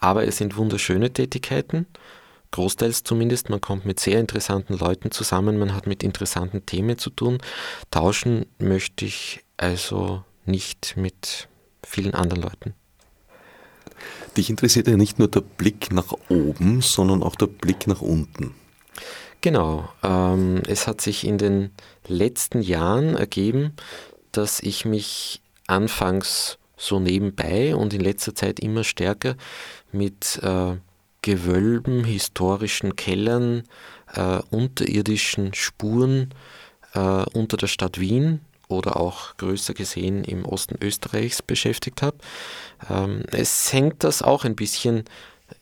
Aber 0.00 0.26
es 0.26 0.36
sind 0.36 0.56
wunderschöne 0.56 1.12
Tätigkeiten 1.12 1.86
großteils 2.52 3.04
zumindest. 3.04 3.50
Man 3.50 3.60
kommt 3.60 3.84
mit 3.84 4.00
sehr 4.00 4.18
interessanten 4.18 4.78
Leuten 4.78 5.10
zusammen, 5.10 5.58
man 5.58 5.74
hat 5.74 5.86
mit 5.86 6.02
interessanten 6.02 6.64
Themen 6.64 6.98
zu 6.98 7.10
tun. 7.10 7.38
Tauschen 7.90 8.46
möchte 8.58 9.04
ich 9.04 9.44
also 9.56 10.24
nicht 10.44 10.94
mit 10.96 11.48
vielen 11.84 12.14
anderen 12.14 12.42
Leuten. 12.42 12.74
Dich 14.36 14.50
interessiert 14.50 14.86
ja 14.88 14.96
nicht 14.96 15.18
nur 15.18 15.28
der 15.28 15.40
Blick 15.40 15.92
nach 15.92 16.12
oben, 16.28 16.82
sondern 16.82 17.22
auch 17.22 17.36
der 17.36 17.46
Blick 17.46 17.86
nach 17.86 18.02
unten. 18.02 18.54
Genau. 19.40 19.88
Ähm, 20.02 20.62
es 20.66 20.86
hat 20.86 21.00
sich 21.00 21.26
in 21.26 21.38
den 21.38 21.70
letzten 22.06 22.60
Jahren 22.60 23.16
ergeben, 23.16 23.72
dass 24.32 24.60
ich 24.60 24.84
mich 24.84 25.40
anfangs 25.66 26.58
so 26.76 27.00
nebenbei 27.00 27.74
und 27.74 27.94
in 27.94 28.00
letzter 28.00 28.34
Zeit 28.34 28.60
immer 28.60 28.84
stärker 28.84 29.36
mit 29.92 30.38
äh, 30.42 30.76
Gewölben, 31.22 32.04
historischen 32.04 32.96
Kellern, 32.96 33.62
äh, 34.14 34.40
unterirdischen 34.50 35.54
Spuren 35.54 36.34
äh, 36.92 37.24
unter 37.32 37.56
der 37.56 37.66
Stadt 37.66 37.98
Wien 37.98 38.40
oder 38.68 38.96
auch 38.96 39.36
größer 39.36 39.74
gesehen 39.74 40.24
im 40.24 40.44
Osten 40.44 40.76
Österreichs 40.80 41.42
beschäftigt 41.42 42.02
habe. 42.02 42.16
Ähm, 42.90 43.22
es 43.30 43.72
hängt 43.72 44.04
das 44.04 44.22
auch 44.22 44.44
ein 44.44 44.56
bisschen 44.56 45.04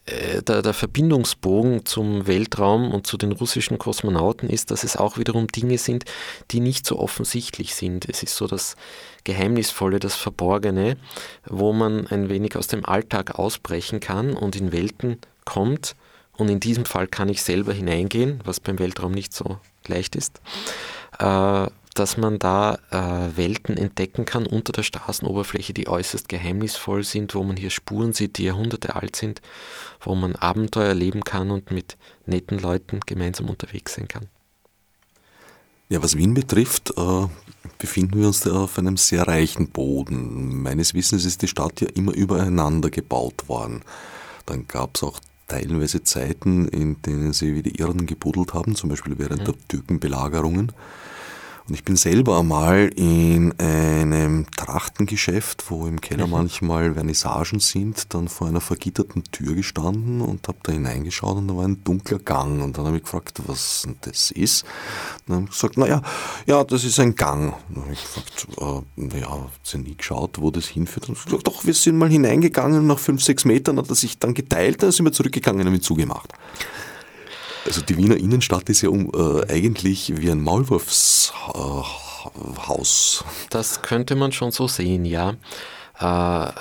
äh, 0.07 0.43
der, 0.43 0.63
der, 0.63 0.73
Verbindungsbogen 0.73 1.85
zum 1.85 2.27
Weltraum 2.27 2.93
und 2.93 3.07
zu 3.07 3.17
den 3.17 3.33
russischen 3.33 3.79
Kosmonauten 3.79 4.49
ist, 4.49 4.71
dass 4.71 4.85
es 4.85 4.97
auch 4.97 5.19
wiederum 5.19 5.47
Dinge 5.49 5.77
sind, 5.77 6.05
die 6.51 6.61
nicht 6.61 6.87
so 6.87 6.99
offensichtlich 6.99 7.75
sind. 7.75 8.09
Es 8.09 8.23
ist 8.23 8.37
so 8.37 8.47
das 8.47 8.77
Geheimnisvolle, 9.25 10.01
das 10.01 10.15
Verborgene, 10.15 10.97
wo 11.45 11.73
man 11.73 12.07
ein 12.07 12.29
wenig 12.31 12.57
aus 12.57 12.67
dem 12.67 12.85
Alltag 12.85 13.39
ausbrechen 13.39 14.01
kann 14.01 14.35
und 14.35 14.57
in 14.57 14.73
Welten 14.73 15.19
kommt. 15.45 15.97
Und 16.37 16.49
in 16.49 16.61
diesem 16.61 16.85
Fall 16.85 17.07
kann 17.07 17.29
ich 17.29 17.43
selber 17.43 17.73
hineingehen, 17.73 18.41
was 18.45 18.61
beim 18.61 18.79
Weltraum 18.79 19.13
nicht 19.13 19.33
so 19.33 19.59
leicht 19.87 20.17
ist. 20.17 20.41
Äh, 21.19 21.67
dass 21.95 22.17
man 22.17 22.39
da 22.41 22.79
äh, 22.91 23.37
Welten 23.37 23.77
entdecken 23.77 24.25
kann 24.25 24.47
unter 24.47 24.73
der 24.73 24.83
Straßenoberfläche, 24.83 25.73
die 25.73 25.89
äußerst 25.89 26.29
geheimnisvoll 26.29 27.05
sind, 27.05 27.35
wo 27.35 27.45
man 27.45 27.57
hier 27.57 27.71
Spuren 27.71 28.13
sieht, 28.13 28.39
die 28.39 28.45
Jahrhunderte 28.45 28.97
alt 28.97 29.15
sind, 29.17 29.41
wo 30.01 30.15
man 30.15 30.35
Abenteuer 30.35 30.89
erleben 30.89 31.23
kann 31.23 31.51
und 31.51 31.71
mit 31.71 31.97
netten 32.27 32.59
Leuten 32.59 33.01
gemeinsam 33.07 33.49
unterwegs 33.49 33.95
sein 33.95 34.09
kann. 34.09 34.27
Ja, 35.89 36.03
was 36.03 36.17
Wien 36.17 36.35
betrifft, 36.35 36.93
äh, 36.97 37.27
befinden 37.79 38.19
wir 38.19 38.27
uns 38.27 38.41
da 38.41 38.53
auf 38.65 38.79
einem 38.79 38.97
sehr 38.97 39.29
reichen 39.29 39.69
Boden. 39.69 40.63
Meines 40.63 40.95
Wissens 40.95 41.25
ist 41.25 41.43
die 41.43 41.49
Stadt 41.49 41.81
ja 41.81 41.89
immer 41.95 42.13
übereinander 42.13 42.91
gebaut 42.91 43.49
worden. 43.49 43.83
Dann 44.47 44.67
gab 44.67 44.97
es 44.97 45.03
auch 45.05 45.21
teilweise 45.47 46.03
Zeiten, 46.03 46.69
in 46.69 47.01
denen 47.03 47.33
sie 47.33 47.55
wie 47.55 47.63
die 47.63 47.79
Irren 47.79 48.07
gebuddelt 48.07 48.55
haben, 48.55 48.75
zum 48.75 48.91
Beispiel 48.91 49.19
während 49.19 49.43
mhm. 49.43 49.45
der 49.45 49.55
Türkenbelagerungen. 49.69 50.73
Und 51.67 51.75
ich 51.75 51.83
bin 51.83 51.97
selber 51.97 52.39
einmal 52.39 52.91
in 52.95 53.59
einem 53.59 54.47
Trachtengeschäft, 54.51 55.71
wo 55.71 55.87
im 55.87 55.99
Keller 55.99 56.27
mhm. 56.27 56.33
manchmal 56.33 56.93
Vernissagen 56.93 57.59
sind, 57.59 58.13
dann 58.13 58.29
vor 58.29 58.49
einer 58.49 58.61
vergitterten 58.61 59.25
Tür 59.25 59.55
gestanden 59.55 60.21
und 60.21 60.47
habe 60.47 60.59
da 60.63 60.73
hineingeschaut 60.73 61.39
und 61.39 61.49
da 61.49 61.57
war 61.57 61.65
ein 61.65 61.83
dunkler 61.83 62.19
Gang. 62.19 62.63
Und 62.63 62.77
dann 62.77 62.87
habe 62.87 62.99
ich 62.99 63.05
gefragt, 63.05 63.41
was 63.47 63.89
das 64.03 64.31
ist. 64.31 64.65
Und 64.65 65.29
dann 65.29 65.37
habe 65.37 65.45
ich 65.47 65.53
gesagt, 65.53 65.79
naja, 65.79 66.03
ja, 66.45 66.65
das 66.65 66.85
ist 66.85 67.01
ein 67.01 67.15
Gang. 67.15 67.55
Und 67.69 67.77
dann 67.77 67.85
habe 67.85 67.95
ich 67.95 68.03
gefragt, 68.03 68.47
äh, 68.61 69.01
naja, 69.01 69.31
habt 69.31 69.75
ihr 69.75 69.81
nie 69.81 69.97
geschaut, 69.97 70.39
wo 70.39 70.51
das 70.51 70.67
hinführt? 70.67 71.09
Und 71.09 71.17
ich 71.17 71.25
gesagt, 71.25 71.47
doch, 71.47 71.65
wir 71.65 71.73
sind 71.73 71.97
mal 71.97 72.11
hineingegangen, 72.11 72.87
nach 72.87 72.99
fünf, 72.99 73.23
sechs 73.23 73.47
Metern 73.47 73.79
hat 73.79 73.89
er 73.89 73.95
sich 73.95 74.19
dann 74.19 74.35
geteilt, 74.35 74.83
dann 74.83 74.93
sind 74.93 75.07
wir 75.07 75.13
zurückgegangen 75.13 75.63
und 75.63 75.69
haben 75.69 75.75
ihn 75.75 75.81
zugemacht. 75.81 76.31
Also 77.67 77.83
die 77.83 77.97
Wiener 77.97 78.17
Innenstadt 78.17 78.69
ist 78.69 78.83
ja 78.83 78.91
um, 78.91 79.11
äh, 79.15 79.51
eigentlich 79.51 80.13
wie 80.17 80.31
ein 80.31 80.43
Maulwurfshaus. 80.43 83.25
Äh, 83.27 83.31
das 83.51 83.83
könnte 83.83 84.17
man 84.17 84.33
schon 84.33 84.51
so 84.51 84.69
sehen, 84.69 85.05
ja. 85.05 85.35
Äh, 85.99 86.53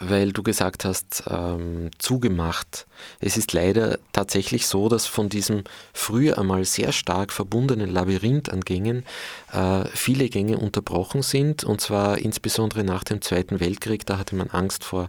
weil 0.00 0.32
du 0.32 0.42
gesagt 0.42 0.84
hast, 0.84 1.24
ähm, 1.28 1.90
zugemacht. 1.98 2.86
Es 3.20 3.36
ist 3.36 3.52
leider 3.52 3.98
tatsächlich 4.12 4.66
so, 4.66 4.88
dass 4.88 5.06
von 5.06 5.28
diesem 5.28 5.64
früher 5.92 6.38
einmal 6.38 6.64
sehr 6.64 6.92
stark 6.92 7.32
verbundenen 7.32 7.90
Labyrinth 7.90 8.52
an 8.52 8.60
Gängen 8.60 9.04
äh, 9.52 9.84
viele 9.86 10.28
Gänge 10.28 10.58
unterbrochen 10.58 11.22
sind. 11.22 11.64
Und 11.64 11.80
zwar 11.80 12.18
insbesondere 12.18 12.84
nach 12.84 13.04
dem 13.04 13.22
Zweiten 13.22 13.60
Weltkrieg. 13.60 14.06
Da 14.06 14.18
hatte 14.18 14.36
man 14.36 14.50
Angst 14.50 14.84
vor 14.84 15.08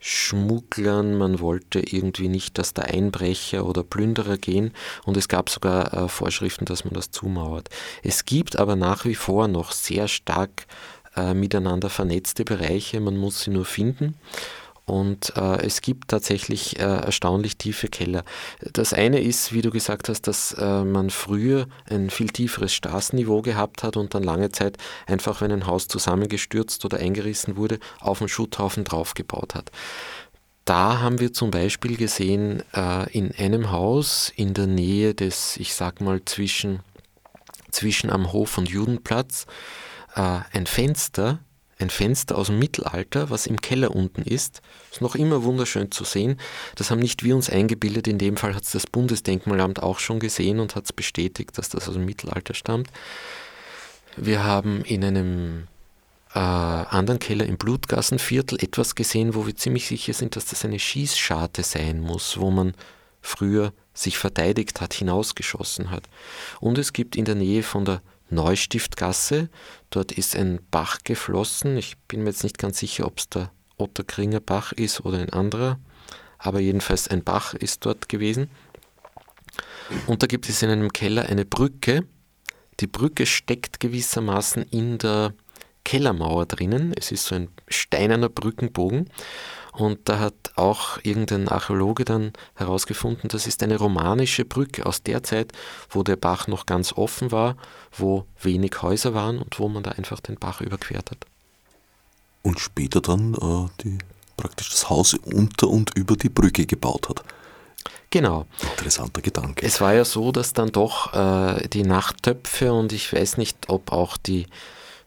Schmugglern, 0.00 1.16
man 1.16 1.40
wollte 1.40 1.80
irgendwie 1.80 2.28
nicht, 2.28 2.58
dass 2.58 2.74
da 2.74 2.82
Einbrecher 2.82 3.66
oder 3.66 3.82
Plünderer 3.82 4.36
gehen. 4.36 4.72
Und 5.04 5.16
es 5.16 5.28
gab 5.28 5.50
sogar 5.50 5.92
äh, 5.92 6.08
Vorschriften, 6.08 6.64
dass 6.64 6.84
man 6.84 6.94
das 6.94 7.10
zumauert. 7.10 7.68
Es 8.02 8.24
gibt 8.24 8.58
aber 8.58 8.76
nach 8.76 9.04
wie 9.04 9.16
vor 9.16 9.48
noch 9.48 9.72
sehr 9.72 10.08
stark 10.08 10.66
äh, 11.16 11.34
miteinander 11.34 11.90
vernetzte 11.90 12.44
Bereiche, 12.44 13.00
man 13.00 13.16
muss 13.16 13.42
sie 13.42 13.50
nur 13.50 13.64
finden 13.64 14.14
und 14.88 15.34
äh, 15.36 15.66
es 15.66 15.82
gibt 15.82 16.08
tatsächlich 16.08 16.78
äh, 16.78 16.82
erstaunlich 16.82 17.58
tiefe 17.58 17.88
Keller. 17.88 18.24
Das 18.72 18.94
eine 18.94 19.20
ist, 19.20 19.52
wie 19.52 19.60
du 19.60 19.70
gesagt 19.70 20.08
hast, 20.08 20.22
dass 20.22 20.52
äh, 20.54 20.82
man 20.82 21.10
früher 21.10 21.66
ein 21.90 22.08
viel 22.08 22.28
tieferes 22.30 22.72
Straßenniveau 22.72 23.42
gehabt 23.42 23.82
hat 23.82 23.98
und 23.98 24.14
dann 24.14 24.22
lange 24.22 24.50
Zeit 24.50 24.78
einfach, 25.06 25.42
wenn 25.42 25.52
ein 25.52 25.66
Haus 25.66 25.88
zusammengestürzt 25.88 26.84
oder 26.86 26.98
eingerissen 26.98 27.56
wurde, 27.56 27.78
auf 28.00 28.22
einen 28.22 28.30
Schutthaufen 28.30 28.84
draufgebaut 28.84 29.54
hat. 29.54 29.70
Da 30.64 31.00
haben 31.00 31.20
wir 31.20 31.32
zum 31.32 31.50
Beispiel 31.50 31.96
gesehen, 31.96 32.62
äh, 32.74 33.10
in 33.10 33.32
einem 33.32 33.70
Haus 33.70 34.32
in 34.36 34.54
der 34.54 34.66
Nähe 34.66 35.14
des, 35.14 35.56
ich 35.58 35.74
sag 35.74 36.00
mal, 36.00 36.22
zwischen, 36.24 36.80
zwischen 37.70 38.10
am 38.10 38.32
Hof 38.32 38.56
und 38.56 38.70
Judenplatz, 38.70 39.46
äh, 40.14 40.40
ein 40.52 40.66
Fenster, 40.66 41.40
ein 41.78 41.90
Fenster 41.90 42.36
aus 42.36 42.48
dem 42.48 42.58
Mittelalter, 42.58 43.30
was 43.30 43.46
im 43.46 43.60
Keller 43.60 43.94
unten 43.94 44.22
ist. 44.22 44.62
Ist 44.90 45.00
noch 45.00 45.14
immer 45.14 45.44
wunderschön 45.44 45.92
zu 45.92 46.04
sehen. 46.04 46.38
Das 46.74 46.90
haben 46.90 46.98
nicht 46.98 47.22
wir 47.22 47.36
uns 47.36 47.48
eingebildet. 47.48 48.08
In 48.08 48.18
dem 48.18 48.36
Fall 48.36 48.54
hat 48.54 48.64
es 48.64 48.72
das 48.72 48.86
Bundesdenkmalamt 48.86 49.82
auch 49.82 50.00
schon 50.00 50.18
gesehen 50.18 50.58
und 50.58 50.74
hat 50.74 50.84
es 50.84 50.92
bestätigt, 50.92 51.56
dass 51.56 51.68
das 51.68 51.88
aus 51.88 51.94
dem 51.94 52.04
Mittelalter 52.04 52.54
stammt. 52.54 52.88
Wir 54.16 54.42
haben 54.42 54.82
in 54.82 55.04
einem 55.04 55.68
äh, 56.34 56.38
anderen 56.38 57.20
Keller 57.20 57.46
im 57.46 57.56
Blutgassenviertel 57.56 58.62
etwas 58.62 58.96
gesehen, 58.96 59.34
wo 59.34 59.46
wir 59.46 59.54
ziemlich 59.54 59.86
sicher 59.86 60.12
sind, 60.12 60.34
dass 60.34 60.46
das 60.46 60.64
eine 60.64 60.80
Schießscharte 60.80 61.62
sein 61.62 62.00
muss, 62.00 62.38
wo 62.38 62.50
man 62.50 62.74
früher 63.22 63.72
sich 63.94 64.18
verteidigt 64.18 64.80
hat, 64.80 64.94
hinausgeschossen 64.94 65.90
hat. 65.90 66.08
Und 66.60 66.78
es 66.78 66.92
gibt 66.92 67.16
in 67.16 67.24
der 67.24 67.34
Nähe 67.34 67.62
von 67.62 67.84
der 67.84 68.02
Neustiftgasse. 68.30 69.48
Dort 69.90 70.12
ist 70.12 70.36
ein 70.36 70.60
Bach 70.70 70.98
geflossen. 71.04 71.76
Ich 71.76 71.96
bin 72.08 72.22
mir 72.22 72.30
jetzt 72.30 72.44
nicht 72.44 72.58
ganz 72.58 72.78
sicher, 72.78 73.06
ob 73.06 73.18
es 73.18 73.28
der 73.28 73.50
Otterkringer 73.76 74.40
Bach 74.40 74.72
ist 74.72 75.00
oder 75.04 75.18
ein 75.18 75.30
anderer, 75.30 75.78
aber 76.38 76.60
jedenfalls 76.60 77.08
ein 77.08 77.22
Bach 77.22 77.54
ist 77.54 77.86
dort 77.86 78.08
gewesen. 78.08 78.50
Und 80.06 80.22
da 80.22 80.26
gibt 80.26 80.48
es 80.48 80.62
in 80.62 80.70
einem 80.70 80.92
Keller 80.92 81.26
eine 81.26 81.44
Brücke. 81.44 82.04
Die 82.80 82.86
Brücke 82.86 83.26
steckt 83.26 83.80
gewissermaßen 83.80 84.62
in 84.64 84.98
der 84.98 85.34
Kellermauer 85.84 86.46
drinnen. 86.46 86.92
Es 86.96 87.12
ist 87.12 87.24
so 87.24 87.34
ein 87.34 87.48
steinerner 87.68 88.28
Brückenbogen 88.28 89.08
und 89.72 90.08
da 90.08 90.18
hat 90.18 90.34
auch 90.56 90.98
irgendein 91.02 91.48
Archäologe 91.48 92.04
dann 92.04 92.32
herausgefunden, 92.54 93.28
das 93.28 93.46
ist 93.46 93.62
eine 93.62 93.76
romanische 93.76 94.44
Brücke 94.44 94.86
aus 94.86 95.02
der 95.02 95.22
Zeit, 95.22 95.52
wo 95.90 96.02
der 96.02 96.16
Bach 96.16 96.46
noch 96.46 96.66
ganz 96.66 96.92
offen 96.92 97.32
war, 97.32 97.56
wo 97.96 98.24
wenig 98.40 98.82
Häuser 98.82 99.14
waren 99.14 99.38
und 99.38 99.58
wo 99.58 99.68
man 99.68 99.82
da 99.82 99.92
einfach 99.92 100.20
den 100.20 100.36
Bach 100.36 100.60
überquert 100.60 101.10
hat. 101.10 101.18
Und 102.42 102.60
später 102.60 103.00
dann 103.00 103.34
äh, 103.34 103.82
die, 103.82 103.98
praktisch 104.36 104.70
das 104.70 104.88
Haus 104.88 105.14
unter 105.14 105.68
und 105.68 105.96
über 105.96 106.16
die 106.16 106.28
Brücke 106.28 106.66
gebaut 106.66 107.08
hat. 107.08 107.22
Genau. 108.10 108.46
Interessanter 108.76 109.20
Gedanke. 109.20 109.66
Es 109.66 109.80
war 109.80 109.92
ja 109.92 110.04
so, 110.04 110.32
dass 110.32 110.54
dann 110.54 110.72
doch 110.72 111.12
äh, 111.12 111.68
die 111.68 111.82
Nachttöpfe 111.82 112.72
und 112.72 112.92
ich 112.92 113.12
weiß 113.12 113.36
nicht, 113.36 113.68
ob 113.68 113.92
auch 113.92 114.16
die 114.16 114.46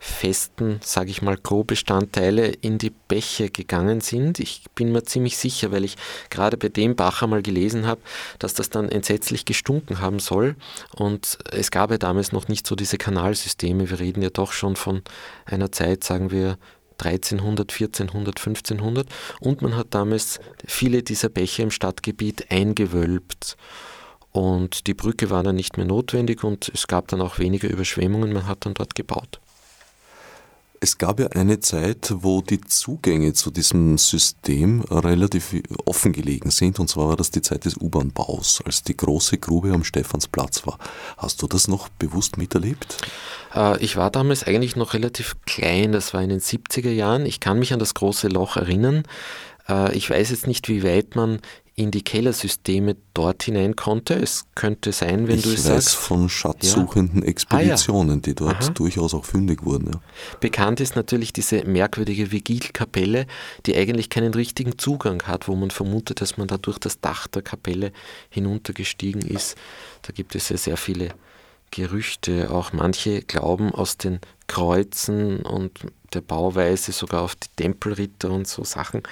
festen, 0.04 0.80
sage 0.84 1.12
ich 1.12 1.22
mal, 1.22 1.38
Co-Bestandteile 1.38 2.48
in 2.48 2.80
die 2.80 2.90
Bäche 2.90 3.52
gegangen 3.52 4.02
sind. 4.02 4.40
Ich 4.40 4.64
bin 4.74 4.92
mir 4.92 5.04
ziemlich 5.04 5.38
sicher, 5.38 5.72
weil 5.72 5.84
ich 5.84 5.96
gerade 6.32 6.58
bei 6.58 6.70
dem 6.70 6.96
Bach 6.96 7.22
einmal 7.22 7.44
gelesen 7.44 7.86
habe, 7.86 8.02
dass 8.40 8.56
das 8.56 8.72
dann 8.72 8.90
entsetzlich 8.90 9.46
gestunken 9.46 10.02
haben 10.02 10.18
soll. 10.18 10.56
Und 10.96 11.38
es 11.52 11.70
gab 11.70 11.92
ja 11.92 12.00
damals 12.00 12.32
noch 12.32 12.48
nicht 12.48 12.66
so 12.66 12.76
diese 12.76 12.98
Kanalsysteme. 12.98 13.92
Wir 13.92 14.00
reden 14.00 14.24
ja 14.24 14.32
doch 14.32 14.54
schon 14.54 14.76
von 14.76 15.04
einer 15.46 15.72
Zeit, 15.72 16.04
sagen 16.04 16.32
wir, 16.32 16.58
1300, 16.98 17.72
1400, 17.72 18.40
1500 18.40 19.08
und 19.40 19.62
man 19.62 19.76
hat 19.76 19.88
damals 19.92 20.40
viele 20.66 21.04
dieser 21.04 21.30
Bäche 21.30 21.62
im 21.62 21.72
Stadtgebiet 21.72 22.50
eingewölbt. 22.50 23.56
Und 24.32 24.88
die 24.88 24.94
Brücke 24.94 25.30
war 25.30 25.44
dann 25.44 25.56
nicht 25.56 25.78
mehr 25.78 25.86
notwendig 25.86 26.44
und 26.44 26.72
es 26.74 26.88
gab 26.88 27.08
dann 27.10 27.22
auch 27.22 27.38
weniger 27.38 27.70
Überschwemmungen, 27.70 28.34
man 28.34 28.48
hat 28.48 28.66
dann 28.66 28.74
dort 28.74 28.96
gebaut. 28.96 29.40
Es 30.84 30.98
gab 30.98 31.20
ja 31.20 31.28
eine 31.28 31.60
Zeit, 31.60 32.12
wo 32.12 32.42
die 32.42 32.60
Zugänge 32.60 33.34
zu 33.34 33.52
diesem 33.52 34.00
System 34.00 34.82
relativ 34.82 35.54
offen 35.86 36.12
gelegen 36.12 36.50
sind, 36.50 36.80
und 36.80 36.88
zwar 36.88 37.10
war 37.10 37.16
das 37.16 37.30
die 37.30 37.44
Zeit 37.44 37.66
des 37.66 37.78
U-Bahn-Baus, 37.78 38.64
als 38.66 38.82
die 38.82 38.98
große 38.98 39.38
Grube 39.38 39.74
am 39.74 39.84
Stephansplatz 39.84 40.66
war. 40.66 40.80
Hast 41.18 41.44
du 41.44 41.48
das 41.48 41.68
noch 41.68 41.90
bewusst 41.90 42.40
miterlebt? 42.40 42.98
Äh, 43.54 43.78
ich 43.78 43.96
war 43.96 44.10
damals 44.10 44.44
eigentlich 44.44 44.76
noch 44.76 44.96
relativ 44.96 45.36
klein, 45.46 45.92
das 45.92 46.16
war 46.16 46.24
in 46.24 46.30
den 46.30 46.42
70er 46.42 46.90
Jahren. 46.90 47.28
Ich 47.28 47.40
kann 47.40 47.60
mich 47.60 47.74
an 47.74 47.80
das 47.80 47.94
große 47.94 48.30
Loch 48.30 48.58
erinnern. 48.58 49.04
Äh, 49.70 49.96
ich 49.96 50.10
weiß 50.10 50.32
jetzt 50.32 50.48
nicht, 50.48 50.68
wie 50.68 50.84
weit 50.84 51.16
man 51.16 51.42
in 51.76 51.90
die 51.90 52.04
Kellersysteme 52.04 52.98
dort 53.14 53.44
hinein 53.44 53.76
konnte. 53.76 54.16
Es 54.16 54.46
könnte 54.56 54.92
sein, 54.92 55.28
wenn 55.28 55.38
ich 55.38 55.44
du 55.44 55.52
es 55.52 55.64
sagst. 55.64 55.88
Weiß 55.88 55.94
von 55.94 56.30
schatzsuchenden 56.30 57.22
ja. 57.22 57.28
Expeditionen, 57.28 58.12
ah, 58.12 58.16
ja. 58.16 58.22
die 58.22 58.36
dort 58.36 58.64
Aha. 58.64 58.70
durchaus 58.72 59.14
auch 59.14 59.26
fündig 59.26 59.64
wurden. 59.64 59.92
Ja. 59.94 60.02
Bekannt 60.40 60.82
ist 60.82 60.96
natürlich 60.96 61.32
diese 61.32 61.64
merkwürdige 61.64 62.32
Vigilkapelle, 62.32 63.26
die 63.66 63.76
eigentlich 63.76 64.10
keinen 64.10 64.34
richtigen 64.34 64.78
Zugang 64.78 65.24
hat, 65.24 65.48
wo 65.48 65.56
man 65.56 65.72
vermutet, 65.72 66.22
dass 66.22 66.38
man 66.38 66.48
da 66.48 66.58
durch 66.58 66.78
das 66.78 67.00
Dach 67.00 67.28
der 67.28 67.42
Kapelle 67.42 67.94
hinuntergestiegen 68.30 69.22
ist. 69.22 69.56
Da 70.02 70.12
gibt 70.12 70.36
es 70.36 70.50
ja 70.50 70.58
sehr 70.58 70.78
viele 70.78 71.14
Gerüchte. 71.72 72.52
Auch 72.52 72.74
manche 72.74 73.22
glauben 73.22 73.74
aus 73.74 73.98
den 73.98 74.20
Kreuzen 74.48 75.42
und 75.42 75.80
der 76.14 76.22
Bauweise 76.22 76.92
sogar 76.92 77.22
auf 77.22 77.36
die 77.36 77.48
Tempelritter 77.56 78.30
und 78.30 78.48
so 78.48 78.64
Sachen 78.64 79.04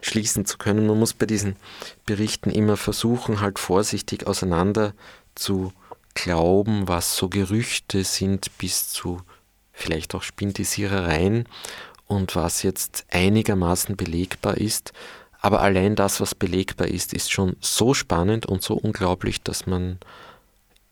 schließen 0.00 0.46
zu 0.46 0.58
können. 0.58 0.86
Man 0.86 0.98
muss 0.98 1.14
bei 1.14 1.26
diesen 1.26 1.56
Berichten 2.06 2.50
immer 2.50 2.76
versuchen, 2.76 3.40
halt 3.40 3.58
vorsichtig 3.58 4.26
auseinander 4.26 4.94
zu 5.34 5.72
glauben, 6.14 6.88
was 6.88 7.16
so 7.16 7.28
Gerüchte 7.28 8.04
sind, 8.04 8.56
bis 8.58 8.88
zu 8.90 9.22
vielleicht 9.72 10.14
auch 10.14 10.22
Spintisierereien 10.22 11.46
und 12.06 12.36
was 12.36 12.62
jetzt 12.62 13.04
einigermaßen 13.10 13.96
belegbar 13.96 14.56
ist. 14.58 14.92
Aber 15.40 15.62
allein 15.62 15.96
das, 15.96 16.20
was 16.20 16.34
belegbar 16.34 16.88
ist, 16.88 17.14
ist 17.14 17.32
schon 17.32 17.56
so 17.60 17.94
spannend 17.94 18.46
und 18.46 18.62
so 18.62 18.74
unglaublich, 18.74 19.42
dass 19.42 19.66
man 19.66 19.98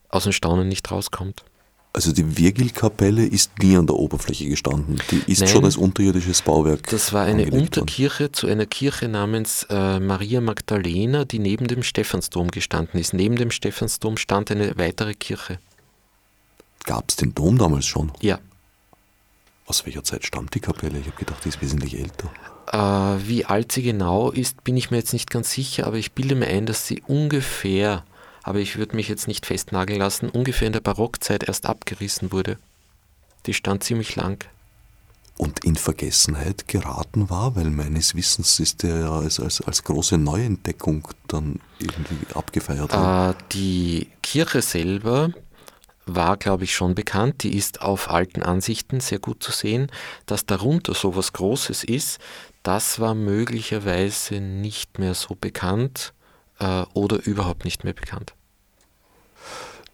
aus 0.09 0.23
dem 0.23 0.31
Staunen 0.31 0.67
nicht 0.67 0.89
rauskommt. 0.89 1.43
Also 1.91 2.11
die 2.11 2.37
Virgilkapelle 2.37 3.25
ist 3.25 3.57
nie 3.59 3.75
an 3.75 3.87
der 3.87 3.95
Oberfläche 3.95 4.47
gestanden. 4.47 5.01
Die 5.09 5.31
ist 5.31 5.39
Nein, 5.39 5.49
schon 5.49 5.65
als 5.65 5.75
unterirdisches 5.75 6.43
Bauwerk. 6.43 6.87
Das 6.89 7.13
war 7.13 7.25
eine 7.25 7.49
Unterkirche 7.49 8.25
worden. 8.25 8.33
zu 8.33 8.47
einer 8.47 8.67
Kirche 8.67 9.07
namens 9.07 9.65
äh, 9.71 9.99
Maria 9.99 10.39
Magdalena, 10.39 11.25
die 11.25 11.39
neben 11.39 11.67
dem 11.67 11.81
Stephansdom 11.81 12.51
gestanden 12.51 12.99
ist. 12.99 13.13
Neben 13.13 13.37
dem 13.37 13.49
Stephansdom 13.49 14.17
stand 14.17 14.51
eine 14.51 14.77
weitere 14.77 15.15
Kirche. 15.15 15.57
Gab 16.83 17.09
es 17.09 17.15
den 17.15 17.33
Dom 17.33 17.57
damals 17.57 17.87
schon? 17.87 18.11
Ja. 18.21 18.39
Aus 19.65 19.85
welcher 19.85 20.03
Zeit 20.03 20.25
stammt 20.25 20.53
die 20.53 20.59
Kapelle? 20.59 20.99
Ich 20.99 21.07
habe 21.07 21.17
gedacht, 21.17 21.43
die 21.43 21.49
ist 21.49 21.61
wesentlich 21.61 21.99
älter. 21.99 22.31
Äh, 22.71 23.27
wie 23.27 23.45
alt 23.45 23.71
sie 23.71 23.81
genau 23.81 24.29
ist, 24.29 24.63
bin 24.63 24.77
ich 24.77 24.91
mir 24.91 24.97
jetzt 24.97 25.13
nicht 25.13 25.31
ganz 25.31 25.51
sicher, 25.51 25.87
aber 25.87 25.97
ich 25.97 26.11
bilde 26.11 26.35
mir 26.35 26.47
ein, 26.47 26.67
dass 26.67 26.85
sie 26.85 27.01
ungefähr 27.07 28.03
aber 28.43 28.59
ich 28.59 28.77
würde 28.77 28.95
mich 28.95 29.07
jetzt 29.07 29.27
nicht 29.27 29.45
festnageln 29.45 29.99
lassen, 29.99 30.29
ungefähr 30.29 30.67
in 30.67 30.73
der 30.73 30.79
Barockzeit 30.79 31.43
erst 31.43 31.65
abgerissen 31.65 32.31
wurde. 32.31 32.57
Die 33.45 33.53
stand 33.53 33.83
ziemlich 33.83 34.15
lang. 34.15 34.43
Und 35.37 35.63
in 35.63 35.77
Vergessenheit 35.77 36.67
geraten 36.67 37.29
war, 37.29 37.55
weil 37.55 37.69
meines 37.69 38.13
Wissens 38.13 38.59
ist 38.59 38.83
der 38.83 38.99
ja 38.99 39.11
als, 39.11 39.39
als, 39.39 39.61
als 39.61 39.83
große 39.85 40.17
Neuentdeckung 40.17 41.07
dann 41.27 41.61
irgendwie 41.79 42.17
abgefeiert 42.33 42.91
worden. 42.93 43.31
Äh, 43.31 43.35
die 43.53 44.09
Kirche 44.21 44.61
selber 44.61 45.31
war, 46.05 46.35
glaube 46.35 46.65
ich, 46.65 46.75
schon 46.75 46.93
bekannt. 46.93 47.43
Die 47.43 47.55
ist 47.55 47.81
auf 47.81 48.09
alten 48.09 48.43
Ansichten 48.43 48.99
sehr 48.99 49.19
gut 49.19 49.41
zu 49.41 49.53
sehen. 49.53 49.89
Dass 50.25 50.45
darunter 50.45 50.93
so 50.93 51.15
was 51.15 51.31
Großes 51.31 51.85
ist, 51.85 52.19
das 52.63 52.99
war 52.99 53.15
möglicherweise 53.15 54.41
nicht 54.41 54.99
mehr 54.99 55.13
so 55.13 55.37
bekannt 55.39 56.13
äh, 56.59 56.83
oder 56.93 57.25
überhaupt 57.25 57.65
nicht 57.65 57.83
mehr 57.83 57.93
bekannt. 57.93 58.33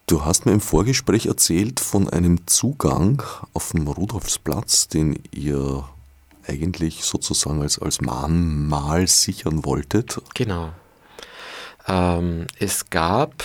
Du 0.07 0.23
hast 0.23 0.45
mir 0.45 0.51
im 0.51 0.61
Vorgespräch 0.61 1.25
erzählt 1.25 1.79
von 1.79 2.09
einem 2.09 2.45
Zugang 2.45 3.23
auf 3.53 3.71
dem 3.71 3.87
Rudolfsplatz, 3.87 4.87
den 4.87 5.19
ihr 5.31 5.83
eigentlich 6.47 7.03
sozusagen 7.03 7.61
als, 7.63 7.79
als 7.79 8.01
Mahnmal 8.01 9.07
sichern 9.07 9.65
wolltet. 9.65 10.21
Genau. 10.35 10.73
Ähm, 11.87 12.45
es 12.59 12.91
gab 12.91 13.43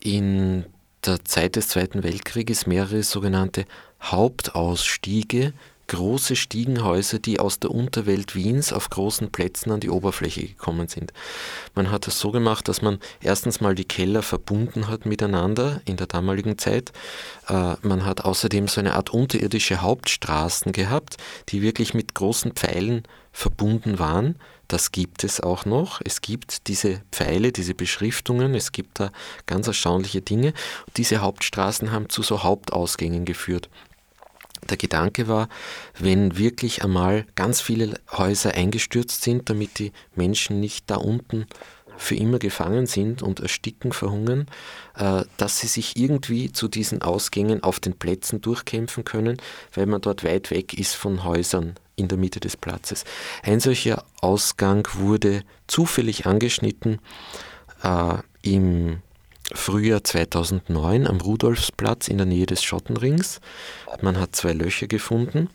in 0.00 0.64
der 1.04 1.24
Zeit 1.24 1.54
des 1.54 1.68
Zweiten 1.68 2.02
Weltkrieges 2.02 2.66
mehrere 2.66 3.02
sogenannte 3.04 3.64
Hauptausstiege 4.02 5.52
große 5.88 6.36
Stiegenhäuser, 6.36 7.18
die 7.18 7.40
aus 7.40 7.58
der 7.58 7.70
Unterwelt 7.70 8.34
Wiens 8.34 8.72
auf 8.72 8.90
großen 8.90 9.30
Plätzen 9.30 9.70
an 9.70 9.80
die 9.80 9.90
Oberfläche 9.90 10.42
gekommen 10.46 10.88
sind. 10.88 11.12
Man 11.74 11.90
hat 11.90 12.08
es 12.08 12.18
so 12.18 12.30
gemacht, 12.30 12.68
dass 12.68 12.82
man 12.82 12.98
erstens 13.20 13.60
mal 13.60 13.74
die 13.74 13.84
Keller 13.84 14.22
verbunden 14.22 14.88
hat 14.88 15.06
miteinander 15.06 15.80
in 15.84 15.96
der 15.96 16.06
damaligen 16.06 16.58
Zeit. 16.58 16.92
Äh, 17.48 17.74
man 17.82 18.04
hat 18.04 18.24
außerdem 18.24 18.68
so 18.68 18.80
eine 18.80 18.94
Art 18.94 19.10
unterirdische 19.10 19.82
Hauptstraßen 19.82 20.72
gehabt, 20.72 21.16
die 21.50 21.62
wirklich 21.62 21.94
mit 21.94 22.14
großen 22.14 22.52
Pfeilen 22.52 23.02
verbunden 23.32 23.98
waren. 23.98 24.36
Das 24.68 24.92
gibt 24.92 25.24
es 25.24 25.40
auch 25.40 25.66
noch. 25.66 26.00
Es 26.02 26.22
gibt 26.22 26.68
diese 26.68 27.02
Pfeile, 27.12 27.52
diese 27.52 27.74
Beschriftungen, 27.74 28.54
es 28.54 28.72
gibt 28.72 29.00
da 29.00 29.10
ganz 29.46 29.66
erstaunliche 29.66 30.22
Dinge. 30.22 30.54
diese 30.96 31.18
Hauptstraßen 31.18 31.92
haben 31.92 32.08
zu 32.08 32.22
so 32.22 32.42
Hauptausgängen 32.42 33.24
geführt. 33.24 33.68
Der 34.70 34.76
Gedanke 34.76 35.28
war, 35.28 35.48
wenn 35.98 36.38
wirklich 36.38 36.82
einmal 36.82 37.26
ganz 37.34 37.60
viele 37.60 37.94
Häuser 38.10 38.54
eingestürzt 38.54 39.22
sind, 39.22 39.50
damit 39.50 39.78
die 39.78 39.92
Menschen 40.14 40.60
nicht 40.60 40.90
da 40.90 40.96
unten 40.96 41.46
für 41.96 42.16
immer 42.16 42.38
gefangen 42.38 42.86
sind 42.86 43.22
und 43.22 43.40
ersticken, 43.40 43.92
verhungern, 43.92 44.46
äh, 44.96 45.24
dass 45.36 45.60
sie 45.60 45.66
sich 45.66 45.96
irgendwie 45.96 46.52
zu 46.52 46.68
diesen 46.68 47.02
Ausgängen 47.02 47.62
auf 47.62 47.80
den 47.80 47.96
Plätzen 47.96 48.40
durchkämpfen 48.40 49.04
können, 49.04 49.36
weil 49.74 49.86
man 49.86 50.00
dort 50.00 50.24
weit 50.24 50.50
weg 50.50 50.74
ist 50.74 50.94
von 50.94 51.24
Häusern 51.24 51.74
in 51.96 52.08
der 52.08 52.18
Mitte 52.18 52.40
des 52.40 52.56
Platzes. 52.56 53.04
Ein 53.42 53.60
solcher 53.60 54.04
Ausgang 54.20 54.88
wurde 54.94 55.44
zufällig 55.66 56.26
angeschnitten 56.26 56.98
äh, 57.82 58.16
im 58.42 59.00
Frühjahr 59.52 60.02
2009 60.02 61.06
am 61.06 61.20
Rudolfsplatz 61.20 62.08
in 62.08 62.16
der 62.16 62.26
Nähe 62.26 62.46
des 62.46 62.62
Schottenrings. 62.62 63.40
Man 64.00 64.18
hat 64.18 64.34
zwei 64.34 64.52
Löcher 64.52 64.86
gefunden. 64.86 65.50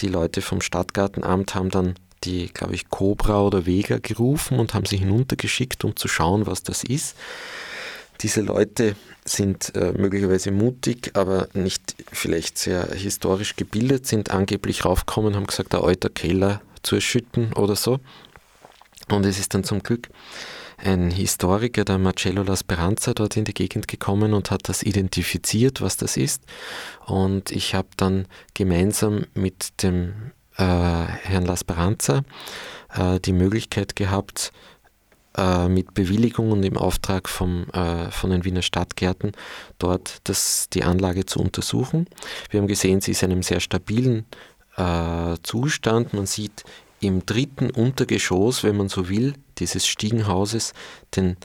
Die 0.00 0.08
Leute 0.08 0.42
vom 0.42 0.60
Stadtgartenamt 0.60 1.54
haben 1.54 1.70
dann 1.70 1.94
die, 2.24 2.48
glaube 2.48 2.74
ich, 2.74 2.88
Cobra 2.88 3.42
oder 3.42 3.64
Vega 3.64 3.98
gerufen 3.98 4.58
und 4.58 4.74
haben 4.74 4.86
sie 4.86 4.96
hinuntergeschickt, 4.96 5.84
um 5.84 5.94
zu 5.94 6.08
schauen, 6.08 6.46
was 6.46 6.62
das 6.62 6.82
ist. 6.82 7.16
Diese 8.20 8.40
Leute 8.40 8.96
sind 9.24 9.74
äh, 9.76 9.92
möglicherweise 9.92 10.50
mutig, 10.50 11.12
aber 11.14 11.48
nicht 11.54 11.94
vielleicht 12.10 12.58
sehr 12.58 12.88
historisch 12.92 13.54
gebildet, 13.54 14.06
sind 14.06 14.32
angeblich 14.32 14.84
raufgekommen, 14.84 15.36
haben 15.36 15.46
gesagt, 15.46 15.72
der 15.72 15.84
alter 15.84 16.08
Keller 16.08 16.60
zu 16.82 16.96
erschütten 16.96 17.52
oder 17.52 17.76
so. 17.76 18.00
Und 19.08 19.24
es 19.24 19.38
ist 19.38 19.54
dann 19.54 19.62
zum 19.62 19.82
Glück 19.82 20.08
ein 20.78 21.10
Historiker, 21.10 21.84
der 21.84 21.98
Marcello 21.98 22.42
La 22.42 22.56
Speranza, 22.56 23.14
dort 23.14 23.36
in 23.36 23.44
die 23.44 23.54
Gegend 23.54 23.88
gekommen 23.88 24.32
und 24.32 24.50
hat 24.50 24.68
das 24.68 24.82
identifiziert, 24.82 25.80
was 25.80 25.96
das 25.96 26.16
ist. 26.16 26.42
Und 27.06 27.50
ich 27.50 27.74
habe 27.74 27.88
dann 27.96 28.26
gemeinsam 28.54 29.26
mit 29.34 29.82
dem 29.82 30.32
äh, 30.56 30.62
Herrn 30.64 31.46
La 31.46 31.56
Speranza 31.56 32.22
äh, 32.94 33.20
die 33.20 33.32
Möglichkeit 33.32 33.96
gehabt, 33.96 34.52
äh, 35.36 35.68
mit 35.68 35.94
Bewilligung 35.94 36.50
und 36.52 36.64
im 36.64 36.76
Auftrag 36.76 37.28
vom, 37.28 37.68
äh, 37.70 38.10
von 38.10 38.30
den 38.30 38.44
Wiener 38.44 38.62
Stadtgärten 38.62 39.32
dort 39.78 40.18
das, 40.24 40.68
die 40.72 40.82
Anlage 40.82 41.26
zu 41.26 41.38
untersuchen. 41.38 42.06
Wir 42.50 42.60
haben 42.60 42.66
gesehen, 42.66 43.00
sie 43.00 43.12
ist 43.12 43.22
in 43.22 43.32
einem 43.32 43.42
sehr 43.42 43.60
stabilen 43.60 44.26
äh, 44.76 45.36
Zustand. 45.42 46.12
Man 46.12 46.26
sieht 46.26 46.64
im 47.00 47.24
dritten 47.26 47.70
Untergeschoss, 47.70 48.64
wenn 48.64 48.76
man 48.76 48.88
so 48.88 49.08
will, 49.08 49.34
dieses 49.58 49.86
Stiegenhauses 49.86 50.72
den 51.16 51.36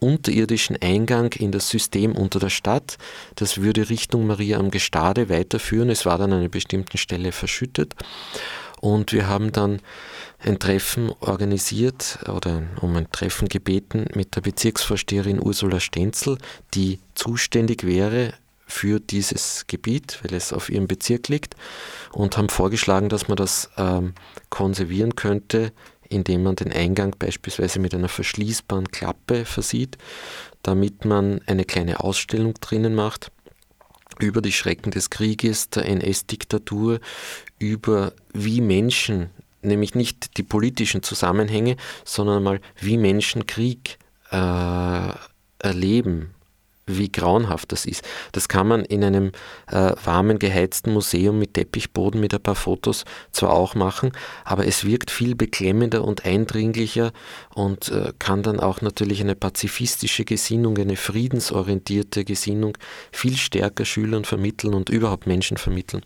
unterirdischen 0.00 0.76
Eingang 0.80 1.32
in 1.34 1.52
das 1.52 1.68
System 1.68 2.16
unter 2.16 2.38
der 2.38 2.50
Stadt. 2.50 2.96
Das 3.34 3.58
würde 3.58 3.90
Richtung 3.90 4.26
Maria 4.26 4.58
am 4.58 4.70
Gestade 4.70 5.28
weiterführen. 5.28 5.90
Es 5.90 6.06
war 6.06 6.18
dann 6.18 6.32
an 6.32 6.40
einer 6.40 6.48
bestimmten 6.48 6.96
Stelle 6.96 7.32
verschüttet. 7.32 7.94
Und 8.80 9.12
wir 9.12 9.28
haben 9.28 9.52
dann 9.52 9.80
ein 10.38 10.58
Treffen 10.58 11.12
organisiert 11.20 12.18
oder 12.34 12.62
um 12.80 12.96
ein 12.96 13.10
Treffen 13.12 13.48
gebeten 13.48 14.06
mit 14.14 14.36
der 14.36 14.40
Bezirksvorsteherin 14.40 15.38
Ursula 15.38 15.80
Stenzel, 15.80 16.38
die 16.72 16.98
zuständig 17.14 17.84
wäre 17.84 18.32
für 18.70 19.00
dieses 19.00 19.66
Gebiet, 19.66 20.20
weil 20.22 20.34
es 20.34 20.52
auf 20.52 20.70
ihrem 20.70 20.86
Bezirk 20.86 21.28
liegt, 21.28 21.54
und 22.12 22.36
haben 22.36 22.48
vorgeschlagen, 22.48 23.08
dass 23.08 23.28
man 23.28 23.36
das 23.36 23.70
ähm, 23.76 24.14
konservieren 24.48 25.16
könnte, 25.16 25.72
indem 26.08 26.42
man 26.42 26.56
den 26.56 26.72
Eingang 26.72 27.14
beispielsweise 27.18 27.78
mit 27.78 27.94
einer 27.94 28.08
verschließbaren 28.08 28.90
Klappe 28.90 29.44
versieht, 29.44 29.96
damit 30.62 31.04
man 31.04 31.40
eine 31.46 31.64
kleine 31.64 32.00
Ausstellung 32.00 32.54
drinnen 32.54 32.94
macht 32.94 33.30
über 34.18 34.42
die 34.42 34.52
Schrecken 34.52 34.90
des 34.90 35.08
Krieges, 35.08 35.70
der 35.70 35.86
NS-Diktatur, 35.86 37.00
über 37.58 38.12
wie 38.32 38.60
Menschen, 38.60 39.30
nämlich 39.62 39.94
nicht 39.94 40.36
die 40.36 40.42
politischen 40.42 41.02
Zusammenhänge, 41.02 41.76
sondern 42.04 42.42
mal 42.42 42.60
wie 42.80 42.98
Menschen 42.98 43.46
Krieg 43.46 43.98
äh, 44.30 45.12
erleben 45.58 46.34
wie 46.98 47.10
grauenhaft 47.10 47.72
das 47.72 47.86
ist. 47.86 48.04
Das 48.32 48.48
kann 48.48 48.68
man 48.68 48.84
in 48.84 49.04
einem 49.04 49.32
äh, 49.68 49.92
warmen, 50.04 50.38
geheizten 50.38 50.92
Museum 50.92 51.38
mit 51.38 51.54
Teppichboden 51.54 52.20
mit 52.20 52.34
ein 52.34 52.42
paar 52.42 52.54
Fotos 52.54 53.04
zwar 53.32 53.52
auch 53.52 53.74
machen, 53.74 54.12
aber 54.44 54.66
es 54.66 54.84
wirkt 54.84 55.10
viel 55.10 55.34
beklemmender 55.34 56.04
und 56.04 56.24
eindringlicher 56.24 57.12
und 57.54 57.90
äh, 57.90 58.12
kann 58.18 58.42
dann 58.42 58.60
auch 58.60 58.80
natürlich 58.80 59.20
eine 59.20 59.34
pazifistische 59.34 60.24
Gesinnung, 60.24 60.78
eine 60.78 60.96
friedensorientierte 60.96 62.24
Gesinnung 62.24 62.76
viel 63.12 63.36
stärker 63.36 63.84
Schülern 63.84 64.24
vermitteln 64.24 64.74
und 64.74 64.88
überhaupt 64.88 65.26
Menschen 65.26 65.56
vermitteln. 65.56 66.02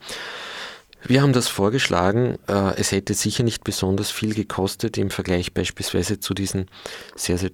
Wir 1.07 1.21
haben 1.21 1.35
das 1.35 1.49
vorgeschlagen. 1.49 2.39
Äh, 2.49 2.77
es 2.77 2.93
hätte 2.93 3.15
sicher 3.15 3.43
nicht 3.43 3.63
besonders 3.63 4.11
viel 4.11 4.35
gekostet 4.35 4.97
im 4.97 5.11
Vergleich 5.11 5.53
beispielsweise 5.53 6.19
zu 6.19 6.33
diesen 6.33 6.71
sehr, 7.15 7.37
sehr 7.37 7.51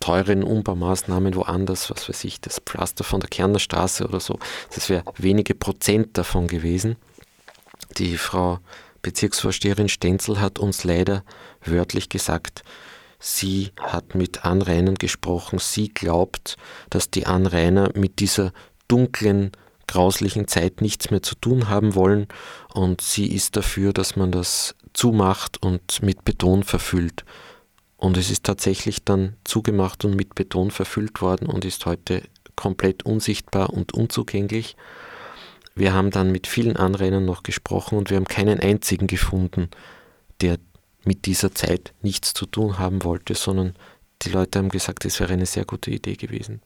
teuren 0.00 0.42
Umbaumaßnahmen 0.42 1.34
woanders, 1.34 1.90
was 1.90 2.08
weiß 2.08 2.24
ich, 2.24 2.40
das 2.40 2.60
Pflaster 2.64 3.04
von 3.04 3.20
der 3.20 3.28
Kerner 3.28 3.58
Straße 3.58 4.06
oder 4.06 4.20
so. 4.20 4.38
Das 4.74 4.88
wäre 4.88 5.04
wenige 5.16 5.54
Prozent 5.54 6.16
davon 6.18 6.46
gewesen. 6.46 6.96
Die 7.98 8.16
Frau 8.16 8.58
Bezirksvorsteherin 9.02 9.88
Stenzel 9.88 10.40
hat 10.40 10.58
uns 10.58 10.84
leider 10.84 11.24
wörtlich 11.64 12.08
gesagt, 12.08 12.64
sie 13.18 13.70
hat 13.80 14.14
mit 14.14 14.44
Anrainern 14.44 14.96
gesprochen. 14.96 15.58
Sie 15.58 15.88
glaubt, 15.88 16.56
dass 16.90 17.10
die 17.10 17.26
Anrainer 17.26 17.90
mit 17.94 18.18
dieser 18.18 18.52
dunklen 18.88 19.52
grauslichen 19.86 20.48
Zeit 20.48 20.80
nichts 20.80 21.10
mehr 21.10 21.22
zu 21.22 21.36
tun 21.36 21.68
haben 21.68 21.94
wollen 21.94 22.26
und 22.74 23.00
sie 23.00 23.26
ist 23.26 23.56
dafür, 23.56 23.92
dass 23.92 24.16
man 24.16 24.32
das 24.32 24.74
zumacht 24.92 25.62
und 25.62 26.02
mit 26.02 26.24
Beton 26.24 26.64
verfüllt. 26.64 27.24
Und 27.96 28.16
es 28.16 28.30
ist 28.30 28.44
tatsächlich 28.44 29.04
dann 29.04 29.36
zugemacht 29.44 30.04
und 30.04 30.14
mit 30.14 30.34
Beton 30.34 30.70
verfüllt 30.70 31.22
worden 31.22 31.48
und 31.48 31.64
ist 31.64 31.86
heute 31.86 32.22
komplett 32.54 33.04
unsichtbar 33.04 33.70
und 33.70 33.94
unzugänglich. 33.94 34.76
Wir 35.74 35.92
haben 35.92 36.10
dann 36.10 36.32
mit 36.32 36.46
vielen 36.46 36.76
Anrainern 36.76 37.24
noch 37.24 37.42
gesprochen 37.42 37.98
und 37.98 38.10
wir 38.10 38.16
haben 38.16 38.26
keinen 38.26 38.60
einzigen 38.60 39.06
gefunden, 39.06 39.68
der 40.40 40.58
mit 41.04 41.26
dieser 41.26 41.54
Zeit 41.54 41.94
nichts 42.02 42.34
zu 42.34 42.46
tun 42.46 42.78
haben 42.78 43.04
wollte, 43.04 43.34
sondern 43.34 43.74
die 44.22 44.30
Leute 44.30 44.58
haben 44.58 44.70
gesagt, 44.70 45.04
es 45.04 45.20
wäre 45.20 45.34
eine 45.34 45.46
sehr 45.46 45.64
gute 45.64 45.90
Idee 45.90 46.16
gewesen. 46.16 46.60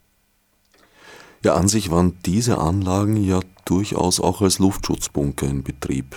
Ja, 1.42 1.54
an 1.54 1.68
sich 1.68 1.90
waren 1.90 2.18
diese 2.24 2.58
Anlagen 2.58 3.16
ja 3.16 3.40
durchaus 3.64 4.20
auch 4.20 4.42
als 4.42 4.58
Luftschutzbunker 4.58 5.46
in 5.46 5.64
Betrieb. 5.64 6.16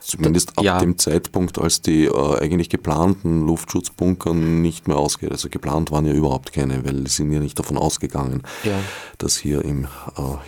Zumindest 0.00 0.58
ab 0.58 0.64
ja. 0.64 0.78
dem 0.78 0.98
Zeitpunkt, 0.98 1.58
als 1.58 1.82
die 1.82 2.06
äh, 2.06 2.38
eigentlich 2.40 2.68
geplanten 2.68 3.46
Luftschutzbunker 3.46 4.34
nicht 4.34 4.88
mehr 4.88 4.96
ausgehen. 4.96 5.32
Also 5.32 5.48
geplant 5.48 5.90
waren 5.90 6.06
ja 6.06 6.12
überhaupt 6.12 6.52
keine, 6.52 6.84
weil 6.84 7.06
sie 7.06 7.16
sind 7.16 7.32
ja 7.32 7.40
nicht 7.40 7.58
davon 7.58 7.76
ausgegangen, 7.76 8.42
ja. 8.64 8.78
dass 9.18 9.36
hier 9.36 9.64
im 9.64 9.84
äh, 9.84 9.88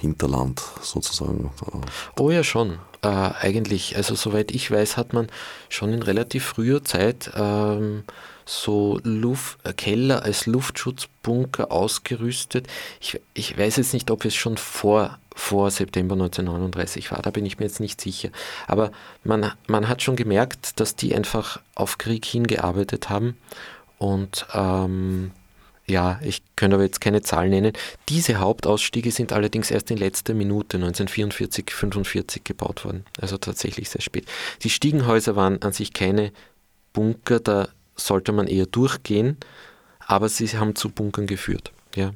Hinterland 0.00 0.62
sozusagen. 0.80 1.50
Äh, 1.66 2.20
oh 2.20 2.30
ja, 2.30 2.42
schon. 2.42 2.78
Äh, 3.02 3.08
eigentlich, 3.08 3.96
also 3.96 4.14
soweit 4.14 4.52
ich 4.52 4.70
weiß, 4.70 4.96
hat 4.96 5.12
man 5.12 5.26
schon 5.68 5.92
in 5.92 6.02
relativ 6.02 6.44
früher 6.44 6.84
Zeit 6.84 7.32
ähm, 7.34 8.04
so 8.44 9.00
Luft, 9.02 9.58
äh, 9.64 9.72
Keller 9.72 10.22
als 10.22 10.46
Luftschutzbunker 10.46 11.72
ausgerüstet. 11.72 12.68
Ich, 13.00 13.20
ich 13.34 13.58
weiß 13.58 13.76
jetzt 13.76 13.92
nicht, 13.92 14.10
ob 14.12 14.24
es 14.24 14.36
schon 14.36 14.56
vor, 14.56 15.18
vor 15.34 15.70
September 15.72 16.14
1939 16.14 17.10
war, 17.10 17.22
da 17.22 17.30
bin 17.30 17.44
ich 17.44 17.58
mir 17.58 17.66
jetzt 17.66 17.80
nicht 17.80 18.00
sicher. 18.00 18.30
Aber 18.68 18.92
man, 19.24 19.52
man 19.66 19.88
hat 19.88 20.02
schon 20.02 20.16
gemerkt, 20.16 20.78
dass 20.78 20.94
die 20.94 21.14
einfach 21.14 21.60
auf 21.74 21.98
Krieg 21.98 22.24
hingearbeitet 22.24 23.10
haben 23.10 23.36
und 23.98 24.46
ähm, 24.54 25.32
ja, 25.86 26.20
ich 26.22 26.42
könnte 26.56 26.76
aber 26.76 26.84
jetzt 26.84 27.00
keine 27.00 27.22
Zahlen 27.22 27.50
nennen. 27.50 27.72
Diese 28.08 28.36
Hauptausstiege 28.36 29.10
sind 29.10 29.32
allerdings 29.32 29.70
erst 29.70 29.90
in 29.90 29.96
letzter 29.96 30.34
Minute 30.34 30.76
1944, 30.76 31.64
1945 31.66 32.44
gebaut 32.44 32.84
worden. 32.84 33.04
Also 33.20 33.36
tatsächlich 33.36 33.90
sehr 33.90 34.00
spät. 34.00 34.26
Die 34.62 34.70
Stiegenhäuser 34.70 35.34
waren 35.36 35.60
an 35.62 35.72
sich 35.72 35.92
keine 35.92 36.32
Bunker, 36.92 37.40
da 37.40 37.68
sollte 37.96 38.32
man 38.32 38.46
eher 38.46 38.66
durchgehen, 38.66 39.36
aber 39.98 40.28
sie 40.28 40.48
haben 40.48 40.76
zu 40.76 40.88
Bunkern 40.88 41.26
geführt. 41.26 41.72
Ja. 41.94 42.12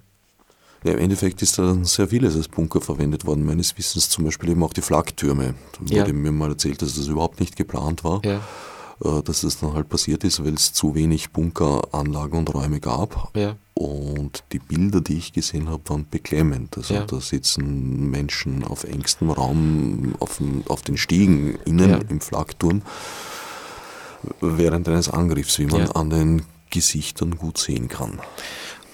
Ja, 0.85 0.93
Im 0.93 0.99
Endeffekt 0.99 1.43
ist 1.43 1.59
da 1.59 1.75
sehr 1.83 2.09
vieles 2.09 2.37
als 2.37 2.47
Bunker 2.47 2.81
verwendet 2.81 3.27
worden. 3.27 3.45
Meines 3.45 3.77
Wissens 3.77 4.09
zum 4.09 4.25
Beispiel 4.25 4.51
eben 4.51 4.63
auch 4.63 4.73
die 4.73 4.83
Flaktürme. 4.83 5.55
Da 5.73 5.81
wurde 5.81 6.11
ja. 6.11 6.13
mir 6.13 6.31
mal 6.31 6.51
erzählt, 6.51 6.81
dass 6.81 6.95
das 6.95 7.09
überhaupt 7.09 7.41
nicht 7.41 7.57
geplant 7.57 8.05
war. 8.05 8.25
Ja. 8.25 8.41
Äh, 9.05 9.23
dass 9.23 9.43
das 9.43 9.59
dann 9.59 9.75
halt 9.75 9.89
passiert 9.89 10.25
ist, 10.25 10.43
weil 10.43 10.55
es 10.55 10.73
zu 10.73 10.95
wenig 10.95 11.31
Bunkeranlagen 11.31 12.39
und 12.39 12.55
Räume 12.55 12.81
gab. 12.81 13.31
Ja. 13.37 13.57
Und 13.75 14.45
die 14.53 14.59
Bilder, 14.59 15.03
die 15.03 15.19
ich 15.19 15.35
gesehen 15.35 15.69
habe, 15.69 15.83
waren 15.91 16.09
beklemmend. 16.09 16.79
Also 16.79 16.95
ja. 16.95 17.05
da 17.05 17.21
sitzen 17.21 18.11
Menschen 18.11 18.65
auf 18.65 18.85
engstem 18.85 19.31
Raum 19.31 20.15
auf, 20.19 20.41
auf 20.69 20.81
den 20.81 20.97
Stiegen 20.97 21.59
innen 21.67 21.91
ja. 21.91 22.01
im 22.09 22.21
Flakturm 22.21 22.83
während 24.41 24.89
eines 24.89 25.11
Angriffs, 25.11 25.59
wie 25.59 25.67
man 25.67 25.91
an 25.91 26.11
den 26.11 26.43
Gesichtern 26.71 27.37
gut 27.37 27.59
sehen 27.59 27.89
kann. 27.89 28.19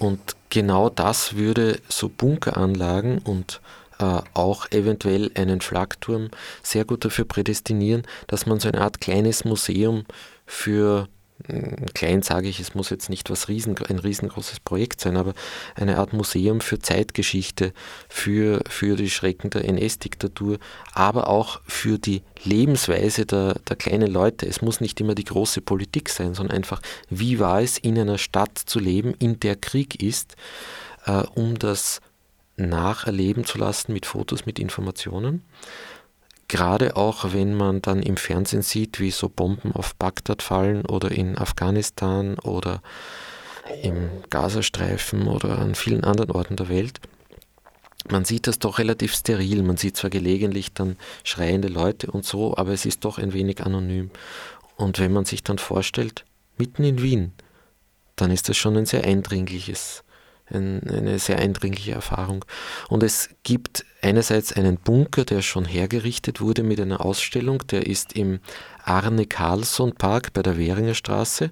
Und 0.00 0.36
genau 0.50 0.90
das 0.90 1.36
würde 1.36 1.80
so 1.88 2.08
Bunkeranlagen 2.08 3.18
und 3.18 3.60
auch 4.34 4.70
eventuell 4.70 5.30
einen 5.34 5.60
Flakturm 5.60 6.30
sehr 6.62 6.84
gut 6.84 7.04
dafür 7.04 7.24
prädestinieren, 7.24 8.02
dass 8.26 8.46
man 8.46 8.60
so 8.60 8.68
eine 8.68 8.80
Art 8.80 9.00
kleines 9.00 9.44
Museum 9.44 10.04
für 10.46 11.08
klein 11.94 12.22
sage 12.22 12.48
ich, 12.48 12.60
es 12.60 12.74
muss 12.74 12.90
jetzt 12.90 13.10
nicht 13.10 13.30
was 13.30 13.48
riesen, 13.48 13.74
ein 13.88 13.98
riesengroßes 13.98 14.60
Projekt 14.60 15.00
sein, 15.00 15.16
aber 15.16 15.34
eine 15.74 15.98
Art 15.98 16.12
Museum 16.12 16.60
für 16.60 16.78
Zeitgeschichte, 16.78 17.72
für, 18.08 18.60
für 18.68 18.96
die 18.96 19.10
Schrecken 19.10 19.50
der 19.50 19.64
NS-Diktatur, 19.64 20.58
aber 20.92 21.28
auch 21.28 21.60
für 21.66 21.98
die 21.98 22.22
Lebensweise 22.44 23.26
der, 23.26 23.54
der 23.68 23.76
kleinen 23.76 24.10
Leute. 24.10 24.46
Es 24.46 24.62
muss 24.62 24.80
nicht 24.80 25.00
immer 25.00 25.14
die 25.14 25.24
große 25.24 25.60
Politik 25.60 26.08
sein, 26.08 26.34
sondern 26.34 26.56
einfach, 26.56 26.80
wie 27.08 27.38
war 27.38 27.60
es 27.60 27.78
in 27.78 27.98
einer 27.98 28.18
Stadt 28.18 28.58
zu 28.58 28.78
leben, 28.78 29.14
in 29.18 29.40
der 29.40 29.56
Krieg 29.56 30.02
ist, 30.02 30.36
äh, 31.06 31.22
um 31.34 31.58
das 31.58 32.00
nacherleben 32.56 33.44
zu 33.44 33.58
lassen 33.58 33.92
mit 33.92 34.06
Fotos, 34.06 34.46
mit 34.46 34.58
Informationen 34.58 35.42
gerade 36.52 36.96
auch 36.96 37.32
wenn 37.32 37.54
man 37.54 37.80
dann 37.80 38.02
im 38.02 38.18
Fernsehen 38.18 38.60
sieht, 38.60 39.00
wie 39.00 39.10
so 39.10 39.30
Bomben 39.30 39.72
auf 39.72 39.94
Bagdad 39.94 40.42
fallen 40.42 40.84
oder 40.84 41.10
in 41.10 41.38
Afghanistan 41.38 42.38
oder 42.40 42.82
im 43.82 44.10
Gazastreifen 44.28 45.28
oder 45.28 45.58
an 45.58 45.74
vielen 45.74 46.04
anderen 46.04 46.30
Orten 46.30 46.56
der 46.56 46.68
Welt. 46.68 47.00
Man 48.10 48.26
sieht 48.26 48.46
das 48.46 48.58
doch 48.58 48.78
relativ 48.78 49.14
steril. 49.14 49.62
Man 49.62 49.78
sieht 49.78 49.96
zwar 49.96 50.10
gelegentlich 50.10 50.74
dann 50.74 50.98
schreiende 51.24 51.68
Leute 51.68 52.10
und 52.10 52.26
so, 52.26 52.54
aber 52.54 52.72
es 52.72 52.84
ist 52.84 53.06
doch 53.06 53.16
ein 53.16 53.32
wenig 53.32 53.64
anonym. 53.64 54.10
Und 54.76 54.98
wenn 54.98 55.12
man 55.12 55.24
sich 55.24 55.42
dann 55.42 55.56
vorstellt, 55.56 56.26
mitten 56.58 56.84
in 56.84 57.00
Wien, 57.00 57.32
dann 58.14 58.30
ist 58.30 58.50
das 58.50 58.58
schon 58.58 58.76
ein 58.76 58.84
sehr 58.84 59.04
eindringliches 59.04 60.04
ein, 60.52 60.88
eine 60.88 61.18
sehr 61.18 61.38
eindringliche 61.38 61.92
Erfahrung. 61.92 62.44
Und 62.88 63.02
es 63.02 63.30
gibt 63.42 63.84
einerseits 64.00 64.52
einen 64.52 64.76
Bunker, 64.76 65.24
der 65.24 65.42
schon 65.42 65.64
hergerichtet 65.64 66.40
wurde 66.40 66.62
mit 66.62 66.80
einer 66.80 67.04
Ausstellung, 67.04 67.66
der 67.68 67.86
ist 67.86 68.14
im 68.14 68.40
Arne 68.84 69.26
Carlsson 69.26 69.94
Park 69.94 70.32
bei 70.32 70.42
der 70.42 70.58
Währinger 70.58 70.94
Straße. 70.94 71.50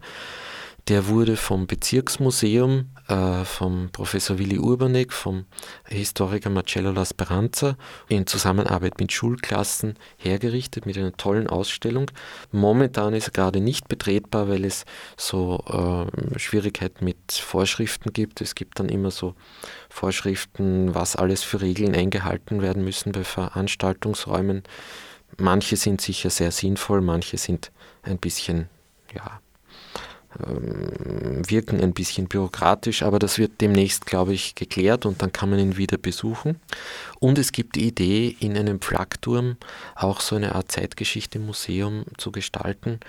Der 0.89 1.07
wurde 1.07 1.37
vom 1.37 1.67
Bezirksmuseum, 1.67 2.91
äh, 3.09 3.45
vom 3.45 3.91
Professor 3.93 4.39
Willi 4.39 4.59
Urbanek, 4.59 5.13
vom 5.13 5.45
Historiker 5.87 6.51
Marcello 6.51 6.91
La 6.91 7.05
Speranza 7.05 7.77
in 8.09 8.27
Zusammenarbeit 8.27 8.99
mit 8.99 9.13
Schulklassen 9.13 9.95
hergerichtet 10.17 10.87
mit 10.87 10.97
einer 10.97 11.13
tollen 11.13 11.47
Ausstellung. 11.47 12.11
Momentan 12.51 13.15
ist 13.15 13.29
er 13.29 13.33
gerade 13.33 13.61
nicht 13.61 13.89
betretbar, 13.89 14.49
weil 14.49 14.65
es 14.65 14.85
so 15.17 15.63
äh, 15.69 16.39
Schwierigkeiten 16.39 17.05
mit 17.05 17.33
Vorschriften 17.33 18.13
gibt. 18.13 18.41
Es 18.41 18.55
gibt 18.55 18.81
dann 18.81 18.89
immer 18.89 19.11
so 19.11 19.35
Vorschriften, 19.89 20.95
was 20.95 21.15
alles 21.15 21.43
für 21.43 21.61
Regeln 21.61 21.95
eingehalten 21.95 22.63
werden 22.63 22.85
müssen 22.85 23.13
bei 23.13 23.25
Veranstaltungsräumen. 23.25 24.63
Manche 25.37 25.77
sind 25.77 26.01
sicher 26.01 26.31
sehr 26.31 26.51
sinnvoll, 26.51 27.01
manche 27.01 27.39
sind 27.39 27.71
ein 28.03 28.19
bisschen 28.19 28.69
ja, 29.15 29.41
wirken 30.39 31.81
ein 31.81 31.93
bisschen 31.93 32.29
bürokratisch, 32.29 33.03
aber 33.03 33.19
das 33.19 33.39
wird 33.39 33.61
demnächst, 33.61 34.07
glaube 34.07 34.33
ich, 34.33 34.55
geklärt 34.55 35.05
und 35.05 35.23
dann 35.23 35.33
kann 35.33 35.51
man 35.51 35.59
ihn 35.59 35.77
wieder 35.77 35.99
besuchen. 35.99 36.61
Und 37.19 37.39
es 37.39 37.53
gibt 37.53 37.77
die 37.77 37.89
Idee, 37.89 38.37
in 38.39 38.57
einem 38.57 38.81
Flakturm 38.81 39.57
auch 39.97 40.21
so 40.21 40.37
eine 40.37 40.55
Art 40.55 40.71
Zeitgeschichte-Museum 40.71 42.05
zu 42.17 42.31
gestalten. 42.31 43.01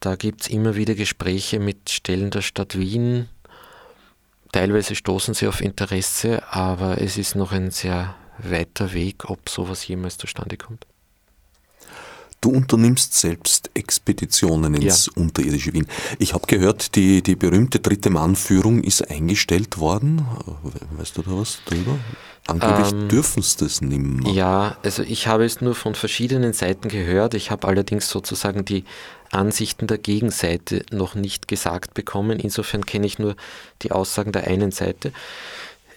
Da 0.00 0.16
gibt 0.16 0.42
es 0.42 0.48
immer 0.48 0.76
wieder 0.76 0.94
Gespräche 0.94 1.58
mit 1.58 1.88
Stellen 1.88 2.30
der 2.30 2.42
Stadt 2.42 2.78
Wien. 2.78 3.28
Teilweise 4.52 4.94
stoßen 4.94 5.32
sie 5.32 5.46
auf 5.46 5.62
Interesse, 5.62 6.42
aber 6.52 7.00
es 7.00 7.16
ist 7.16 7.34
noch 7.34 7.52
ein 7.52 7.70
sehr 7.70 8.14
weiter 8.36 8.92
Weg, 8.92 9.30
ob 9.30 9.48
sowas 9.48 9.86
jemals 9.86 10.18
zustande 10.18 10.58
kommt. 10.58 10.86
Du 12.42 12.50
unternimmst 12.50 13.14
selbst 13.14 13.70
Expeditionen 13.72 14.74
ins 14.74 15.06
ja. 15.06 15.12
unterirdische 15.14 15.72
Wien. 15.74 15.86
Ich 16.18 16.34
habe 16.34 16.44
gehört, 16.48 16.96
die, 16.96 17.22
die 17.22 17.36
berühmte 17.36 17.78
dritte 17.78 18.10
Mannführung 18.10 18.82
ist 18.82 19.08
eingestellt 19.08 19.78
worden. 19.78 20.26
Weißt 20.96 21.16
du 21.16 21.22
da 21.22 21.30
was 21.30 21.60
drüber? 21.64 22.00
Angeblich 22.48 22.90
ähm, 22.90 23.08
dürfen 23.08 23.38
es 23.38 23.54
das 23.54 23.80
nicht 23.80 24.00
mehr. 24.00 24.32
Ja, 24.32 24.76
also 24.82 25.04
ich 25.04 25.28
habe 25.28 25.44
es 25.44 25.60
nur 25.60 25.76
von 25.76 25.94
verschiedenen 25.94 26.52
Seiten 26.52 26.88
gehört. 26.88 27.34
Ich 27.34 27.52
habe 27.52 27.68
allerdings 27.68 28.10
sozusagen 28.10 28.64
die 28.64 28.84
Ansichten 29.30 29.86
der 29.86 29.98
Gegenseite 29.98 30.84
noch 30.90 31.14
nicht 31.14 31.46
gesagt 31.46 31.94
bekommen. 31.94 32.40
Insofern 32.40 32.84
kenne 32.84 33.06
ich 33.06 33.20
nur 33.20 33.36
die 33.82 33.92
Aussagen 33.92 34.32
der 34.32 34.48
einen 34.48 34.72
Seite. 34.72 35.12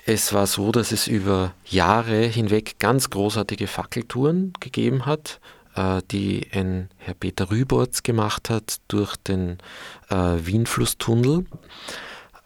Es 0.05 0.31
war 0.31 0.45
so, 0.45 0.71
dass 0.71 0.91
es 0.91 1.07
über 1.07 1.55
Jahre 1.65 2.21
hinweg 2.27 2.75
ganz 2.77 3.09
großartige 3.09 3.65
Fackeltouren 3.65 4.53
gegeben 4.59 5.07
hat 5.07 5.39
die 6.11 6.47
ein 6.53 6.89
Herr 6.97 7.13
Peter 7.13 7.51
Rüborz 7.51 8.03
gemacht 8.03 8.49
hat 8.49 8.77
durch 8.87 9.15
den 9.17 9.57
äh, 10.09 10.15
Wienflusstunnel. 10.15 11.45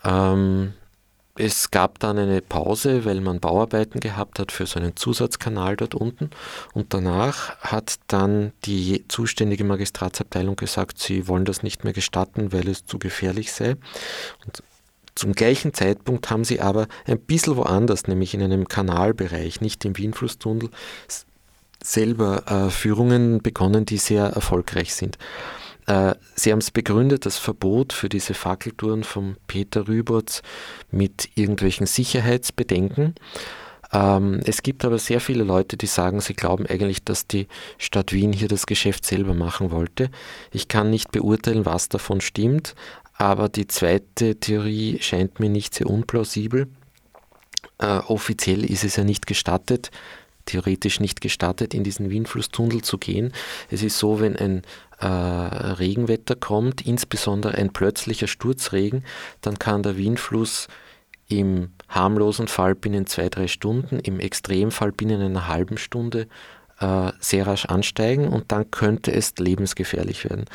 Ähm, 0.04 0.74
es 1.40 1.72
gab 1.72 2.00
dann 2.00 2.18
eine 2.18 2.42
Pause, 2.42 3.06
weil 3.06 3.22
man 3.22 3.40
Bauarbeiten 3.40 4.02
gehabt 4.02 4.40
hat 4.40 4.52
für 4.52 4.66
so 4.66 4.78
einen 4.78 4.98
Zusatzkanal 4.98 5.78
dort 5.78 5.96
unten. 5.96 6.32
Und 6.74 6.94
danach 6.94 7.58
hat 7.60 7.96
dann 8.08 8.52
die 8.66 9.06
zuständige 9.08 9.64
Magistratsabteilung 9.64 10.58
gesagt, 10.58 11.00
sie 11.00 11.30
wollen 11.30 11.46
das 11.46 11.64
nicht 11.64 11.86
mehr 11.86 11.94
gestatten, 11.94 12.52
weil 12.52 12.68
es 12.68 12.86
zu 12.86 13.00
gefährlich 13.00 13.54
sei. 13.54 13.78
Und 14.46 14.64
zum 15.16 15.32
gleichen 15.32 15.74
Zeitpunkt 15.74 16.30
haben 16.30 16.44
sie 16.44 16.60
aber 16.60 16.88
ein 17.06 17.20
bisschen 17.20 17.56
woanders, 17.56 18.08
nämlich 18.08 18.34
in 18.34 18.44
einem 18.44 18.68
Kanalbereich, 18.68 19.62
nicht 19.62 19.86
im 19.86 19.98
Wienflusstunnel, 19.98 20.70
selber 21.84 22.44
äh, 22.48 22.70
Führungen 22.70 23.42
begonnen, 23.42 23.86
die 23.86 23.98
sehr 23.98 24.26
erfolgreich 24.26 24.94
sind. 24.94 25.18
Äh, 25.88 26.16
sie 26.36 26.52
haben 26.52 26.60
es 26.60 26.72
begründet, 26.72 27.26
das 27.26 27.38
Verbot 27.38 27.94
für 27.94 28.10
diese 28.10 28.34
Fackeltouren 28.34 29.04
von 29.04 29.38
Peter 29.48 29.88
Rüberts 29.88 30.42
mit 30.92 31.30
irgendwelchen 31.36 31.88
Sicherheitsbedenken. 31.88 33.16
Ähm, 33.92 34.40
es 34.46 34.62
gibt 34.62 34.86
aber 34.86 35.00
sehr 35.00 35.20
viele 35.20 35.44
Leute, 35.44 35.78
die 35.78 35.88
sagen, 35.88 36.22
sie 36.22 36.36
glauben 36.36 36.68
eigentlich, 36.68 37.04
dass 37.04 37.26
die 37.26 37.48
Stadt 37.78 38.14
Wien 38.14 38.34
hier 38.34 38.48
das 38.48 38.68
Geschäft 38.68 39.04
selber 39.04 39.34
machen 39.34 39.72
wollte. 39.72 40.12
Ich 40.52 40.68
kann 40.68 40.92
nicht 40.92 41.12
beurteilen, 41.12 41.66
was 41.66 41.90
davon 41.90 42.22
stimmt, 42.22 42.76
aber 43.16 43.50
die 43.50 43.68
zweite 43.68 44.36
Theorie 44.40 45.00
scheint 45.02 45.40
mir 45.40 45.50
nicht 45.50 45.74
sehr 45.74 45.88
unplausibel. 45.88 46.68
Äh, 47.80 47.98
offiziell 48.08 48.64
ist 48.64 48.84
es 48.84 48.96
ja 48.96 49.04
nicht 49.04 49.26
gestattet, 49.26 49.90
theoretisch 50.50 51.00
nicht 51.00 51.22
gestattet, 51.22 51.74
in 51.74 51.84
diesen 51.84 52.10
Wienflusstunnel 52.10 52.82
zu 52.82 52.98
gehen. 52.98 53.34
Es 53.70 53.84
ist 53.84 54.00
so, 54.00 54.20
wenn 54.20 54.36
ein 54.36 54.64
äh, 55.00 55.06
Regenwetter 55.06 56.36
kommt, 56.36 56.86
insbesondere 56.86 57.56
ein 57.56 57.72
plötzlicher 57.72 58.28
Sturzregen, 58.28 59.04
dann 59.42 59.60
kann 59.60 59.84
der 59.84 59.98
Wienfluss 59.98 60.68
im 61.28 61.72
harmlosen 61.88 62.48
Fall 62.48 62.76
binnen 62.76 63.06
zwei, 63.06 63.30
drei 63.30 63.48
Stunden, 63.48 64.00
im 64.00 64.20
Extremfall 64.20 64.92
binnen 64.92 65.22
einer 65.22 65.48
halben 65.48 65.78
Stunde 65.78 66.28
äh, 66.80 67.12
sehr 67.20 67.46
rasch 67.46 67.66
ansteigen 67.66 68.28
und 68.28 68.52
dann 68.52 68.72
könnte 68.72 69.12
es 69.14 69.34
lebensgefährlich 69.38 70.24
werden. 70.24 70.46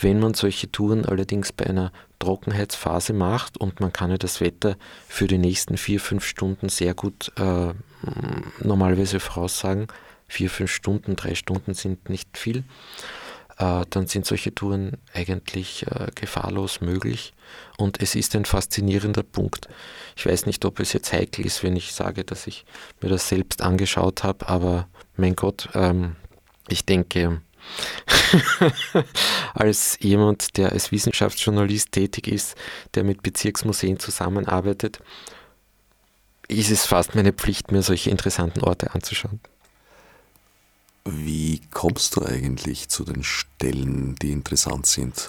Wenn 0.00 0.18
man 0.18 0.34
solche 0.34 0.70
Touren 0.72 1.04
allerdings 1.04 1.52
bei 1.52 1.66
einer 1.66 1.92
Trockenheitsphase 2.24 3.12
macht 3.12 3.58
und 3.58 3.80
man 3.80 3.92
kann 3.92 4.10
ja 4.10 4.16
das 4.16 4.40
Wetter 4.40 4.76
für 5.08 5.26
die 5.26 5.38
nächsten 5.38 5.76
vier, 5.76 6.00
fünf 6.00 6.24
Stunden 6.24 6.68
sehr 6.68 6.94
gut 6.94 7.32
äh, 7.36 7.74
normalerweise 8.60 9.20
voraussagen, 9.20 9.88
vier, 10.26 10.50
fünf 10.50 10.72
Stunden, 10.72 11.16
drei 11.16 11.34
Stunden 11.34 11.74
sind 11.74 12.08
nicht 12.08 12.36
viel, 12.38 12.64
äh, 13.58 13.84
dann 13.90 14.06
sind 14.06 14.26
solche 14.26 14.54
Touren 14.54 14.92
eigentlich 15.12 15.86
äh, 15.86 16.06
gefahrlos 16.14 16.80
möglich. 16.80 17.34
Und 17.76 18.00
es 18.00 18.14
ist 18.14 18.34
ein 18.34 18.46
faszinierender 18.46 19.22
Punkt. 19.22 19.68
Ich 20.16 20.26
weiß 20.26 20.46
nicht, 20.46 20.64
ob 20.64 20.80
es 20.80 20.92
jetzt 20.92 21.12
heikel 21.12 21.44
ist, 21.44 21.62
wenn 21.62 21.76
ich 21.76 21.92
sage, 21.92 22.24
dass 22.24 22.46
ich 22.46 22.64
mir 23.00 23.10
das 23.10 23.28
selbst 23.28 23.62
angeschaut 23.62 24.24
habe, 24.24 24.48
aber 24.48 24.88
mein 25.16 25.36
Gott, 25.36 25.68
ähm, 25.74 26.16
ich 26.68 26.86
denke, 26.86 27.42
als 29.54 29.96
jemand, 30.00 30.56
der 30.56 30.72
als 30.72 30.92
Wissenschaftsjournalist 30.92 31.92
tätig 31.92 32.28
ist, 32.28 32.56
der 32.94 33.04
mit 33.04 33.22
Bezirksmuseen 33.22 33.98
zusammenarbeitet, 33.98 35.00
ist 36.48 36.70
es 36.70 36.84
fast 36.86 37.14
meine 37.14 37.32
Pflicht, 37.32 37.72
mir 37.72 37.82
solche 37.82 38.10
interessanten 38.10 38.62
Orte 38.62 38.94
anzuschauen. 38.94 39.40
Wie 41.06 41.60
kommst 41.70 42.16
du 42.16 42.24
eigentlich 42.24 42.88
zu 42.88 43.04
den 43.04 43.22
Stellen, 43.22 44.14
die 44.16 44.32
interessant 44.32 44.86
sind? 44.86 45.28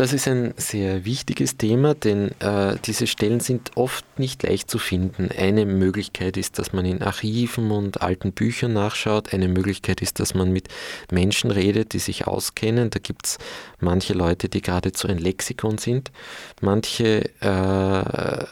Das 0.00 0.14
ist 0.14 0.26
ein 0.28 0.54
sehr 0.56 1.04
wichtiges 1.04 1.58
Thema, 1.58 1.92
denn 1.92 2.30
äh, 2.40 2.76
diese 2.86 3.06
Stellen 3.06 3.40
sind 3.40 3.72
oft 3.74 4.18
nicht 4.18 4.42
leicht 4.42 4.70
zu 4.70 4.78
finden. 4.78 5.28
Eine 5.36 5.66
Möglichkeit 5.66 6.38
ist, 6.38 6.58
dass 6.58 6.72
man 6.72 6.86
in 6.86 7.02
Archiven 7.02 7.70
und 7.70 8.00
alten 8.00 8.32
Büchern 8.32 8.72
nachschaut. 8.72 9.34
Eine 9.34 9.46
Möglichkeit 9.46 10.00
ist, 10.00 10.18
dass 10.18 10.32
man 10.32 10.54
mit 10.54 10.68
Menschen 11.12 11.50
redet, 11.50 11.92
die 11.92 11.98
sich 11.98 12.26
auskennen. 12.26 12.88
Da 12.88 12.98
gibt 12.98 13.26
es 13.26 13.38
manche 13.78 14.14
Leute, 14.14 14.48
die 14.48 14.62
geradezu 14.62 15.06
ein 15.06 15.18
Lexikon 15.18 15.76
sind. 15.76 16.10
Manche 16.62 17.28
äh, 17.42 18.46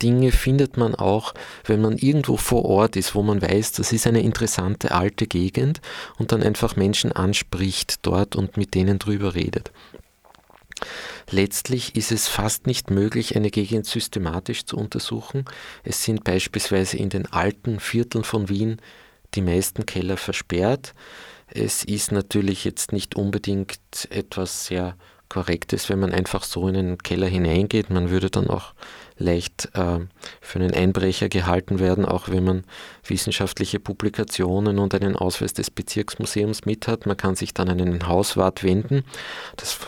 Dinge 0.00 0.32
findet 0.32 0.78
man 0.78 0.94
auch, 0.94 1.34
wenn 1.64 1.82
man 1.82 1.98
irgendwo 1.98 2.38
vor 2.38 2.64
Ort 2.64 2.96
ist, 2.96 3.14
wo 3.14 3.22
man 3.22 3.42
weiß, 3.42 3.72
das 3.72 3.92
ist 3.92 4.06
eine 4.06 4.22
interessante 4.22 4.92
alte 4.92 5.26
Gegend 5.26 5.82
und 6.18 6.32
dann 6.32 6.42
einfach 6.42 6.76
Menschen 6.76 7.12
anspricht 7.12 7.98
dort 8.06 8.36
und 8.36 8.56
mit 8.56 8.74
denen 8.74 8.98
drüber 8.98 9.34
redet. 9.34 9.70
Letztlich 11.30 11.96
ist 11.96 12.12
es 12.12 12.28
fast 12.28 12.66
nicht 12.66 12.90
möglich, 12.90 13.36
eine 13.36 13.50
Gegend 13.50 13.86
systematisch 13.86 14.64
zu 14.64 14.76
untersuchen. 14.76 15.44
Es 15.82 16.04
sind 16.04 16.24
beispielsweise 16.24 16.96
in 16.98 17.08
den 17.08 17.26
alten 17.26 17.80
Vierteln 17.80 18.24
von 18.24 18.48
Wien 18.48 18.80
die 19.34 19.42
meisten 19.42 19.86
Keller 19.86 20.16
versperrt. 20.16 20.94
Es 21.48 21.84
ist 21.84 22.12
natürlich 22.12 22.64
jetzt 22.64 22.92
nicht 22.92 23.16
unbedingt 23.16 23.78
etwas 24.10 24.66
sehr 24.66 24.96
Korrektes, 25.28 25.88
wenn 25.88 25.98
man 25.98 26.12
einfach 26.12 26.44
so 26.44 26.68
in 26.68 26.76
einen 26.76 26.98
Keller 26.98 27.26
hineingeht. 27.26 27.90
Man 27.90 28.10
würde 28.10 28.30
dann 28.30 28.48
auch 28.48 28.74
leicht 29.18 29.70
äh, 29.74 30.00
für 30.40 30.58
einen 30.58 30.74
Einbrecher 30.74 31.28
gehalten 31.28 31.78
werden, 31.78 32.04
auch 32.04 32.28
wenn 32.28 32.44
man 32.44 32.64
wissenschaftliche 33.06 33.80
Publikationen 33.80 34.78
und 34.78 34.94
einen 34.94 35.16
Ausweis 35.16 35.52
des 35.52 35.70
Bezirksmuseums 35.70 36.64
mit 36.64 36.86
hat. 36.86 37.06
Man 37.06 37.16
kann 37.16 37.36
sich 37.36 37.54
dann 37.54 37.68
an 37.68 37.80
einen 37.80 38.08
Hauswart 38.08 38.62
wenden. 38.62 39.04
Das 39.56 39.78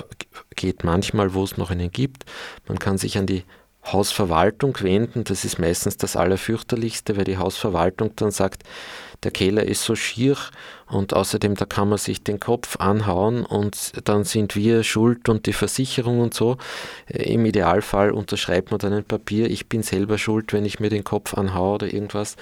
geht 0.57 0.85
manchmal, 0.85 1.35
wo 1.35 1.45
es 1.45 1.57
noch 1.57 1.71
einen 1.71 1.91
gibt. 1.91 2.25
Man 2.67 2.79
kann 2.79 2.99
sich 2.99 3.19
an 3.19 3.27
die 3.27 3.45
Hausverwaltung 3.85 4.77
wenden. 4.81 5.25
Das 5.25 5.45
ist 5.45 5.59
meistens 5.59 5.97
das 5.97 6.17
Allerfürchterlichste, 6.17 7.17
weil 7.17 7.25
die 7.25 7.39
Hausverwaltung 7.39 8.15
dann 8.17 8.31
sagt, 8.31 8.65
der 9.25 9.31
Keller 9.33 9.65
ist 9.65 9.83
so 9.83 9.97
schier 9.97 10.37
und 10.87 11.13
außerdem 11.13 11.57
da 11.57 11.65
kann 11.65 11.89
man 11.89 11.99
sich 11.99 12.23
den 12.23 12.39
Kopf 12.39 12.77
anhauen 12.77 13.45
und 13.45 13.93
dann 14.09 14.25
sind 14.25 14.55
wir 14.55 14.85
schuld 14.85 15.29
und 15.29 15.47
die 15.47 15.53
Versicherung 15.53 16.21
und 16.21 16.35
so. 16.35 16.57
Äh, 17.07 17.35
Im 17.35 17.45
Idealfall 17.45 18.13
unterschreibt 18.13 18.71
man 18.71 18.79
dann 18.79 18.93
ein 18.93 19.05
Papier, 19.05 19.51
ich 19.51 19.69
bin 19.69 19.83
selber 19.83 20.19
schuld, 20.19 20.53
wenn 20.53 20.65
ich 20.65 20.81
mir 20.81 20.89
den 20.89 21.05
Kopf 21.05 21.35
anhaue 21.35 21.75
oder 21.75 21.93
irgendwas. 21.93 22.37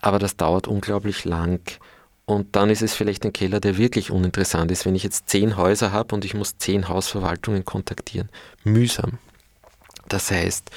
Aber 0.00 0.18
das 0.18 0.36
dauert 0.36 0.66
unglaublich 0.66 1.24
lang. 1.24 1.60
Und 2.24 2.56
dann 2.56 2.68
ist 2.68 2.82
es 2.82 2.94
vielleicht 2.94 3.24
ein 3.24 3.32
Keller, 3.32 3.60
der 3.60 3.78
wirklich 3.78 4.10
uninteressant 4.10 4.70
ist, 4.70 4.84
wenn 4.84 4.94
ich 4.94 5.02
jetzt 5.02 5.30
zehn 5.30 5.56
Häuser 5.56 5.92
habe 5.92 6.14
und 6.14 6.24
ich 6.24 6.34
muss 6.34 6.58
zehn 6.58 6.88
Hausverwaltungen 6.88 7.64
kontaktieren. 7.64 8.28
Mühsam. 8.64 9.18
Das 10.08 10.30
heißt, 10.30 10.70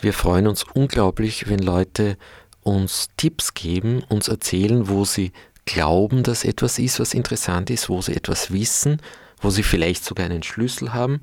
wir 0.00 0.12
freuen 0.12 0.46
uns 0.46 0.64
unglaublich, 0.74 1.48
wenn 1.48 1.60
Leute 1.60 2.16
uns 2.62 3.08
Tipps 3.16 3.54
geben, 3.54 4.02
uns 4.08 4.28
erzählen, 4.28 4.88
wo 4.88 5.04
sie 5.04 5.32
glauben, 5.64 6.22
dass 6.22 6.44
etwas 6.44 6.78
ist, 6.78 7.00
was 7.00 7.14
interessant 7.14 7.70
ist, 7.70 7.88
wo 7.88 8.00
sie 8.02 8.14
etwas 8.14 8.52
wissen, 8.52 9.00
wo 9.40 9.50
sie 9.50 9.62
vielleicht 9.62 10.04
sogar 10.04 10.26
einen 10.26 10.42
Schlüssel 10.42 10.92
haben, 10.92 11.20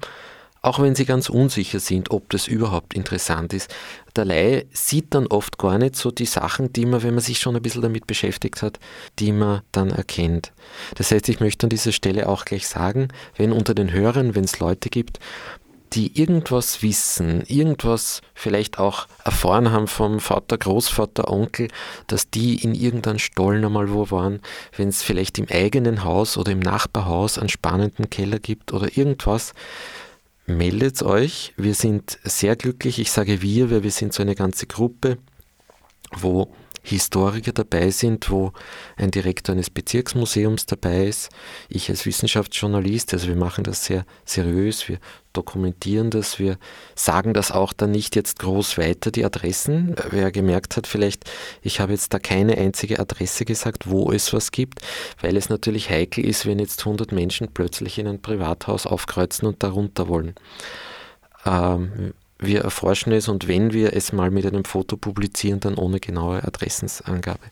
auch 0.62 0.80
wenn 0.80 0.96
sie 0.96 1.06
ganz 1.06 1.30
unsicher 1.30 1.80
sind, 1.80 2.12
ob 2.12 2.30
das 2.30 2.48
überhaupt 2.48 2.94
interessant 2.94 3.54
ist. 3.54 3.74
Der 4.16 4.26
Laie 4.26 4.66
sieht 4.72 5.14
dann 5.14 5.28
oft 5.28 5.58
gar 5.58 5.78
nicht 5.78 5.96
so 5.96 6.12
die 6.12 6.26
Sachen, 6.26 6.74
die 6.74 6.86
man, 6.86 7.02
wenn 7.02 7.14
man 7.14 7.24
sich 7.24 7.40
schon 7.40 7.56
ein 7.56 7.62
bisschen 7.62 7.82
damit 7.82 8.08
beschäftigt 8.08 8.62
hat, 8.62 8.78
die 9.20 9.32
man 9.32 9.62
dann 9.72 9.90
erkennt. 9.90 10.52
Das 10.96 11.12
heißt, 11.12 11.30
ich 11.30 11.40
möchte 11.40 11.66
an 11.66 11.70
dieser 11.70 11.94
Stelle 11.94 12.28
auch 12.28 12.44
gleich 12.44 12.68
sagen, 12.68 13.08
wenn 13.38 13.54
unter 13.54 13.74
den 13.74 13.92
Hörern, 13.92 14.36
wenn 14.36 14.44
es 14.44 14.60
Leute 14.60 14.90
gibt, 14.90 15.20
die 15.94 16.20
irgendwas 16.20 16.82
wissen, 16.82 17.44
irgendwas 17.48 18.22
vielleicht 18.34 18.80
auch 18.80 19.08
erfahren 19.24 19.72
haben 19.72 19.88
vom 19.88 20.20
Vater, 20.20 20.58
Großvater, 20.58 21.30
Onkel, 21.30 21.70
dass 22.08 22.30
die 22.30 22.64
in 22.64 22.76
irgendeinem 22.76 23.20
Stollen 23.20 23.66
einmal 23.66 23.92
wo 23.92 24.12
waren, 24.12 24.40
wenn 24.76 24.90
es 24.90 25.04
vielleicht 25.04 25.38
im 25.40 25.48
eigenen 25.50 26.04
Haus 26.04 26.38
oder 26.38 26.52
im 26.52 26.60
Nachbarhaus 26.60 27.38
einen 27.38 27.50
spannenden 27.50 28.10
Keller 28.10 28.40
gibt 28.40 28.74
oder 28.74 28.98
irgendwas, 28.98 29.54
meldet 30.46 31.02
euch. 31.04 31.54
Wir 31.58 31.76
sind 31.76 32.18
sehr 32.24 32.56
glücklich. 32.56 33.00
Ich 33.00 33.12
sage 33.12 33.42
wir, 33.42 33.72
weil 33.72 33.84
wir 33.84 33.92
sind 33.92 34.14
so 34.14 34.22
eine 34.22 34.36
ganze 34.36 34.68
Gruppe, 34.68 35.18
wo 36.18 36.54
Historiker 36.82 37.52
dabei 37.52 37.90
sind, 37.92 38.30
wo 38.30 38.54
ein 38.96 39.12
Direktor 39.12 39.54
eines 39.54 39.70
Bezirksmuseums 39.70 40.66
dabei 40.66 41.08
ist, 41.08 41.30
ich 41.68 41.90
als 41.90 42.06
Wissenschaftsjournalist, 42.06 43.14
also 43.14 43.28
wir 43.28 43.36
machen 43.36 43.64
das 43.64 43.86
sehr 43.86 44.06
seriös, 44.26 44.88
wir 44.88 45.00
dokumentieren 45.34 46.10
das, 46.10 46.40
wir 46.40 46.58
sagen 46.96 47.34
das 47.34 47.52
auch 47.52 47.74
dann 47.74 47.92
nicht 47.92 48.16
jetzt 48.16 48.40
groß 48.40 48.78
weiter, 48.78 49.12
die 49.12 49.24
Adressen. 49.24 49.96
Wer 50.10 50.32
gemerkt 50.32 50.76
hat, 50.76 50.88
vielleicht, 50.88 51.30
ich 51.62 51.80
habe 51.80 51.92
jetzt 51.92 52.14
da 52.14 52.20
keine 52.20 52.58
einzige 52.58 53.00
Adresse 53.00 53.46
gesagt, 53.46 53.90
wo 53.90 54.12
es 54.12 54.34
was 54.34 54.52
gibt, 54.52 54.82
weil 55.22 55.38
es 55.38 55.50
natürlich 55.50 55.90
heikel 55.90 56.26
ist, 56.26 56.46
wenn 56.46 56.60
jetzt 56.60 56.80
100 56.80 57.12
Menschen 57.12 57.50
plötzlich 57.54 58.00
in 58.00 58.08
ein 58.08 58.22
Privathaus 58.22 58.86
aufkreuzen 58.86 59.48
und 59.48 59.62
darunter 59.64 60.08
wollen. 60.08 60.34
Ähm, 61.46 62.14
wir 62.40 62.62
erforschen 62.62 63.12
es 63.12 63.28
und 63.28 63.48
wenn 63.48 63.74
wir 63.74 63.94
es 63.94 64.14
mal 64.14 64.32
mit 64.32 64.46
einem 64.46 64.66
Foto 64.66 64.98
publizieren, 64.98 65.60
dann 65.60 65.76
ohne 65.76 66.00
genaue 66.00 66.44
Adressenangabe. 66.44 67.46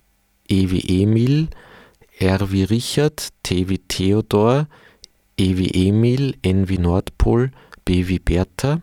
E 0.48 0.70
wie 0.70 1.02
Emil, 1.02 1.50
R 2.20 2.52
wie 2.52 2.64
Richard, 2.64 3.30
T 3.44 3.70
wie 3.70 3.80
Theodor, 3.80 4.68
E 5.38 5.58
wie 5.58 5.88
Emil, 5.88 6.36
N 6.42 6.70
wie 6.70 6.78
Nordpol, 6.78 7.52
B 7.86 8.08
wie 8.08 8.20
Bertha, 8.20 8.82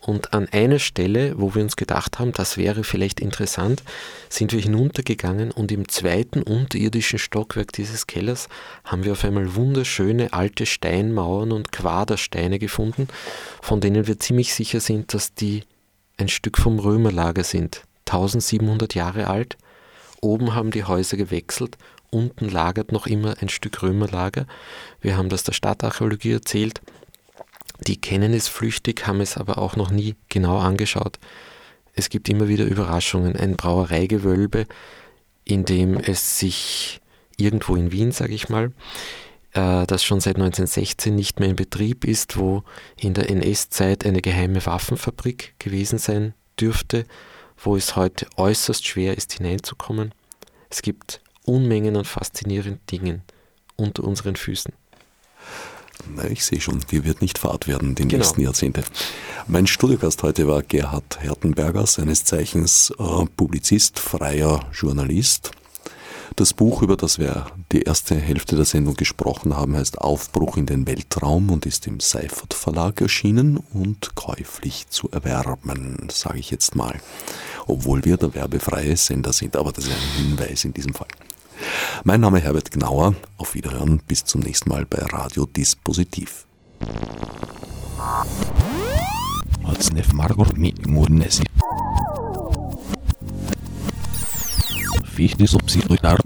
Und 0.00 0.32
an 0.32 0.48
einer 0.52 0.78
Stelle, 0.78 1.34
wo 1.36 1.54
wir 1.54 1.62
uns 1.62 1.76
gedacht 1.76 2.18
haben, 2.18 2.32
das 2.32 2.56
wäre 2.56 2.84
vielleicht 2.84 3.20
interessant, 3.20 3.82
sind 4.28 4.52
wir 4.52 4.60
hinuntergegangen 4.60 5.50
und 5.50 5.72
im 5.72 5.88
zweiten 5.88 6.42
unterirdischen 6.42 7.18
Stockwerk 7.18 7.72
dieses 7.72 8.06
Kellers 8.06 8.48
haben 8.84 9.04
wir 9.04 9.12
auf 9.12 9.24
einmal 9.24 9.54
wunderschöne 9.54 10.32
alte 10.32 10.66
Steinmauern 10.66 11.52
und 11.52 11.72
Quadersteine 11.72 12.58
gefunden, 12.58 13.08
von 13.62 13.80
denen 13.80 14.06
wir 14.06 14.18
ziemlich 14.18 14.54
sicher 14.54 14.80
sind, 14.80 15.14
dass 15.14 15.34
die 15.34 15.64
ein 16.16 16.28
Stück 16.28 16.58
vom 16.58 16.78
Römerlager 16.78 17.44
sind. 17.44 17.82
1700 18.06 18.94
Jahre 18.94 19.28
alt. 19.28 19.56
Oben 20.20 20.54
haben 20.54 20.70
die 20.70 20.84
Häuser 20.84 21.16
gewechselt 21.16 21.76
unten 22.14 22.48
lagert 22.48 22.92
noch 22.92 23.06
immer 23.06 23.36
ein 23.40 23.48
Stück 23.48 23.82
Römerlager. 23.82 24.46
Wir 25.00 25.16
haben 25.16 25.28
das 25.28 25.42
der 25.42 25.52
Stadtarchäologie 25.52 26.32
erzählt. 26.32 26.80
Die 27.86 28.00
kennen 28.00 28.32
es 28.32 28.48
flüchtig, 28.48 29.06
haben 29.06 29.20
es 29.20 29.36
aber 29.36 29.58
auch 29.58 29.76
noch 29.76 29.90
nie 29.90 30.14
genau 30.28 30.58
angeschaut. 30.58 31.18
Es 31.94 32.08
gibt 32.08 32.28
immer 32.28 32.48
wieder 32.48 32.64
Überraschungen. 32.64 33.36
Ein 33.36 33.56
Brauereigewölbe, 33.56 34.66
in 35.44 35.64
dem 35.64 35.96
es 35.96 36.38
sich 36.38 37.00
irgendwo 37.36 37.76
in 37.76 37.92
Wien, 37.92 38.12
sage 38.12 38.34
ich 38.34 38.48
mal, 38.48 38.72
äh, 39.52 39.86
das 39.86 40.04
schon 40.04 40.20
seit 40.20 40.36
1916 40.36 41.14
nicht 41.14 41.40
mehr 41.40 41.48
in 41.48 41.56
Betrieb 41.56 42.04
ist, 42.04 42.36
wo 42.36 42.62
in 42.96 43.14
der 43.14 43.30
NS-Zeit 43.30 44.06
eine 44.06 44.22
geheime 44.22 44.64
Waffenfabrik 44.64 45.54
gewesen 45.58 45.98
sein 45.98 46.34
dürfte, 46.60 47.06
wo 47.56 47.76
es 47.76 47.96
heute 47.96 48.26
äußerst 48.36 48.86
schwer 48.86 49.16
ist 49.16 49.32
hineinzukommen. 49.32 50.12
Es 50.70 50.82
gibt 50.82 51.20
Unmengen 51.44 51.96
an 51.96 52.04
faszinierenden 52.04 52.80
Dingen 52.90 53.22
unter 53.76 54.04
unseren 54.04 54.36
Füßen. 54.36 54.72
Na, 56.14 56.24
ich 56.24 56.44
sehe 56.44 56.60
schon, 56.60 56.80
dir 56.80 57.04
wird 57.04 57.22
nicht 57.22 57.38
fad 57.38 57.66
werden 57.66 57.94
die 57.94 58.02
genau. 58.02 58.18
nächsten 58.18 58.40
Jahrzehnte. 58.40 58.84
Mein 59.46 59.66
Studiogast 59.66 60.22
heute 60.22 60.46
war 60.46 60.62
Gerhard 60.62 61.20
Hertenberger, 61.20 61.86
seines 61.86 62.24
Zeichens 62.24 62.90
äh, 62.98 63.26
Publizist, 63.36 63.98
freier 63.98 64.68
Journalist. 64.72 65.52
Das 66.36 66.52
Buch, 66.52 66.82
über 66.82 66.96
das 66.96 67.18
wir 67.18 67.46
die 67.70 67.82
erste 67.82 68.16
Hälfte 68.16 68.56
der 68.56 68.64
Sendung 68.64 68.94
gesprochen 68.94 69.56
haben, 69.56 69.76
heißt 69.76 69.98
Aufbruch 69.98 70.56
in 70.56 70.66
den 70.66 70.86
Weltraum 70.86 71.50
und 71.50 71.64
ist 71.64 71.86
im 71.86 72.00
Seifert 72.00 72.54
Verlag 72.54 73.00
erschienen 73.00 73.56
und 73.72 74.16
käuflich 74.16 74.88
zu 74.88 75.08
erwerben, 75.10 76.08
sage 76.10 76.40
ich 76.40 76.50
jetzt 76.50 76.74
mal. 76.74 77.00
Obwohl 77.66 78.04
wir 78.04 78.16
der 78.16 78.34
werbefreie 78.34 78.96
Sender 78.96 79.32
sind, 79.32 79.56
aber 79.56 79.70
das 79.70 79.84
ist 79.84 79.92
ein 79.92 80.24
Hinweis 80.24 80.64
in 80.64 80.74
diesem 80.74 80.92
Fall. 80.92 81.06
Mein 82.04 82.20
Name 82.20 82.38
ist 82.38 82.44
Herbert 82.44 82.70
Gnauer. 82.70 83.14
Auf 83.36 83.54
Wiederhören. 83.54 84.00
Bis 84.06 84.24
zum 84.24 84.40
nächsten 84.40 84.68
Mal 84.70 84.86
bei 84.86 84.98
Radio 84.98 85.46
Dispositiv. 85.46 86.46
Fichte 95.14 95.46
subsidiar 95.46 96.18